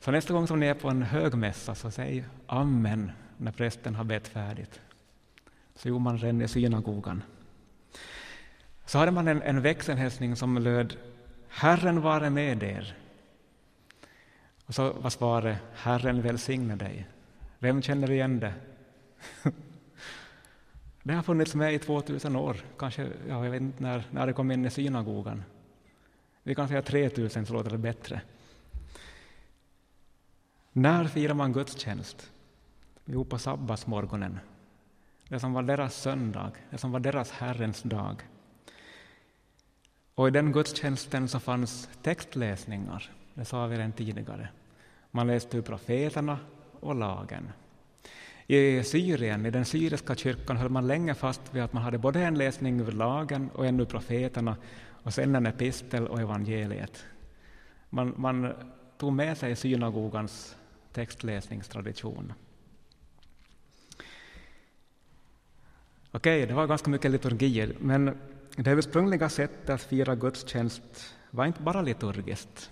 Så 0.00 0.10
nästa 0.10 0.32
gång 0.32 0.46
som 0.46 0.60
ni 0.60 0.66
är 0.66 0.74
på 0.74 0.88
en 0.88 1.02
högmässa 1.02 1.74
så 1.74 1.90
säg 1.90 2.24
Amen 2.46 3.12
när 3.36 3.52
prästen 3.52 3.94
har 3.94 4.04
bett 4.04 4.28
färdigt. 4.28 4.80
Så 5.74 5.88
gjorde 5.88 6.04
man 6.04 6.18
redan 6.18 6.42
i 6.42 6.48
synagogan. 6.48 7.22
Så 8.86 8.98
hade 8.98 9.10
man 9.10 9.28
en, 9.28 9.42
en 9.42 9.62
växelhälsning 9.62 10.36
som 10.36 10.58
löd 10.58 10.96
Herren 11.48 12.00
vare 12.00 12.30
med 12.30 12.62
er. 12.62 12.96
Och 14.66 14.74
så 14.74 14.92
var 14.92 15.10
svaret 15.10 15.58
Herren 15.74 16.22
välsigne 16.22 16.76
dig. 16.76 17.06
Vem 17.58 17.82
känner 17.82 18.10
igen 18.10 18.40
det? 18.40 18.54
det 21.02 21.14
har 21.14 21.22
funnits 21.22 21.54
med 21.54 21.74
i 21.74 21.78
2000 21.78 22.36
år, 22.36 22.56
kanske, 22.78 23.02
ja, 23.28 23.44
jag 23.44 23.50
vet 23.50 23.62
inte 23.62 23.82
när, 23.82 24.04
när 24.10 24.26
det 24.26 24.32
kom 24.32 24.50
in 24.50 24.64
i 24.64 24.70
synagogan. 24.70 25.42
Vi 26.42 26.54
kan 26.54 26.68
säga 26.68 26.82
3000 26.82 27.46
så 27.46 27.52
låter 27.52 27.70
det 27.70 27.78
bättre. 27.78 28.20
När 30.72 31.04
firar 31.04 31.34
man 31.34 31.52
gudstjänst? 31.52 32.30
Jo, 33.04 33.24
på 33.24 33.38
sabbatsmorgonen. 33.38 34.40
Det 35.28 35.40
som 35.40 35.52
var 35.52 35.62
deras 35.62 35.94
söndag, 35.94 36.52
det 36.70 36.78
som 36.78 36.92
var 36.92 37.00
deras 37.00 37.30
Herrens 37.30 37.82
dag. 37.82 38.22
Och 40.14 40.28
i 40.28 40.30
den 40.30 40.52
gudstjänsten 40.52 41.28
så 41.28 41.40
fanns 41.40 41.88
textläsningar, 42.02 43.10
det 43.34 43.44
sa 43.44 43.66
vi 43.66 43.76
redan 43.76 43.92
tidigare. 43.92 44.48
Man 45.10 45.26
läste 45.26 45.56
ur 45.56 45.62
profeterna 45.62 46.38
och 46.80 46.94
lagen. 46.94 47.52
I 48.46 48.82
Syrien, 48.82 49.46
i 49.46 49.50
den 49.50 49.64
syriska 49.64 50.14
kyrkan, 50.14 50.56
höll 50.56 50.70
man 50.70 50.86
länge 50.86 51.14
fast 51.14 51.40
vid 51.54 51.62
att 51.62 51.72
man 51.72 51.82
hade 51.82 51.98
både 51.98 52.24
en 52.24 52.38
läsning 52.38 52.80
ur 52.80 52.92
lagen 52.92 53.50
och 53.54 53.66
en 53.66 53.80
ur 53.80 53.84
profeterna 53.84 54.56
och 55.02 55.14
sen 55.14 55.34
en 55.34 55.46
epistel 55.46 56.06
och 56.06 56.20
evangeliet. 56.20 57.04
Man, 57.90 58.14
man 58.16 58.52
tog 58.98 59.12
med 59.12 59.38
sig 59.38 59.56
synagogans 59.56 60.56
textläsningstradition. 60.92 62.32
Okej, 66.10 66.46
det 66.46 66.54
var 66.54 66.66
ganska 66.66 66.90
mycket 66.90 67.10
liturgier, 67.10 67.76
men 67.80 68.18
det 68.56 68.70
ursprungliga 68.70 69.28
sättet 69.28 69.70
att 69.70 69.82
fira 69.82 70.14
gudstjänst 70.14 71.14
var 71.30 71.46
inte 71.46 71.62
bara 71.62 71.82
liturgiskt. 71.82 72.70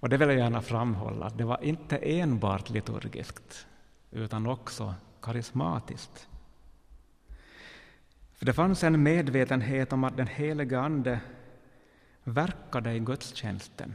Och 0.00 0.08
det 0.08 0.16
vill 0.16 0.28
jag 0.28 0.38
gärna 0.38 0.62
framhålla, 0.62 1.30
det 1.30 1.44
var 1.44 1.64
inte 1.64 1.96
enbart 1.96 2.70
liturgiskt, 2.70 3.66
utan 4.10 4.46
också 4.46 4.94
karismatiskt. 5.22 6.28
För 8.34 8.46
det 8.46 8.52
fanns 8.52 8.84
en 8.84 9.02
medvetenhet 9.02 9.92
om 9.92 10.04
att 10.04 10.16
den 10.16 10.26
helige 10.26 10.80
Ande 10.80 11.20
verkade 12.24 12.92
i 12.92 12.98
gudstjänsten. 12.98 13.94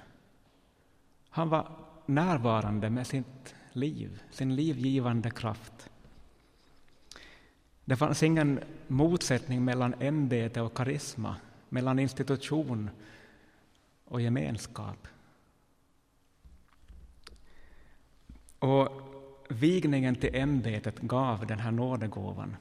Han 1.30 1.50
var 1.50 1.68
närvarande 2.06 2.90
med 2.90 3.08
sitt 3.08 3.56
liv, 3.72 4.22
sin 4.32 4.56
livgivande 4.56 5.32
kraft. 5.32 5.90
Det 7.86 7.96
fanns 7.96 8.24
ingen 8.24 8.60
motsättning 8.88 9.66
mellan 9.66 9.94
ämbete 10.00 10.62
och 10.62 10.74
karisma, 10.74 11.36
mellan 11.70 12.00
institution 12.00 12.90
och 14.06 14.22
gemenskap. 14.22 15.08
Och 18.62 18.90
vigningen 19.50 20.16
till 20.16 20.36
ämbetet 20.36 21.00
gav 21.00 21.48
den 21.48 21.60
här 21.60 21.72
nådegåvan. 21.72 22.58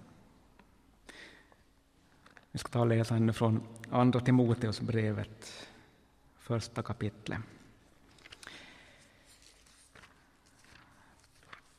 Vi 2.53 2.59
ska 2.59 2.69
ta 2.69 2.81
och 2.81 2.87
läsa 2.87 3.33
från 3.33 3.63
Andra 3.91 4.21
Timoteusbrevet, 4.21 5.69
första 6.39 6.83
kapitlet. 6.83 7.41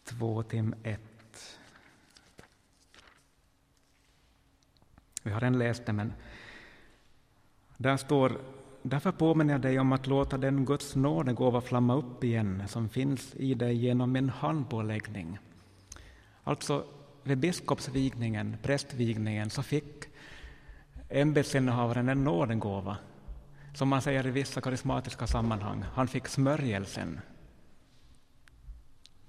Två 0.04 0.44
tim 0.44 0.76
ett. 0.84 1.60
Vi 5.24 5.32
har 5.32 5.42
redan 5.42 5.60
läst 5.60 5.86
det, 5.86 5.94
men 5.94 6.14
där 7.78 7.98
står 7.98 8.42
Därför 8.84 9.12
påminner 9.12 9.54
jag 9.54 9.62
dig 9.62 9.80
om 9.80 9.92
att 9.92 10.08
låta 10.08 10.38
den 10.38 10.66
Guds 10.66 10.96
nådegåva 10.96 11.62
flamma 11.62 11.96
upp 11.96 12.24
igen 12.24 12.64
som 12.68 12.90
finns 12.90 13.36
i 13.36 13.54
dig 13.54 13.76
genom 13.76 14.12
min 14.12 14.30
handpåläggning. 14.30 15.40
Alltså, 16.44 16.86
vid 17.24 17.38
biskopsvigningen, 17.38 18.58
prästvigningen, 18.62 19.50
så 19.50 19.64
fick 19.64 20.06
ämbetsinnehavaren 21.10 22.10
en 22.10 22.24
nådegåva. 22.24 22.98
Som 23.74 23.90
man 23.90 24.02
säger 24.02 24.28
i 24.28 24.32
vissa 24.32 24.62
karismatiska 24.62 25.28
sammanhang, 25.28 25.84
han 25.94 26.08
fick 26.08 26.28
smörjelsen. 26.28 27.20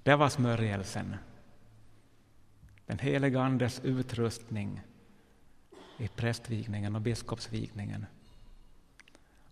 Det 0.03 0.15
var 0.15 0.29
smörjelsen. 0.29 1.15
Den 2.85 2.99
heliga 2.99 3.41
Andes 3.41 3.79
utrustning 3.79 4.81
i 5.97 6.07
prästvigningen 6.07 6.95
och 6.95 7.01
biskopsvigningen. 7.01 8.05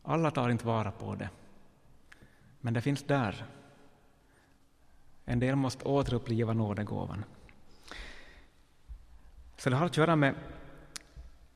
Alla 0.04 0.32
tar 0.32 0.50
inte 0.50 0.66
vara 0.66 0.92
på 0.92 1.16
det, 1.16 1.30
men 2.62 2.74
det 2.74 2.82
finns 2.82 3.04
där. 3.04 3.46
En 5.26 5.40
del 5.40 5.56
måste 5.56 5.86
återuppliva 5.86 6.54
nådegåvan. 6.54 7.24
Så 9.58 9.70
det 9.70 9.76
har 9.76 9.86
att 9.86 9.98
göra 9.98 10.16
med, 10.16 10.36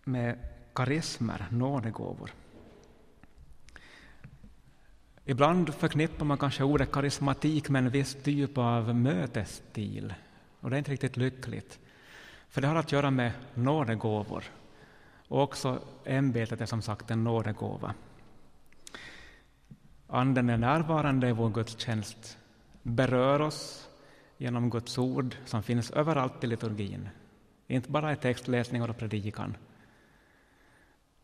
med 0.04 0.38
karismer, 0.74 1.46
nådegåvor. 1.50 2.32
Ibland 5.26 5.74
förknippar 5.74 6.26
man 6.26 6.38
kanske 6.38 6.64
ordet 6.64 6.92
karismatik 6.92 7.70
med 7.70 7.84
en 7.86 7.90
viss 7.90 8.18
typ 8.24 8.58
av 8.58 8.96
mötesstil, 8.96 10.14
och 10.60 10.70
det 10.70 10.76
är 10.76 10.78
inte 10.78 10.92
riktigt 10.92 11.18
lyckligt. 11.18 11.80
För 12.50 12.62
det 12.62 12.68
har 12.68 12.76
att 12.76 12.92
göra 12.92 13.12
med 13.12 13.32
nådegåvor, 13.54 14.44
och 15.28 15.42
också 15.42 15.80
ämbetet 16.06 16.62
är 16.62 16.66
som 16.66 16.82
sagt 16.82 17.12
en 17.12 17.24
nådegåva. 17.24 17.94
Anden 20.16 20.50
är 20.50 20.58
närvarande 20.58 21.30
i 21.30 21.32
vår 21.32 21.50
gudstjänst, 21.50 22.38
berör 22.84 23.42
oss 23.42 23.90
genom 24.38 24.70
Guds 24.70 24.98
ord 24.98 25.36
som 25.46 25.64
finns 25.64 25.92
överallt 25.92 26.44
i 26.44 26.48
liturgin, 26.48 27.10
inte 27.68 27.92
bara 27.92 28.14
i 28.14 28.16
textläsningar 28.16 28.90
och 28.90 28.98
predikan. 28.98 29.58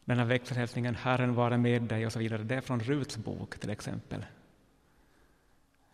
Den 0.05 0.17
här 0.17 0.25
växelhälsningen 0.25 0.95
”Herren 0.95 1.35
vare 1.35 1.57
med 1.57 1.81
dig” 1.81 2.05
och 2.05 2.11
så 2.11 2.19
vidare, 2.19 2.43
det 2.43 2.55
är 2.55 2.61
från 2.61 2.79
Ruts 2.79 3.17
bok 3.17 3.59
till 3.59 3.69
exempel. 3.69 4.25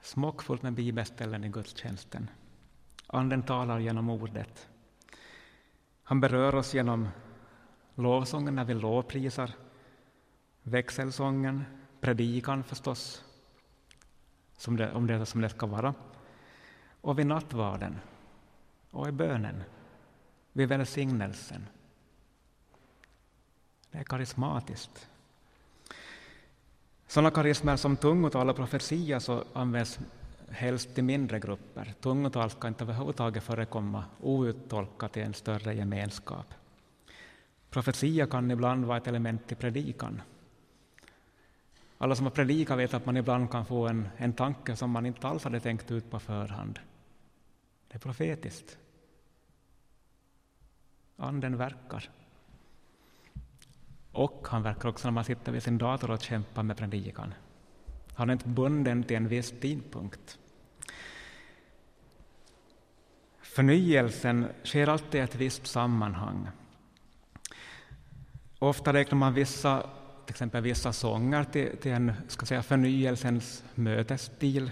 Smockfullt 0.02 0.64
med 0.64 0.74
bibelställen 0.74 1.44
i 1.44 1.50
gudstjänsten. 1.50 2.30
Anden 3.08 3.44
talar 3.44 3.80
genom 3.80 4.10
ordet. 4.10 4.68
Han 6.04 6.22
berör 6.22 6.56
oss 6.56 6.74
genom 6.74 7.08
lovsången 7.96 8.56
när 8.56 8.66
vi 8.66 8.74
lovprisar, 8.74 9.52
växelsången, 10.64 11.64
predikan 12.02 12.64
förstås, 12.64 13.24
som 14.58 14.78
det, 14.78 14.92
om 14.92 15.08
det 15.08 15.14
är 15.14 15.26
som 15.26 15.42
det 15.42 15.50
ska 15.50 15.66
vara, 15.66 15.94
och 17.02 17.20
vid 17.20 17.28
nattvarden 17.28 18.00
och 18.92 19.08
i 19.08 19.12
bönen, 19.12 19.64
vid 20.54 20.70
välsignelsen. 20.70 21.68
Det 23.92 23.98
är 23.98 24.04
karismatiskt. 24.04 25.08
Sådana 27.08 27.32
karismer 27.32 27.76
som 27.76 27.98
tungotal 27.98 28.50
och 28.50 28.56
profetia 28.56 29.20
så 29.20 29.44
används 29.54 30.00
helst 30.50 30.98
i 30.98 31.02
mindre 31.02 31.40
grupper. 31.40 31.94
Tungotal 32.02 32.50
ska 32.50 32.68
inte 32.68 32.84
överhuvudtaget 32.84 33.44
förekomma 33.44 34.06
outtolkat 34.22 35.18
i 35.18 35.22
en 35.22 35.34
större 35.34 35.74
gemenskap. 35.74 36.46
Profetia 37.70 38.28
kan 38.28 38.52
ibland 38.52 38.86
vara 38.86 38.98
ett 38.98 39.08
element 39.08 39.52
i 39.52 39.56
predikan. 39.56 40.22
Alla 41.98 42.16
som 42.16 42.26
har 42.26 42.32
predikat 42.32 42.78
vet 42.78 42.94
att 42.94 43.06
man 43.06 43.18
ibland 43.18 43.52
kan 43.52 43.66
få 43.66 43.88
en, 43.88 44.10
en 44.18 44.34
tanke 44.34 44.76
som 44.76 44.92
man 44.92 45.06
inte 45.06 45.28
alls 45.28 45.44
hade 45.44 45.60
tänkt 45.60 45.92
ut 45.92 46.12
på 46.12 46.20
förhand. 46.20 46.80
Det 47.88 47.96
är 47.96 48.00
profetiskt. 48.00 48.78
Anden 51.16 51.58
verkar. 51.58 52.10
Och 54.12 54.48
han 54.50 54.64
verkar 54.64 54.90
också 54.90 55.08
när 55.08 55.12
man 55.12 55.24
sitter 55.24 55.52
vid 55.52 55.64
sin 55.64 55.78
dator 55.78 56.12
och 56.12 56.22
kämpar 56.22 56.64
med 56.64 56.78
predikan. 56.78 57.34
Han 58.14 58.30
är 58.30 58.34
inte 58.34 58.48
bunden 58.48 59.04
till 59.04 59.18
en 59.18 59.28
viss 59.28 59.54
tidpunkt. 59.62 60.40
Förnyelsen 63.42 64.48
sker 64.64 64.90
alltid 64.90 65.22
i 65.22 65.24
ett 65.24 65.36
visst 65.36 65.68
sammanhang. 65.68 66.48
Ofta 68.60 68.94
räknar 68.94 69.18
man 69.18 69.34
vissa, 69.34 69.90
till 70.28 70.34
exempel 70.34 70.64
vissa 70.64 70.94
sånger 70.94 71.44
till, 71.44 71.78
till 71.78 71.92
en 71.92 72.14
ska 72.28 72.46
säga, 72.46 72.64
förnyelsens 72.64 73.64
mötesstil. 73.76 74.72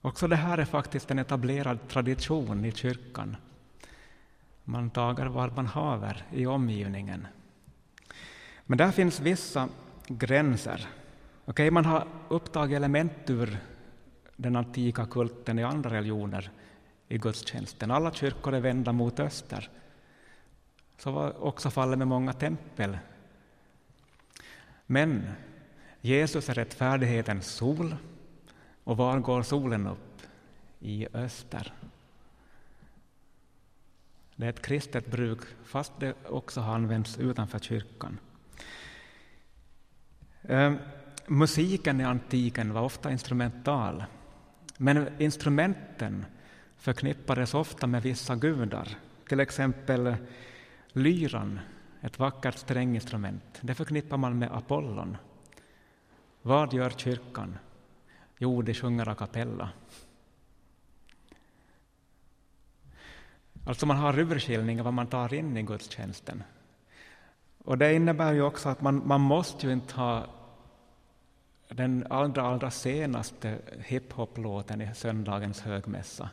Också 0.00 0.28
det 0.28 0.36
här 0.36 0.58
är 0.58 0.64
faktiskt 0.64 1.10
en 1.10 1.18
etablerad 1.18 1.88
tradition 1.88 2.64
i 2.64 2.72
kyrkan. 2.72 3.36
Man 4.64 4.90
tagar 4.90 5.26
vad 5.26 5.56
man 5.56 5.66
haver 5.66 6.24
i 6.32 6.46
omgivningen. 6.46 7.26
Men 8.66 8.78
där 8.78 8.90
finns 8.90 9.20
vissa 9.20 9.68
gränser. 10.08 10.88
Okay, 11.44 11.70
man 11.70 11.84
har 11.84 12.06
upptagit 12.28 12.76
element 12.76 13.30
ur 13.30 13.58
den 14.36 14.56
antika 14.56 15.06
kulten 15.06 15.58
i 15.58 15.64
andra 15.64 15.90
religioner 15.90 16.50
i 17.08 17.18
gudstjänsten. 17.18 17.90
Alla 17.90 18.12
kyrkor 18.12 18.54
är 18.54 18.60
vända 18.60 18.92
mot 18.92 19.20
öster. 19.20 19.70
Så 20.98 21.10
var 21.10 21.44
också 21.44 21.70
fallet 21.70 21.98
med 21.98 22.08
många 22.08 22.32
tempel. 22.32 22.98
Men 24.86 25.22
Jesus 26.00 26.48
är 26.48 26.54
rättfärdighetens 26.54 27.46
sol. 27.46 27.96
Och 28.84 28.96
var 28.96 29.18
går 29.18 29.42
solen 29.42 29.86
upp? 29.86 30.22
I 30.80 31.06
öster. 31.14 31.72
Det 34.36 34.44
är 34.46 34.50
ett 34.50 34.62
kristet 34.62 35.10
bruk, 35.10 35.40
fast 35.64 35.92
det 36.00 36.14
också 36.28 36.60
har 36.60 36.74
använts 36.74 37.18
utanför 37.18 37.58
kyrkan. 37.58 38.18
Eh, 40.42 40.74
musiken 41.26 42.00
i 42.00 42.04
antiken 42.04 42.72
var 42.72 42.82
ofta 42.82 43.12
instrumental, 43.12 44.04
men 44.76 45.08
instrumenten 45.18 46.26
förknippades 46.76 47.54
ofta 47.54 47.86
med 47.86 48.02
vissa 48.02 48.36
gudar. 48.36 48.88
Till 49.28 49.40
exempel 49.40 50.16
lyran, 50.92 51.60
ett 52.02 52.18
vackert 52.18 52.58
stränginstrument, 52.58 53.58
det 53.60 53.74
förknippar 53.74 54.16
man 54.16 54.38
med 54.38 54.52
Apollon. 54.52 55.16
Vad 56.42 56.72
gör 56.72 56.90
kyrkan? 56.90 57.58
Jo, 58.38 58.62
de 58.62 58.74
sjunger 58.74 59.08
a 59.08 59.14
cappella. 59.14 59.70
Alltså 63.66 63.86
man 63.86 63.96
har 63.96 64.18
urskiljning 64.18 64.80
av 64.80 64.84
vad 64.84 64.94
man 64.94 65.06
tar 65.06 65.34
in 65.34 65.56
i 65.56 65.62
gudstjänsten. 65.62 66.42
Och 67.58 67.78
det 67.78 67.94
innebär 67.94 68.32
ju 68.32 68.42
också 68.42 68.68
att 68.68 68.80
man, 68.80 69.02
man 69.06 69.20
måste 69.20 69.66
ju 69.66 69.72
inte 69.72 69.94
ha 69.94 70.26
den 71.68 72.06
allra, 72.10 72.42
allra 72.42 72.70
senaste 72.70 73.58
hiphop-låten 73.84 74.80
i 74.80 74.94
söndagens 74.94 75.60
högmässa. 75.60 76.30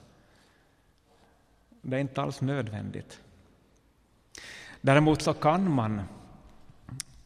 Det 1.81 1.95
är 1.95 2.01
inte 2.01 2.21
alls 2.21 2.41
nödvändigt. 2.41 3.21
Däremot 4.81 5.21
så 5.21 5.33
kan 5.33 5.71
man, 5.71 6.01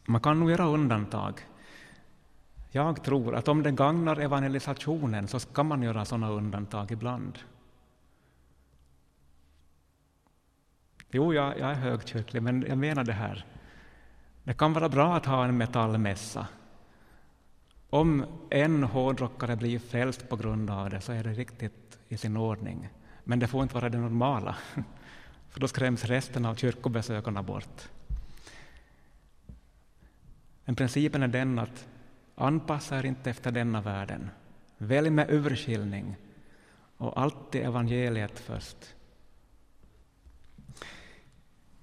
man 0.04 0.20
kan 0.20 0.40
nog 0.40 0.50
göra 0.50 0.66
undantag. 0.66 1.40
Jag 2.70 3.02
tror 3.04 3.34
att 3.34 3.48
om 3.48 3.62
det 3.62 3.72
gagnar 3.72 4.16
evangelisationen 4.16 5.28
så 5.28 5.40
ska 5.40 5.62
man 5.62 5.82
göra 5.82 6.04
sådana 6.04 6.30
undantag 6.30 6.90
ibland. 6.90 7.38
Jo, 11.10 11.34
jag, 11.34 11.58
jag 11.58 11.70
är 11.70 11.74
högkyrklig, 11.74 12.42
men 12.42 12.64
jag 12.68 12.78
menar 12.78 13.04
det 13.04 13.12
här. 13.12 13.46
Det 14.44 14.54
kan 14.54 14.72
vara 14.72 14.88
bra 14.88 15.16
att 15.16 15.26
ha 15.26 15.44
en 15.44 15.56
metallmässa. 15.56 16.46
Om 17.90 18.24
en 18.50 18.84
hårdrockare 18.84 19.56
blir 19.56 19.78
frälst 19.78 20.28
på 20.28 20.36
grund 20.36 20.70
av 20.70 20.90
det 20.90 21.00
så 21.00 21.12
är 21.12 21.24
det 21.24 21.32
riktigt 21.32 21.98
i 22.08 22.16
sin 22.16 22.36
ordning. 22.36 22.88
Men 23.24 23.38
det 23.38 23.46
får 23.46 23.62
inte 23.62 23.74
vara 23.74 23.88
det 23.88 23.98
normala, 23.98 24.56
för 25.54 25.60
då 25.60 25.68
skräms 25.68 26.04
resten 26.04 26.44
av 26.44 26.54
kyrkobesökarna 26.54 27.42
bort. 27.42 27.88
Men 30.64 30.76
principen 30.76 31.22
är 31.22 31.28
den 31.28 31.58
att 31.58 31.86
anpassa 32.34 32.98
er 32.98 33.06
inte 33.06 33.30
efter 33.30 33.50
denna 33.50 33.80
världen. 33.80 34.30
Välj 34.78 35.10
med 35.10 35.30
urskiljning 35.30 36.16
och 36.96 37.20
alltid 37.20 37.62
evangeliet 37.62 38.38
först. 38.38 38.94